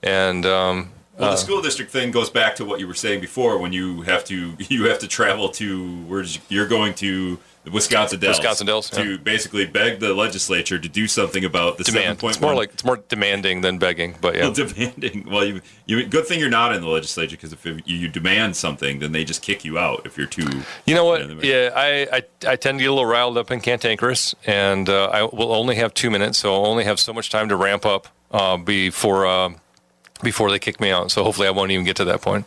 and 0.02 0.46
um, 0.46 0.90
Well, 1.18 1.32
the 1.32 1.36
school 1.36 1.62
district 1.62 1.90
thing 1.90 2.10
goes 2.10 2.30
back 2.30 2.54
to 2.56 2.64
what 2.64 2.80
you 2.80 2.86
were 2.86 2.94
saying 2.94 3.20
before. 3.20 3.58
When 3.58 3.72
you 3.72 4.02
have 4.02 4.24
to, 4.26 4.54
you 4.58 4.84
have 4.88 5.00
to 5.00 5.08
travel 5.08 5.48
to 5.50 6.02
where 6.04 6.24
you're 6.48 6.68
going 6.68 6.94
to 6.94 7.38
Wisconsin 7.70 8.18
Dells, 8.18 8.38
Wisconsin 8.38 8.66
Dells, 8.66 8.90
to 8.90 9.18
basically 9.18 9.66
beg 9.66 10.00
the 10.00 10.14
legislature 10.14 10.80
to 10.80 10.88
do 10.88 11.06
something 11.06 11.44
about 11.44 11.78
the 11.78 11.84
demand. 11.84 12.18
point 12.18 12.34
It's 12.34 12.42
more 12.42 12.56
like 12.56 12.72
it's 12.72 12.84
more 12.84 12.96
demanding 13.08 13.60
than 13.60 13.78
begging, 13.78 14.16
but 14.20 14.34
yeah. 14.34 14.42
Well, 14.42 14.52
demanding. 14.52 15.28
Well, 15.30 15.44
you, 15.44 15.60
you 15.86 16.04
good 16.06 16.26
thing 16.26 16.40
you're 16.40 16.50
not 16.50 16.74
in 16.74 16.80
the 16.80 16.88
legislature 16.88 17.36
because 17.36 17.52
if 17.52 17.64
you, 17.64 17.80
you 17.84 18.08
demand 18.08 18.56
something, 18.56 18.98
then 18.98 19.12
they 19.12 19.24
just 19.24 19.42
kick 19.42 19.64
you 19.64 19.78
out 19.78 20.04
if 20.06 20.18
you're 20.18 20.26
too. 20.26 20.62
You 20.86 20.96
know 20.96 21.04
what? 21.04 21.44
Yeah, 21.44 21.44
Yeah, 21.44 21.70
I, 21.76 22.16
I, 22.16 22.22
I 22.52 22.56
tend 22.56 22.78
to 22.78 22.82
get 22.82 22.90
a 22.90 22.94
little 22.94 23.06
riled 23.06 23.38
up 23.38 23.50
and 23.50 23.62
cantankerous, 23.62 24.34
and 24.44 24.88
uh, 24.88 25.04
I 25.12 25.22
will 25.22 25.52
only 25.52 25.76
have 25.76 25.94
two 25.94 26.10
minutes, 26.10 26.38
so 26.38 26.54
I'll 26.54 26.66
only 26.66 26.84
have 26.84 26.98
so 26.98 27.12
much 27.12 27.30
time 27.30 27.48
to 27.48 27.56
ramp 27.56 27.86
up 27.86 28.08
uh, 28.32 28.56
before 28.56 29.24
uh, 29.24 29.50
before 30.20 30.50
they 30.50 30.58
kick 30.58 30.80
me 30.80 30.90
out. 30.90 31.12
So 31.12 31.22
hopefully, 31.22 31.46
I 31.46 31.52
won't 31.52 31.70
even 31.70 31.84
get 31.84 31.94
to 31.96 32.04
that 32.06 32.22
point. 32.22 32.46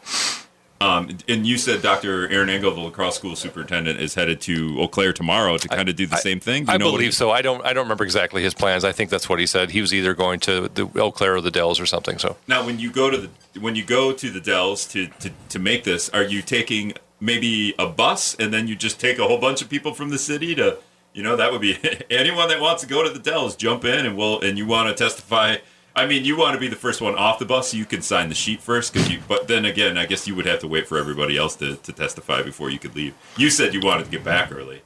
Um, 0.86 1.18
and 1.28 1.48
you 1.48 1.58
said 1.58 1.82
Dr. 1.82 2.30
Aaron 2.30 2.50
Engel, 2.50 2.72
the 2.74 2.80
La 2.80 2.92
Crosse 2.92 3.16
school 3.16 3.36
superintendent, 3.36 4.00
is 4.00 4.14
headed 4.14 4.40
to 4.42 4.80
Eau 4.80 4.88
Claire 4.88 5.14
tomorrow 5.14 5.58
to 5.58 5.68
kind 5.68 5.90
of 5.90 5.96
do 5.96 6.06
the 6.06 6.18
same 6.18 6.40
thing. 6.40 6.70
I 6.70 6.78
believe 6.78 7.08
he- 7.08 7.12
so. 7.12 7.32
I 7.32 7.42
don't 7.42 7.66
I 7.66 7.74
don't 7.74 7.86
remember 7.86 8.04
exactly 8.04 8.44
his 8.44 8.54
plans. 8.54 8.84
I 8.84 8.92
think 8.92 9.10
that's 9.10 9.28
what 9.28 9.40
he 9.40 9.48
said. 9.48 9.72
He 9.72 9.82
was 9.82 9.94
either 9.94 10.14
going 10.14 10.40
to 10.42 10.70
the 10.70 10.88
Eau 11.00 11.12
Claire 11.12 11.36
or 11.38 11.42
the 11.42 11.50
Dells 11.50 11.80
or 11.80 11.88
something. 11.88 12.20
So 12.20 12.38
Now, 12.48 12.64
when 12.66 12.78
you 12.80 12.92
go 12.92 13.10
to 13.10 13.18
the 13.18 13.30
when 13.60 13.76
you 13.76 13.84
go 13.84 14.12
to 14.14 14.30
the 14.30 14.40
Dells 14.42 14.86
to, 14.90 15.08
to 15.08 15.32
to 15.50 15.60
make 15.60 15.86
this, 15.86 16.10
are 16.10 16.24
you 16.24 16.42
taking 16.44 16.94
maybe 17.20 17.74
a 17.80 17.88
bus 17.88 18.36
and 18.36 18.54
then 18.54 18.68
you 18.68 18.76
just 18.76 19.00
take 19.00 19.18
a 19.18 19.24
whole 19.24 19.40
bunch 19.40 19.62
of 19.64 19.70
people 19.70 19.94
from 19.94 20.10
the 20.10 20.20
city 20.20 20.54
to, 20.54 20.78
you 21.14 21.24
know, 21.24 21.36
that 21.38 21.52
would 21.52 21.62
be 21.62 21.78
anyone 22.12 22.50
that 22.50 22.60
wants 22.60 22.84
to 22.84 22.88
go 22.88 23.02
to 23.04 23.10
the 23.10 23.20
Dells, 23.20 23.56
jump 23.56 23.86
in 23.86 24.06
and 24.06 24.16
we'll 24.16 24.40
and 24.42 24.58
you 24.58 24.68
want 24.68 24.96
to 24.96 25.04
testify. 25.04 25.56
I 25.96 26.06
mean, 26.06 26.26
you 26.26 26.38
want 26.38 26.56
to 26.56 26.60
be 26.60 26.68
the 26.68 26.76
first 26.76 27.00
one 27.00 27.16
off 27.16 27.40
the 27.40 27.46
bus, 27.46 27.72
so 27.72 27.78
you 27.78 27.86
can 27.86 28.02
sign 28.02 28.28
the 28.28 28.36
sheet 28.36 28.62
first. 28.62 28.94
Cause 28.94 29.10
you, 29.10 29.20
but 29.28 29.48
then 29.48 29.64
again, 29.64 29.98
I 29.98 30.06
guess 30.06 30.28
you 30.28 30.36
would 30.36 30.46
have 30.46 30.60
to 30.60 30.68
wait 30.68 30.88
for 30.88 30.98
everybody 30.98 31.38
else 31.38 31.56
to, 31.58 31.78
to 31.78 31.94
testify 31.94 32.44
before 32.44 32.70
you 32.70 32.80
could 32.80 32.96
leave. 32.96 33.14
You 33.38 33.50
said 33.50 33.74
you 33.74 33.80
wanted 33.80 34.06
to 34.06 34.12
get 34.12 34.24
back 34.24 34.52
early. 34.52 34.82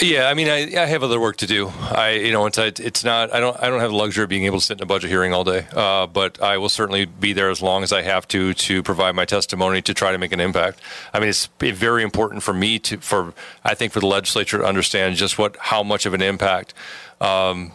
yeah, 0.00 0.28
I 0.28 0.34
mean, 0.34 0.48
I, 0.48 0.82
I 0.82 0.86
have 0.86 1.04
other 1.04 1.20
work 1.20 1.36
to 1.36 1.46
do. 1.46 1.68
I 1.68 2.14
you 2.14 2.32
know 2.32 2.46
it's 2.46 2.58
it's 2.58 3.04
not 3.04 3.32
I 3.32 3.38
don't 3.38 3.56
I 3.62 3.68
don't 3.68 3.78
have 3.78 3.90
the 3.90 3.96
luxury 3.96 4.24
of 4.24 4.28
being 4.28 4.46
able 4.46 4.58
to 4.58 4.64
sit 4.64 4.78
in 4.78 4.82
a 4.82 4.86
budget 4.86 5.10
hearing 5.10 5.32
all 5.32 5.44
day. 5.44 5.68
Uh, 5.72 6.08
but 6.08 6.42
I 6.42 6.58
will 6.58 6.68
certainly 6.68 7.04
be 7.04 7.32
there 7.32 7.48
as 7.48 7.62
long 7.62 7.84
as 7.84 7.92
I 7.92 8.02
have 8.02 8.26
to 8.28 8.52
to 8.52 8.82
provide 8.82 9.14
my 9.14 9.24
testimony 9.24 9.80
to 9.82 9.94
try 9.94 10.10
to 10.10 10.18
make 10.18 10.32
an 10.32 10.40
impact. 10.40 10.80
I 11.14 11.20
mean, 11.20 11.28
it's 11.28 11.46
very 11.60 12.02
important 12.02 12.42
for 12.42 12.52
me 12.52 12.80
to 12.80 12.96
for 12.98 13.32
I 13.62 13.74
think 13.74 13.92
for 13.92 14.00
the 14.00 14.08
legislature 14.08 14.58
to 14.58 14.64
understand 14.64 15.14
just 15.14 15.38
what 15.38 15.56
how 15.56 15.84
much 15.84 16.04
of 16.04 16.14
an 16.14 16.22
impact. 16.22 16.74
Um, 17.20 17.74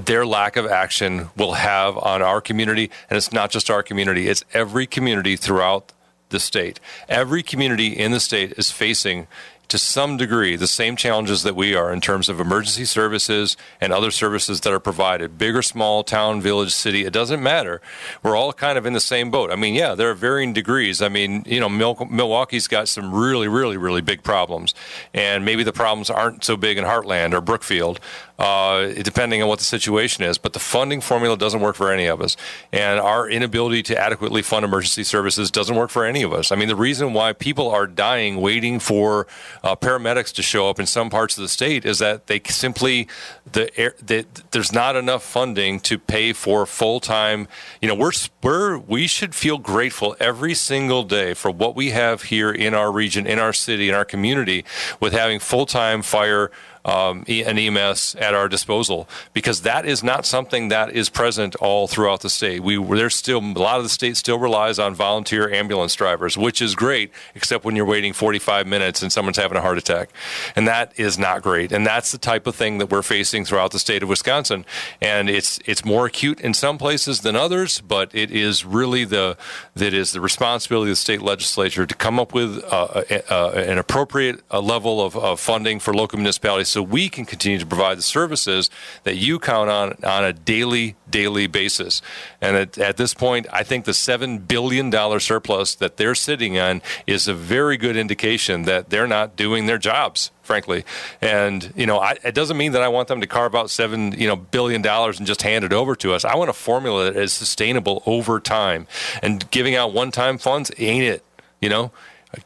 their 0.00 0.26
lack 0.26 0.56
of 0.56 0.66
action 0.66 1.30
will 1.36 1.54
have 1.54 1.96
on 1.98 2.22
our 2.22 2.40
community, 2.40 2.90
and 3.08 3.16
it's 3.16 3.32
not 3.32 3.50
just 3.50 3.70
our 3.70 3.82
community; 3.82 4.28
it's 4.28 4.44
every 4.52 4.86
community 4.86 5.36
throughout 5.36 5.92
the 6.30 6.40
state. 6.40 6.80
Every 7.08 7.42
community 7.42 7.88
in 7.88 8.12
the 8.12 8.20
state 8.20 8.52
is 8.56 8.70
facing, 8.70 9.26
to 9.68 9.78
some 9.78 10.16
degree, 10.16 10.56
the 10.56 10.66
same 10.66 10.96
challenges 10.96 11.42
that 11.42 11.54
we 11.54 11.74
are 11.74 11.92
in 11.92 12.00
terms 12.00 12.28
of 12.28 12.40
emergency 12.40 12.86
services 12.86 13.56
and 13.80 13.92
other 13.92 14.10
services 14.10 14.60
that 14.62 14.72
are 14.72 14.80
provided. 14.80 15.36
Big 15.36 15.54
or 15.54 15.62
small, 15.62 16.02
town, 16.02 16.40
village, 16.40 16.72
city, 16.72 17.04
it 17.04 17.12
doesn't 17.12 17.42
matter. 17.42 17.80
We're 18.22 18.36
all 18.36 18.52
kind 18.52 18.78
of 18.78 18.86
in 18.86 18.94
the 18.94 19.00
same 19.00 19.30
boat. 19.30 19.50
I 19.50 19.56
mean, 19.56 19.74
yeah, 19.74 19.94
there 19.94 20.10
are 20.10 20.14
varying 20.14 20.52
degrees. 20.54 21.02
I 21.02 21.08
mean, 21.08 21.42
you 21.46 21.60
know, 21.60 21.68
Mil- 21.68 22.08
Milwaukee's 22.10 22.66
got 22.66 22.88
some 22.88 23.14
really, 23.14 23.48
really, 23.48 23.76
really 23.76 24.00
big 24.00 24.22
problems, 24.22 24.74
and 25.12 25.44
maybe 25.44 25.62
the 25.62 25.72
problems 25.72 26.08
aren't 26.08 26.44
so 26.44 26.56
big 26.56 26.78
in 26.78 26.84
Hartland 26.84 27.34
or 27.34 27.40
Brookfield 27.40 28.00
uh, 28.38 28.86
depending 29.02 29.42
on 29.42 29.48
what 29.48 29.58
the 29.58 29.64
situation 29.64 30.24
is. 30.24 30.38
But 30.38 30.52
the 30.52 30.60
funding 30.60 31.00
formula 31.00 31.36
doesn't 31.36 31.60
work 31.60 31.76
for 31.76 31.92
any 31.92 32.06
of 32.06 32.20
us. 32.20 32.36
And 32.72 33.00
our 33.00 33.28
inability 33.28 33.82
to 33.84 34.00
adequately 34.00 34.42
fund 34.42 34.64
emergency 34.64 35.04
services 35.04 35.50
doesn't 35.50 35.74
work 35.74 35.90
for 35.90 36.04
any 36.04 36.22
of 36.22 36.32
us. 36.32 36.52
I 36.52 36.56
mean, 36.56 36.68
the 36.68 36.76
reason 36.76 37.12
why 37.12 37.32
people 37.32 37.68
are 37.70 37.86
dying 37.86 38.40
waiting 38.40 38.78
for 38.78 39.26
uh, 39.62 39.76
paramedics 39.76 40.32
to 40.34 40.42
show 40.42 40.68
up 40.68 40.78
in 40.78 40.86
some 40.86 41.10
parts 41.10 41.36
of 41.36 41.42
the 41.42 41.48
state 41.48 41.84
is 41.84 41.98
that 41.98 42.26
they 42.26 42.40
simply 42.46 43.08
the, 43.50 43.76
air, 43.78 43.94
the 44.04 44.26
there's 44.50 44.72
not 44.72 44.96
enough 44.96 45.22
funding 45.22 45.80
to 45.80 45.98
pay 45.98 46.32
for 46.32 46.66
full 46.66 47.00
time. 47.00 47.48
You 47.80 47.88
know, 47.88 47.94
we're 47.94 48.12
we're 48.42 48.78
we 48.78 49.06
should 49.06 49.34
feel 49.34 49.58
grateful 49.58 50.16
every 50.20 50.54
single 50.54 51.02
day 51.02 51.34
for 51.34 51.50
what 51.50 51.74
we 51.74 51.90
have 51.90 52.24
here 52.24 52.50
in 52.50 52.74
our 52.74 52.92
region, 52.92 53.26
in 53.26 53.38
our 53.38 53.52
city, 53.52 53.88
in 53.88 53.94
our 53.94 54.04
community, 54.04 54.64
with 55.00 55.12
having 55.12 55.38
full 55.38 55.66
time 55.66 56.02
fire 56.02 56.50
um, 56.88 57.22
an 57.28 57.58
EMS 57.58 58.14
at 58.18 58.32
our 58.32 58.48
disposal 58.48 59.06
because 59.34 59.60
that 59.62 59.84
is 59.84 60.02
not 60.02 60.24
something 60.24 60.68
that 60.68 60.90
is 60.90 61.10
present 61.10 61.54
all 61.56 61.86
throughout 61.86 62.22
the 62.22 62.30
state. 62.30 62.62
We 62.62 62.82
there's 62.96 63.14
still 63.14 63.40
a 63.40 63.60
lot 63.60 63.76
of 63.76 63.82
the 63.82 63.90
state 63.90 64.16
still 64.16 64.38
relies 64.38 64.78
on 64.78 64.94
volunteer 64.94 65.52
ambulance 65.52 65.94
drivers, 65.94 66.38
which 66.38 66.62
is 66.62 66.74
great, 66.74 67.12
except 67.34 67.64
when 67.64 67.76
you're 67.76 67.84
waiting 67.84 68.14
45 68.14 68.66
minutes 68.66 69.02
and 69.02 69.12
someone's 69.12 69.36
having 69.36 69.58
a 69.58 69.60
heart 69.60 69.76
attack, 69.76 70.08
and 70.56 70.66
that 70.66 70.98
is 70.98 71.18
not 71.18 71.42
great. 71.42 71.72
And 71.72 71.86
that's 71.86 72.10
the 72.10 72.18
type 72.18 72.46
of 72.46 72.56
thing 72.56 72.78
that 72.78 72.90
we're 72.90 73.02
facing 73.02 73.44
throughout 73.44 73.72
the 73.72 73.78
state 73.78 74.02
of 74.02 74.08
Wisconsin, 74.08 74.64
and 75.02 75.28
it's 75.28 75.60
it's 75.66 75.84
more 75.84 76.06
acute 76.06 76.40
in 76.40 76.54
some 76.54 76.78
places 76.78 77.20
than 77.20 77.36
others, 77.36 77.82
but 77.82 78.14
it 78.14 78.30
is 78.30 78.64
really 78.64 79.04
the 79.04 79.36
that 79.74 79.92
is 79.92 80.12
the 80.12 80.22
responsibility 80.22 80.90
of 80.90 80.96
the 80.96 81.00
state 81.00 81.20
legislature 81.20 81.84
to 81.84 81.94
come 81.94 82.18
up 82.18 82.32
with 82.32 82.64
uh, 82.64 83.02
uh, 83.28 83.50
an 83.54 83.76
appropriate 83.76 84.40
uh, 84.50 84.60
level 84.60 85.04
of, 85.04 85.16
of 85.16 85.38
funding 85.38 85.78
for 85.78 85.92
local 85.92 86.16
municipalities 86.16 86.77
so 86.78 86.82
we 86.82 87.08
can 87.08 87.24
continue 87.24 87.58
to 87.58 87.66
provide 87.66 87.98
the 87.98 88.02
services 88.02 88.70
that 89.02 89.16
you 89.16 89.40
count 89.40 89.68
on 89.68 89.96
on 90.04 90.24
a 90.24 90.32
daily 90.32 90.94
daily 91.10 91.48
basis. 91.48 92.00
And 92.40 92.56
at, 92.56 92.78
at 92.78 92.96
this 92.96 93.14
point, 93.14 93.48
I 93.52 93.64
think 93.64 93.84
the 93.84 93.92
seven 93.92 94.38
billion 94.38 94.88
dollar 94.88 95.18
surplus 95.18 95.74
that 95.74 95.96
they're 95.96 96.14
sitting 96.14 96.56
on 96.56 96.80
is 97.04 97.26
a 97.26 97.34
very 97.34 97.76
good 97.76 97.96
indication 97.96 98.62
that 98.62 98.90
they're 98.90 99.08
not 99.08 99.34
doing 99.34 99.66
their 99.66 99.78
jobs 99.78 100.30
frankly. 100.44 100.84
And 101.20 101.74
you 101.76 101.84
know, 101.84 101.98
I, 101.98 102.16
it 102.24 102.34
doesn't 102.34 102.56
mean 102.56 102.72
that 102.72 102.80
I 102.80 102.88
want 102.88 103.08
them 103.08 103.20
to 103.20 103.26
carve 103.26 103.56
out 103.56 103.70
seven 103.70 104.12
you 104.12 104.28
know 104.28 104.36
billion 104.36 104.80
dollars 104.80 105.18
and 105.18 105.26
just 105.26 105.42
hand 105.42 105.64
it 105.64 105.72
over 105.72 105.96
to 105.96 106.12
us. 106.12 106.24
I 106.24 106.36
want 106.36 106.48
a 106.48 106.52
formula 106.52 107.10
that 107.10 107.20
is 107.20 107.32
sustainable 107.32 108.04
over 108.06 108.38
time. 108.38 108.86
And 109.20 109.50
giving 109.50 109.74
out 109.74 109.92
one-time 109.92 110.38
funds 110.38 110.70
ain't 110.78 111.02
it. 111.02 111.24
You 111.60 111.70
know, 111.70 111.90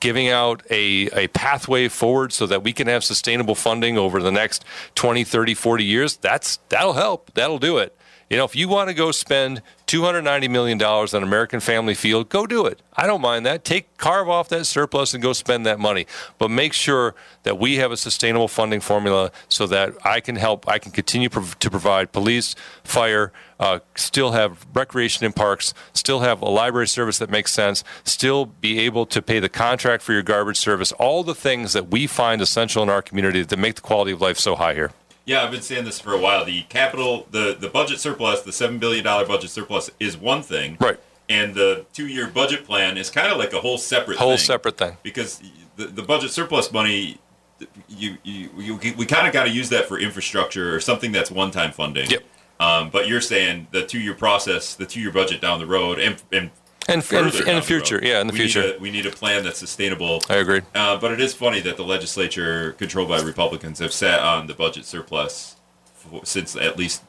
giving 0.00 0.28
out 0.28 0.62
a, 0.70 1.08
a 1.12 1.28
pathway 1.28 1.88
forward 1.88 2.32
so 2.32 2.46
that 2.46 2.62
we 2.62 2.72
can 2.72 2.86
have 2.86 3.02
sustainable 3.04 3.54
funding 3.54 3.98
over 3.98 4.22
the 4.22 4.32
next 4.32 4.64
20, 4.94 5.24
30, 5.24 5.54
40 5.54 5.84
years, 5.84 6.16
that's 6.16 6.58
that'll 6.68 6.92
help. 6.92 7.32
That'll 7.34 7.58
do 7.58 7.78
it. 7.78 7.96
You 8.32 8.38
know, 8.38 8.46
if 8.46 8.56
you 8.56 8.66
want 8.66 8.88
to 8.88 8.94
go 8.94 9.10
spend 9.10 9.60
$290 9.88 10.48
million 10.48 10.82
on 10.82 11.22
American 11.22 11.60
Family 11.60 11.92
Field, 11.92 12.30
go 12.30 12.46
do 12.46 12.64
it. 12.64 12.80
I 12.96 13.06
don't 13.06 13.20
mind 13.20 13.44
that. 13.44 13.62
Take 13.62 13.94
carve 13.98 14.26
off 14.30 14.48
that 14.48 14.64
surplus 14.64 15.12
and 15.12 15.22
go 15.22 15.34
spend 15.34 15.66
that 15.66 15.78
money. 15.78 16.06
But 16.38 16.50
make 16.50 16.72
sure 16.72 17.14
that 17.42 17.58
we 17.58 17.76
have 17.76 17.92
a 17.92 17.96
sustainable 17.98 18.48
funding 18.48 18.80
formula 18.80 19.32
so 19.50 19.66
that 19.66 19.92
I 20.02 20.20
can 20.20 20.36
help, 20.36 20.66
I 20.66 20.78
can 20.78 20.92
continue 20.92 21.28
prov- 21.28 21.58
to 21.58 21.70
provide 21.70 22.12
police, 22.12 22.54
fire, 22.84 23.32
uh, 23.60 23.80
still 23.96 24.32
have 24.32 24.64
recreation 24.72 25.26
in 25.26 25.34
parks, 25.34 25.74
still 25.92 26.20
have 26.20 26.40
a 26.40 26.48
library 26.48 26.88
service 26.88 27.18
that 27.18 27.28
makes 27.28 27.52
sense, 27.52 27.84
still 28.02 28.46
be 28.46 28.78
able 28.78 29.04
to 29.04 29.20
pay 29.20 29.40
the 29.40 29.50
contract 29.50 30.02
for 30.02 30.14
your 30.14 30.22
garbage 30.22 30.56
service, 30.56 30.90
all 30.92 31.22
the 31.22 31.34
things 31.34 31.74
that 31.74 31.88
we 31.88 32.06
find 32.06 32.40
essential 32.40 32.82
in 32.82 32.88
our 32.88 33.02
community 33.02 33.42
that 33.42 33.58
make 33.58 33.74
the 33.74 33.82
quality 33.82 34.12
of 34.12 34.22
life 34.22 34.38
so 34.38 34.56
high 34.56 34.72
here. 34.72 34.90
Yeah, 35.24 35.44
I've 35.44 35.50
been 35.50 35.62
saying 35.62 35.84
this 35.84 36.00
for 36.00 36.12
a 36.14 36.18
while. 36.18 36.44
The 36.44 36.62
capital, 36.62 37.26
the 37.30 37.56
the 37.58 37.68
budget 37.68 38.00
surplus, 38.00 38.42
the 38.42 38.52
seven 38.52 38.78
billion 38.78 39.04
dollar 39.04 39.26
budget 39.26 39.50
surplus 39.50 39.90
is 40.00 40.16
one 40.16 40.42
thing, 40.42 40.76
right? 40.80 40.98
And 41.28 41.54
the 41.54 41.86
two 41.92 42.06
year 42.08 42.26
budget 42.26 42.64
plan 42.64 42.96
is 42.96 43.10
kind 43.10 43.30
of 43.30 43.38
like 43.38 43.52
a 43.52 43.60
whole 43.60 43.78
separate 43.78 44.18
whole 44.18 44.36
thing 44.36 44.38
separate 44.38 44.78
thing 44.78 44.96
because 45.02 45.42
the 45.76 45.86
the 45.86 46.02
budget 46.02 46.30
surplus 46.30 46.72
money. 46.72 47.18
You, 47.88 48.16
you, 48.24 48.50
you 48.58 48.94
we 48.98 49.06
kind 49.06 49.24
of 49.24 49.32
got 49.32 49.44
to 49.44 49.50
use 49.50 49.68
that 49.68 49.86
for 49.86 49.96
infrastructure 49.96 50.74
or 50.74 50.80
something 50.80 51.12
that's 51.12 51.30
one 51.30 51.52
time 51.52 51.70
funding. 51.70 52.10
Yep. 52.10 52.24
Um, 52.58 52.90
but 52.90 53.06
you're 53.06 53.20
saying 53.20 53.68
the 53.70 53.84
two 53.84 54.00
year 54.00 54.14
process, 54.14 54.74
the 54.74 54.86
two 54.86 55.00
year 55.00 55.12
budget 55.12 55.40
down 55.40 55.60
the 55.60 55.66
road, 55.66 56.00
and, 56.00 56.20
and 56.32 56.50
and 56.88 57.02
in, 57.12 57.48
in 57.48 57.56
the 57.56 57.62
future, 57.62 58.00
the 58.00 58.06
yeah, 58.06 58.20
in 58.20 58.26
the 58.26 58.32
we 58.32 58.40
future, 58.40 58.62
need 58.62 58.74
a, 58.74 58.78
we 58.78 58.90
need 58.90 59.06
a 59.06 59.10
plan 59.10 59.44
that's 59.44 59.58
sustainable. 59.58 60.22
I 60.28 60.36
agree. 60.36 60.62
Uh, 60.74 60.98
but 60.98 61.12
it 61.12 61.20
is 61.20 61.32
funny 61.34 61.60
that 61.60 61.76
the 61.76 61.84
legislature, 61.84 62.72
controlled 62.72 63.08
by 63.08 63.20
Republicans, 63.20 63.78
have 63.78 63.92
sat 63.92 64.20
on 64.20 64.46
the 64.46 64.54
budget 64.54 64.84
surplus 64.84 65.56
for, 65.94 66.24
since 66.24 66.56
at 66.56 66.76
least 66.76 67.02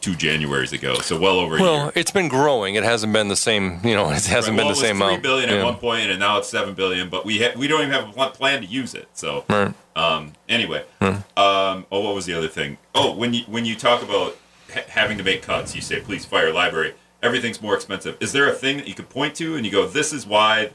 two 0.00 0.12
Januarys 0.12 0.72
ago. 0.72 0.94
So 0.94 1.18
well 1.18 1.38
over. 1.38 1.58
Well, 1.58 1.84
year. 1.84 1.92
it's 1.94 2.10
been 2.10 2.28
growing. 2.28 2.74
It 2.74 2.84
hasn't 2.84 3.12
been 3.12 3.28
the 3.28 3.36
same. 3.36 3.80
You 3.84 3.94
know, 3.94 4.10
it 4.10 4.24
hasn't 4.24 4.34
right. 4.34 4.46
been 4.48 4.56
well, 4.66 4.68
the 4.68 4.74
same 4.80 4.96
three 4.96 5.06
amount. 5.06 5.22
billion 5.22 5.50
at 5.50 5.56
yeah. 5.56 5.64
one 5.64 5.76
point, 5.76 6.10
and 6.10 6.18
now 6.18 6.38
it's 6.38 6.48
seven 6.48 6.74
billion. 6.74 7.08
But 7.08 7.24
we 7.24 7.40
ha- 7.42 7.54
we 7.56 7.68
don't 7.68 7.82
even 7.82 7.92
have 7.92 8.16
a 8.16 8.30
plan 8.30 8.62
to 8.62 8.66
use 8.66 8.94
it. 8.94 9.08
So 9.14 9.44
right. 9.48 9.74
um, 9.96 10.32
anyway, 10.48 10.84
Hmm. 11.00 11.06
um, 11.38 11.86
oh, 11.90 12.00
what 12.00 12.14
was 12.14 12.26
the 12.26 12.34
other 12.34 12.48
thing? 12.48 12.78
Oh, 12.94 13.14
when 13.14 13.34
you 13.34 13.42
when 13.44 13.64
you 13.64 13.76
talk 13.76 14.02
about 14.02 14.36
ha- 14.72 14.84
having 14.88 15.18
to 15.18 15.24
make 15.24 15.42
cuts, 15.42 15.74
you 15.74 15.80
say 15.80 16.00
"Please 16.00 16.24
fire, 16.24 16.52
library 16.52 16.94
everything's 17.24 17.60
more 17.62 17.74
expensive. 17.74 18.16
Is 18.20 18.32
there 18.32 18.48
a 18.48 18.52
thing 18.52 18.76
that 18.76 18.86
you 18.86 18.94
could 18.94 19.08
point 19.08 19.34
to 19.36 19.56
and 19.56 19.64
you 19.64 19.72
go, 19.72 19.88
this 19.88 20.12
is 20.12 20.26
why, 20.26 20.70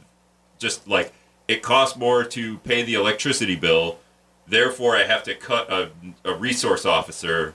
just 0.58 0.88
like 0.88 1.14
it 1.48 1.62
costs 1.62 1.98
more 1.98 2.24
to 2.26 2.58
pay 2.60 2.82
the 2.84 2.96
electricity 2.96 3.56
bill, 3.56 4.00
therefore 4.48 4.98
I 4.98 5.04
have 5.04 5.24
to 5.24 5.36
cut 5.36 5.72
a, 5.72 5.92
a 6.26 6.34
resource 6.34 6.86
officer 6.86 7.54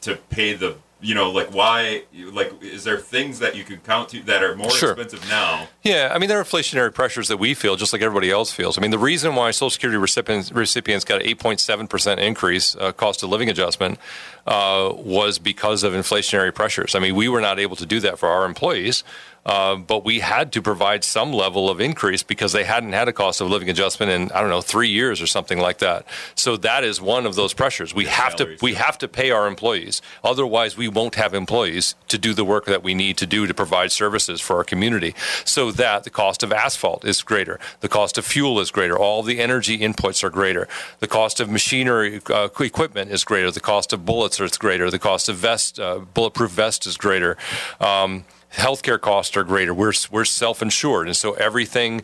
to 0.00 0.16
pay 0.16 0.52
the, 0.52 0.76
you 1.02 1.14
know, 1.14 1.30
like 1.30 1.52
why, 1.52 2.04
like, 2.32 2.62
is 2.62 2.84
there 2.84 2.96
things 2.96 3.40
that 3.40 3.56
you 3.56 3.64
could 3.64 3.82
count 3.82 4.08
to 4.10 4.22
that 4.22 4.42
are 4.42 4.54
more 4.54 4.70
Sure. 4.70 4.92
expensive 4.92 5.28
now? 5.28 5.66
Yeah, 5.82 6.12
I 6.14 6.18
mean 6.18 6.28
there 6.28 6.38
are 6.38 6.44
inflationary 6.44 6.94
pressures 6.94 7.28
that 7.28 7.38
we 7.38 7.54
feel 7.54 7.74
just 7.76 7.92
like 7.92 8.00
everybody 8.02 8.30
else 8.30 8.52
feels. 8.52 8.78
I 8.78 8.80
mean 8.80 8.92
the 8.92 8.98
reason 8.98 9.34
why 9.34 9.50
Social 9.50 9.70
Security 9.70 9.98
recipients 9.98 10.52
recipients 10.52 11.04
got 11.04 11.20
an 11.20 11.26
8.7 11.28 11.88
percent 11.88 12.20
increase 12.20 12.76
uh, 12.76 12.92
cost 12.92 13.22
of 13.22 13.30
living 13.30 13.50
adjustment 13.50 13.98
uh, 14.46 14.92
was 14.94 15.38
because 15.38 15.82
of 15.82 15.92
inflationary 15.92 16.54
pressures. 16.54 16.94
I 16.94 17.00
mean 17.00 17.14
we 17.16 17.28
were 17.28 17.40
not 17.40 17.58
able 17.58 17.76
to 17.76 17.86
do 17.86 17.98
that 18.00 18.18
for 18.18 18.28
our 18.28 18.44
employees. 18.46 19.02
Uh, 19.44 19.76
but 19.76 20.04
we 20.04 20.20
had 20.20 20.52
to 20.52 20.62
provide 20.62 21.02
some 21.02 21.32
level 21.32 21.68
of 21.68 21.80
increase 21.80 22.22
because 22.22 22.52
they 22.52 22.64
hadn't 22.64 22.92
had 22.92 23.08
a 23.08 23.12
cost 23.12 23.40
of 23.40 23.50
living 23.50 23.68
adjustment 23.68 24.10
in 24.12 24.30
I 24.32 24.40
don't 24.40 24.50
know 24.50 24.60
three 24.60 24.88
years 24.88 25.20
or 25.20 25.26
something 25.26 25.58
like 25.58 25.78
that. 25.78 26.06
So 26.34 26.56
that 26.58 26.84
is 26.84 27.00
one 27.00 27.26
of 27.26 27.34
those 27.34 27.52
pressures. 27.52 27.94
We 27.94 28.06
have 28.06 28.36
to 28.36 28.56
we 28.62 28.74
have 28.74 28.98
to 28.98 29.08
pay 29.08 29.30
our 29.30 29.46
employees. 29.48 30.00
Otherwise, 30.22 30.76
we 30.76 30.88
won't 30.88 31.16
have 31.16 31.34
employees 31.34 31.96
to 32.08 32.18
do 32.18 32.34
the 32.34 32.44
work 32.44 32.66
that 32.66 32.82
we 32.82 32.94
need 32.94 33.16
to 33.18 33.26
do 33.26 33.46
to 33.46 33.54
provide 33.54 33.90
services 33.90 34.40
for 34.40 34.56
our 34.56 34.64
community. 34.64 35.14
So 35.44 35.72
that 35.72 36.04
the 36.04 36.10
cost 36.10 36.42
of 36.42 36.52
asphalt 36.52 37.04
is 37.04 37.22
greater, 37.22 37.58
the 37.80 37.88
cost 37.88 38.18
of 38.18 38.24
fuel 38.24 38.60
is 38.60 38.70
greater, 38.70 38.96
all 38.96 39.22
the 39.22 39.40
energy 39.40 39.78
inputs 39.78 40.22
are 40.22 40.30
greater, 40.30 40.68
the 41.00 41.08
cost 41.08 41.40
of 41.40 41.50
machinery 41.50 42.20
uh, 42.30 42.48
equipment 42.60 43.10
is 43.10 43.24
greater, 43.24 43.50
the 43.50 43.60
cost 43.60 43.92
of 43.92 44.04
bullets 44.06 44.40
is 44.40 44.56
greater, 44.56 44.90
the 44.90 44.98
cost 44.98 45.28
of 45.28 45.36
vest 45.36 45.80
uh, 45.80 45.98
bulletproof 45.98 46.52
vest 46.52 46.86
is 46.86 46.96
greater. 46.96 47.36
Um, 47.80 48.24
healthcare 48.52 49.00
costs 49.00 49.36
are 49.36 49.44
greater. 49.44 49.74
We're 49.74 49.92
we're 50.10 50.24
self-insured, 50.24 51.06
and 51.06 51.16
so 51.16 51.32
everything 51.34 52.02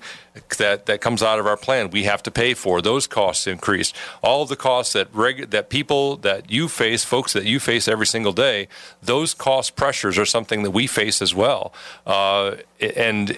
that 0.59 0.87
that 0.87 1.01
comes 1.01 1.23
out 1.23 1.39
of 1.39 1.47
our 1.47 1.57
plan, 1.57 1.91
we 1.91 2.05
have 2.05 2.23
to 2.25 2.31
pay 2.31 2.55
for. 2.55 2.81
Those 2.81 3.07
costs 3.07 3.47
increase. 3.47 3.93
All 4.23 4.43
of 4.43 4.49
the 4.49 4.57
costs 4.57 4.93
that 4.95 5.09
reg, 5.13 5.51
that 5.51 5.69
people 5.69 6.17
that 6.19 6.51
you 6.51 6.69
face, 6.69 7.05
folks 7.05 7.33
that 7.33 7.45
you 7.45 7.61
face 7.61 7.89
every 7.89 8.07
single 8.07 8.33
day, 8.33 8.69
those 9.03 9.35
cost 9.35 9.77
pressures 9.77 10.19
are 10.19 10.27
something 10.27 10.63
that 10.63 10.71
we 10.71 10.87
face 10.87 11.21
as 11.23 11.35
well. 11.35 11.73
Uh, 12.07 12.57
and 12.81 13.37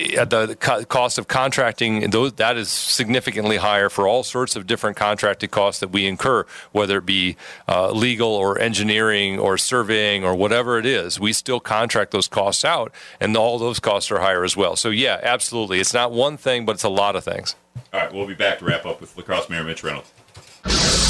the, 0.00 0.46
the 0.58 0.86
cost 0.88 1.18
of 1.18 1.28
contracting 1.28 2.10
those 2.10 2.32
that 2.34 2.56
is 2.56 2.68
significantly 2.68 3.56
higher 3.56 3.88
for 3.88 4.06
all 4.06 4.22
sorts 4.22 4.56
of 4.56 4.66
different 4.66 4.96
contracted 4.96 5.50
costs 5.50 5.80
that 5.80 5.88
we 5.88 6.06
incur, 6.06 6.46
whether 6.72 6.98
it 6.98 7.06
be 7.06 7.36
uh, 7.68 7.90
legal 7.92 8.28
or 8.28 8.58
engineering 8.58 9.38
or 9.38 9.58
surveying 9.58 10.24
or 10.24 10.34
whatever 10.34 10.78
it 10.78 10.86
is. 10.86 11.20
We 11.20 11.32
still 11.32 11.60
contract 11.60 12.12
those 12.12 12.28
costs 12.28 12.64
out, 12.64 12.92
and 13.20 13.36
all 13.36 13.58
those 13.58 13.80
costs 13.80 14.10
are 14.10 14.20
higher 14.20 14.44
as 14.44 14.56
well. 14.56 14.76
So 14.76 14.90
yeah, 14.90 15.20
absolutely, 15.22 15.80
it's 15.80 15.94
not 15.94 16.12
one 16.12 16.36
thing, 16.36 16.64
but 16.64 16.72
it's 16.72 16.84
a 16.84 16.88
lot 16.88 17.16
of 17.16 17.24
things. 17.24 17.54
All 17.92 18.00
right, 18.00 18.12
we'll 18.12 18.26
be 18.26 18.34
back 18.34 18.58
to 18.58 18.64
wrap 18.64 18.86
up 18.86 19.00
with 19.00 19.16
La 19.16 19.22
Crosse 19.22 19.48
Mayor 19.48 19.64
Mitch 19.64 19.82
Reynolds. 19.82 21.09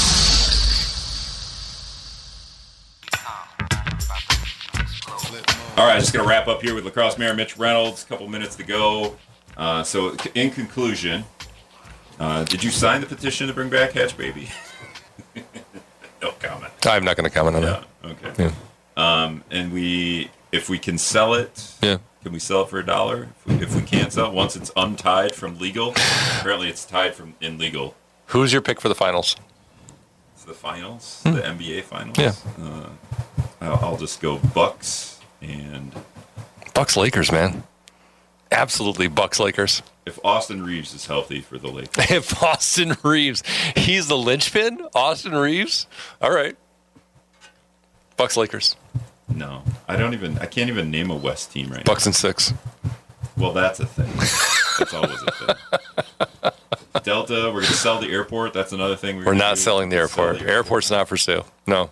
All 5.77 5.87
right, 5.87 5.99
just 5.99 6.13
going 6.13 6.23
to 6.23 6.29
wrap 6.29 6.47
up 6.47 6.61
here 6.61 6.75
with 6.75 6.83
La 6.85 6.91
Crosse 6.91 7.17
Mayor 7.17 7.33
Mitch 7.33 7.57
Reynolds. 7.57 8.03
A 8.03 8.07
couple 8.07 8.27
minutes 8.27 8.55
to 8.57 8.63
go. 8.63 9.15
Uh, 9.57 9.83
so, 9.83 10.15
in 10.35 10.51
conclusion, 10.51 11.23
uh, 12.19 12.43
did 12.43 12.63
you 12.63 12.69
sign 12.69 13.01
the 13.01 13.07
petition 13.07 13.47
to 13.47 13.53
bring 13.53 13.69
back 13.69 13.93
Hatch 13.93 14.15
Baby? 14.17 14.49
no 16.21 16.31
comment. 16.39 16.71
I'm 16.85 17.03
not 17.03 17.15
going 17.17 17.29
to 17.29 17.33
comment 17.35 17.55
on 17.55 17.61
Yeah. 17.63 17.83
that. 18.03 18.33
Okay. 18.33 18.51
Um, 18.97 19.43
and 19.49 19.71
we, 19.71 20.29
if 20.51 20.69
we 20.69 20.77
can 20.77 20.97
sell 20.97 21.33
it, 21.33 21.73
Yeah. 21.81 21.97
can 22.21 22.33
we 22.33 22.39
sell 22.39 22.63
it 22.63 22.69
for 22.69 22.77
a 22.79 22.85
dollar? 22.85 23.29
If 23.39 23.47
we, 23.47 23.63
if 23.65 23.75
we 23.75 23.81
can't 23.81 24.11
sell 24.11 24.27
it, 24.27 24.33
once 24.33 24.55
it's 24.55 24.71
untied 24.75 25.33
from 25.33 25.57
legal, 25.57 25.91
apparently 26.39 26.67
it's 26.69 26.85
tied 26.85 27.15
from 27.15 27.35
in 27.41 27.57
legal. 27.57 27.95
Who's 28.27 28.51
your 28.53 28.61
pick 28.61 28.79
for 28.81 28.89
the 28.89 28.95
finals? 28.95 29.35
It's 30.35 30.43
the 30.43 30.53
finals, 30.53 31.21
the 31.23 31.31
NBA 31.41 31.83
finals. 31.83 32.17
Hmm. 32.17 32.21
Yeah. 32.21 32.33
Uh, 32.67 32.89
I'll, 33.61 33.85
I'll 33.91 33.97
just 33.97 34.21
go 34.21 34.37
Bucks 34.53 35.20
and 35.41 35.91
Bucks 36.73 36.95
Lakers, 36.97 37.31
man. 37.31 37.63
Absolutely, 38.51 39.07
Bucks 39.07 39.39
Lakers. 39.39 39.81
If 40.05 40.19
Austin 40.25 40.63
Reaves 40.63 40.93
is 40.93 41.05
healthy 41.05 41.41
for 41.41 41.57
the 41.57 41.67
Lakers, 41.69 42.05
If 42.11 42.41
Austin 42.43 42.95
Reaves, 43.03 43.43
he's 43.77 44.07
the 44.07 44.17
linchpin. 44.17 44.85
Austin 44.95 45.33
Reaves. 45.33 45.87
All 46.21 46.31
right. 46.33 46.55
Bucks 48.17 48.35
Lakers. 48.37 48.75
no, 49.29 49.63
I 49.87 49.95
don't 49.95 50.13
even. 50.13 50.37
I 50.39 50.45
can't 50.45 50.69
even 50.69 50.91
name 50.91 51.09
a 51.11 51.15
West 51.15 51.51
team 51.51 51.69
right 51.69 51.77
now. 51.77 51.83
Bucks 51.83 52.05
and 52.05 52.15
six. 52.15 52.53
Well, 53.37 53.53
that's 53.53 53.79
a 53.79 53.85
thing. 53.85 54.11
That's 54.77 54.93
always 54.93 55.17
a 55.21 55.31
thing. 55.31 56.51
Delta, 57.03 57.33
we're 57.45 57.51
going 57.61 57.65
to 57.65 57.73
sell 57.73 57.99
the 57.99 58.09
airport. 58.11 58.53
That's 58.53 58.73
another 58.73 58.95
thing. 58.95 59.17
We're 59.17 59.23
gonna 59.25 59.37
not 59.37 59.55
do. 59.55 59.61
selling 59.61 59.89
the 59.89 60.07
Sell 60.07 60.25
airport. 60.25 60.47
Airport's 60.47 60.91
not 60.91 61.07
for 61.07 61.17
sale. 61.17 61.47
No. 61.65 61.89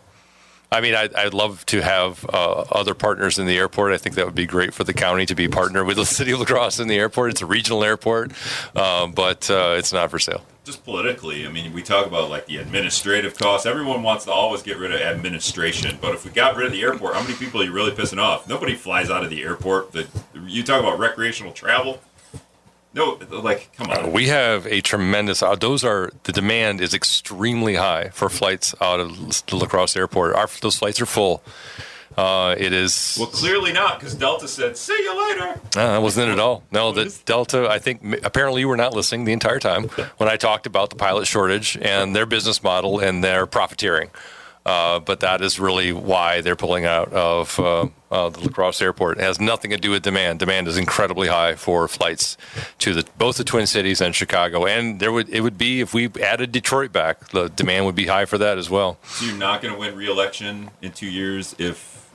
I 0.72 0.82
mean, 0.82 0.93
I, 0.93 1.09
I'd 1.15 1.34
love 1.34 1.65
to 1.67 1.82
have 1.82 2.26
uh, 2.30 2.65
other 2.72 2.93
partners 2.93 3.39
in 3.39 3.47
the 3.47 3.57
airport. 3.57 3.91
I 3.91 3.97
think 3.97 4.15
that 4.15 4.26
would 4.26 4.36
be 4.36 4.45
great 4.45 4.74
for 4.74 4.84
the 4.84 4.93
county 4.93 5.26
to 5.26 5.36
be 5.36 5.47
partnered 5.47 5.88
with 5.88 5.97
the 5.97 6.05
city 6.17 6.32
of 6.32 6.39
La 6.39 6.45
Crosse 6.45 6.80
in 6.80 6.88
the 6.88 6.97
airport. 6.97 7.32
It's 7.32 7.41
a 7.41 7.45
regional 7.45 7.84
airport, 7.84 8.32
um, 8.76 9.13
but 9.13 9.49
uh, 9.49 9.76
it's 9.78 9.91
not 9.91 10.11
for 10.11 10.20
sale. 10.20 10.43
Just 10.65 10.84
politically, 10.84 11.47
I 11.47 11.51
mean, 11.51 11.74
we 11.74 11.82
talk 11.82 12.05
about 12.05 12.30
like 12.30 12.45
the 12.45 12.57
administrative 12.57 13.36
costs. 13.36 13.65
Everyone 13.65 14.03
wants 14.03 14.26
to 14.26 14.32
always 14.32 14.61
get 14.61 14.78
rid 14.78 14.93
of 14.93 15.01
administration, 15.01 15.97
but 15.99 16.13
if 16.13 16.24
we 16.24 16.30
got 16.30 16.55
rid 16.55 16.67
of 16.67 16.72
the 16.74 16.84
airport, 16.84 17.15
how 17.15 17.24
many 17.24 17.34
people 17.34 17.61
are 17.61 17.63
you 17.63 17.72
really 17.72 17.91
pissing 17.91 18.22
off? 18.22 18.47
Nobody 18.47 18.76
flies 18.76 19.09
out 19.09 19.24
of 19.24 19.32
the 19.32 19.41
airport. 19.41 19.93
The, 19.93 20.07
you 20.45 20.61
talk 20.61 20.80
about 20.80 20.99
recreational 20.99 21.53
travel. 21.53 21.99
No, 22.93 23.19
like, 23.29 23.69
come 23.77 23.89
on. 23.91 24.11
We 24.11 24.27
have 24.27 24.65
a 24.65 24.81
tremendous. 24.81 25.43
Uh, 25.43 25.55
those 25.55 25.83
are 25.83 26.11
the 26.23 26.31
demand 26.31 26.81
is 26.81 26.93
extremely 26.93 27.75
high 27.75 28.09
for 28.09 28.29
flights 28.29 28.73
out 28.81 28.99
of 28.99 29.45
the 29.45 29.55
La 29.55 29.67
Crosse 29.67 29.95
Airport. 29.95 30.35
Our 30.35 30.47
those 30.61 30.77
flights 30.77 30.99
are 30.99 31.05
full. 31.05 31.43
Uh, 32.17 32.55
it 32.57 32.73
is. 32.73 33.15
Well, 33.19 33.27
clearly 33.27 33.71
not, 33.71 33.99
because 33.99 34.15
Delta 34.15 34.47
said, 34.47 34.75
"See 34.75 34.93
you 34.93 35.27
later." 35.29 35.49
Uh, 35.77 35.91
that 35.93 36.01
wasn't 36.01 36.29
it 36.29 36.33
at 36.33 36.39
all. 36.39 36.63
No, 36.71 36.91
the 36.91 37.15
Delta. 37.25 37.69
I 37.69 37.77
think 37.77 38.01
apparently 38.23 38.61
you 38.61 38.67
were 38.67 38.75
not 38.75 38.93
listening 38.93 39.25
the 39.25 39.33
entire 39.33 39.59
time 39.59 39.83
when 40.17 40.27
I 40.27 40.35
talked 40.35 40.65
about 40.65 40.89
the 40.89 40.95
pilot 40.95 41.27
shortage 41.27 41.77
and 41.79 42.15
their 42.15 42.25
business 42.25 42.63
model 42.63 42.99
and 42.99 43.23
their 43.23 43.45
profiteering. 43.45 44.09
Uh, 44.66 44.99
but 44.99 45.22
that 45.22 45.41
is 45.41 45.60
really 45.60 45.91
why 45.91 46.41
they're 46.41 46.55
pulling 46.55 46.86
out 46.86 47.12
of 47.14 47.60
uh, 47.60 47.88
uh, 48.12 48.30
the 48.30 48.41
La 48.41 48.49
Crosse 48.49 48.82
Airport. 48.82 49.18
It 49.18 49.24
has 49.24 49.39
nothing 49.39 49.72
to 49.72 49.78
do 49.78 49.91
with 49.91 50.03
demand. 50.03 50.39
Demand 50.39 50.68
is 50.68 50.78
incredibly 50.78 51.28
high 51.28 51.55
for 51.55 51.88
flights 51.88 52.38
to 52.80 52.93
the 52.93 53.05
both 53.18 53.38
the 53.38 53.43
Twin 53.43 53.66
Cities 53.66 54.01
and 54.01 54.14
Chicago. 54.14 54.66
And 54.66 54.99
there 54.99 55.12
would 55.12 55.30
it 55.30 55.41
would 55.41 55.57
be 55.57 55.82
if 55.82 55.93
we 55.93 56.10
added 56.22 56.51
Detroit 56.51 56.91
back, 56.91 57.30
the 57.30 57.47
demand 57.49 57.86
would 57.86 57.95
be 57.95 58.07
high 58.07 58.26
for 58.26 58.38
that 58.38 58.57
as 58.57 58.70
well. 58.70 58.99
So 59.05 59.26
you're 59.26 59.38
not 59.38 59.62
going 59.62 59.74
to 59.74 59.80
win 59.80 59.95
re-election 59.95 60.72
in 60.82 60.91
two 60.91 61.10
years 61.10 61.55
if 61.57 62.10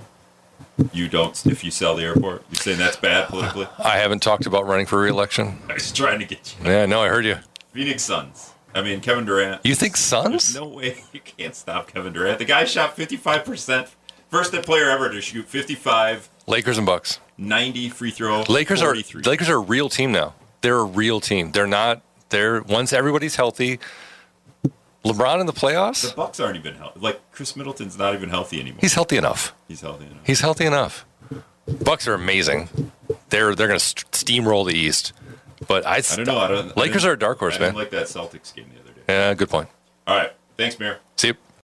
you 0.92 1.08
don't. 1.08 1.44
If 1.46 1.64
you 1.64 1.70
sell 1.70 1.96
the 1.96 2.02
airport, 2.04 2.44
you're 2.50 2.60
saying 2.60 2.78
that's 2.78 2.96
bad 2.96 3.28
politically. 3.28 3.68
I 3.78 3.96
haven't 3.98 4.22
talked 4.22 4.46
about 4.46 4.66
running 4.66 4.86
for 4.86 5.00
reelection. 5.00 5.58
I 5.68 5.74
was 5.74 5.90
trying 5.92 6.18
to 6.20 6.26
get 6.26 6.54
you. 6.60 6.70
Yeah, 6.70 6.86
no, 6.86 7.00
I 7.02 7.08
heard 7.08 7.24
you. 7.24 7.38
Phoenix 7.72 8.02
Suns. 8.02 8.53
I 8.74 8.82
mean, 8.82 9.00
Kevin 9.00 9.24
Durant. 9.24 9.64
You 9.64 9.74
think 9.74 9.96
Suns? 9.96 10.54
no 10.54 10.66
way 10.66 11.04
you 11.12 11.20
can't 11.20 11.54
stop 11.54 11.86
Kevin 11.92 12.12
Durant. 12.12 12.38
The 12.38 12.44
guy 12.44 12.64
shot 12.64 12.96
55%. 12.96 13.88
First 14.28 14.52
player 14.64 14.90
ever 14.90 15.08
to 15.10 15.20
shoot 15.20 15.46
55, 15.46 16.28
Lakers 16.48 16.76
and 16.76 16.84
Bucks. 16.84 17.20
90 17.38 17.88
free 17.90 18.10
throw. 18.10 18.42
Lakers 18.48 18.82
are 18.82 18.86
43. 18.86 19.22
Lakers 19.22 19.48
are 19.48 19.56
a 19.56 19.60
real 19.60 19.88
team 19.88 20.10
now. 20.10 20.34
They're 20.60 20.78
a 20.78 20.84
real 20.84 21.20
team. 21.20 21.52
They're 21.52 21.68
not. 21.68 22.02
They're 22.30 22.62
once 22.62 22.92
everybody's 22.92 23.36
healthy. 23.36 23.78
LeBron 25.04 25.38
in 25.40 25.46
the 25.46 25.52
playoffs. 25.52 26.08
The. 26.08 26.16
Bucks 26.16 26.40
aren't 26.40 26.56
even 26.56 26.74
healthy. 26.74 26.98
Like 26.98 27.20
Khris 27.30 27.54
Middleton's 27.54 27.96
not 27.96 28.14
even 28.14 28.30
healthy 28.30 28.60
anymore. 28.60 28.78
He's 28.80 28.94
healthy 28.94 29.16
enough. 29.18 29.54
He's 29.68 29.82
healthy 29.82 30.06
enough. 30.06 30.26
He's 30.26 30.40
healthy 30.40 30.64
enough. 30.66 31.06
Bucks 31.84 32.08
are 32.08 32.14
amazing. 32.14 32.68
They're 33.28 33.54
they're 33.54 33.68
going 33.68 33.78
to 33.78 33.84
steamroll 33.84 34.66
the 34.66 34.74
East. 34.76 35.12
But 35.66 35.86
I, 35.86 35.96
I 35.96 36.00
don't 36.00 36.26
know. 36.26 36.38
I 36.38 36.48
don't. 36.48 36.70
I 36.76 36.80
Lakers 36.80 37.02
didn't- 37.02 37.08
are 37.10 37.12
a 37.12 37.18
dark 37.18 37.38
horse, 37.38 37.56
I 37.56 37.60
man. 37.60 37.74
like 37.74 37.90
that 37.90 38.06
Celtics 38.06 38.54
game 38.54 38.66
the 38.74 38.80
other 38.80 38.92
day. 38.92 39.02
Yeah, 39.08 39.34
good 39.34 39.50
point. 39.50 39.68
All 40.06 40.16
right. 40.16 40.32
Thanks, 40.56 40.78
Mayor. 40.78 40.98
See 41.16 41.28
you. 41.28 41.34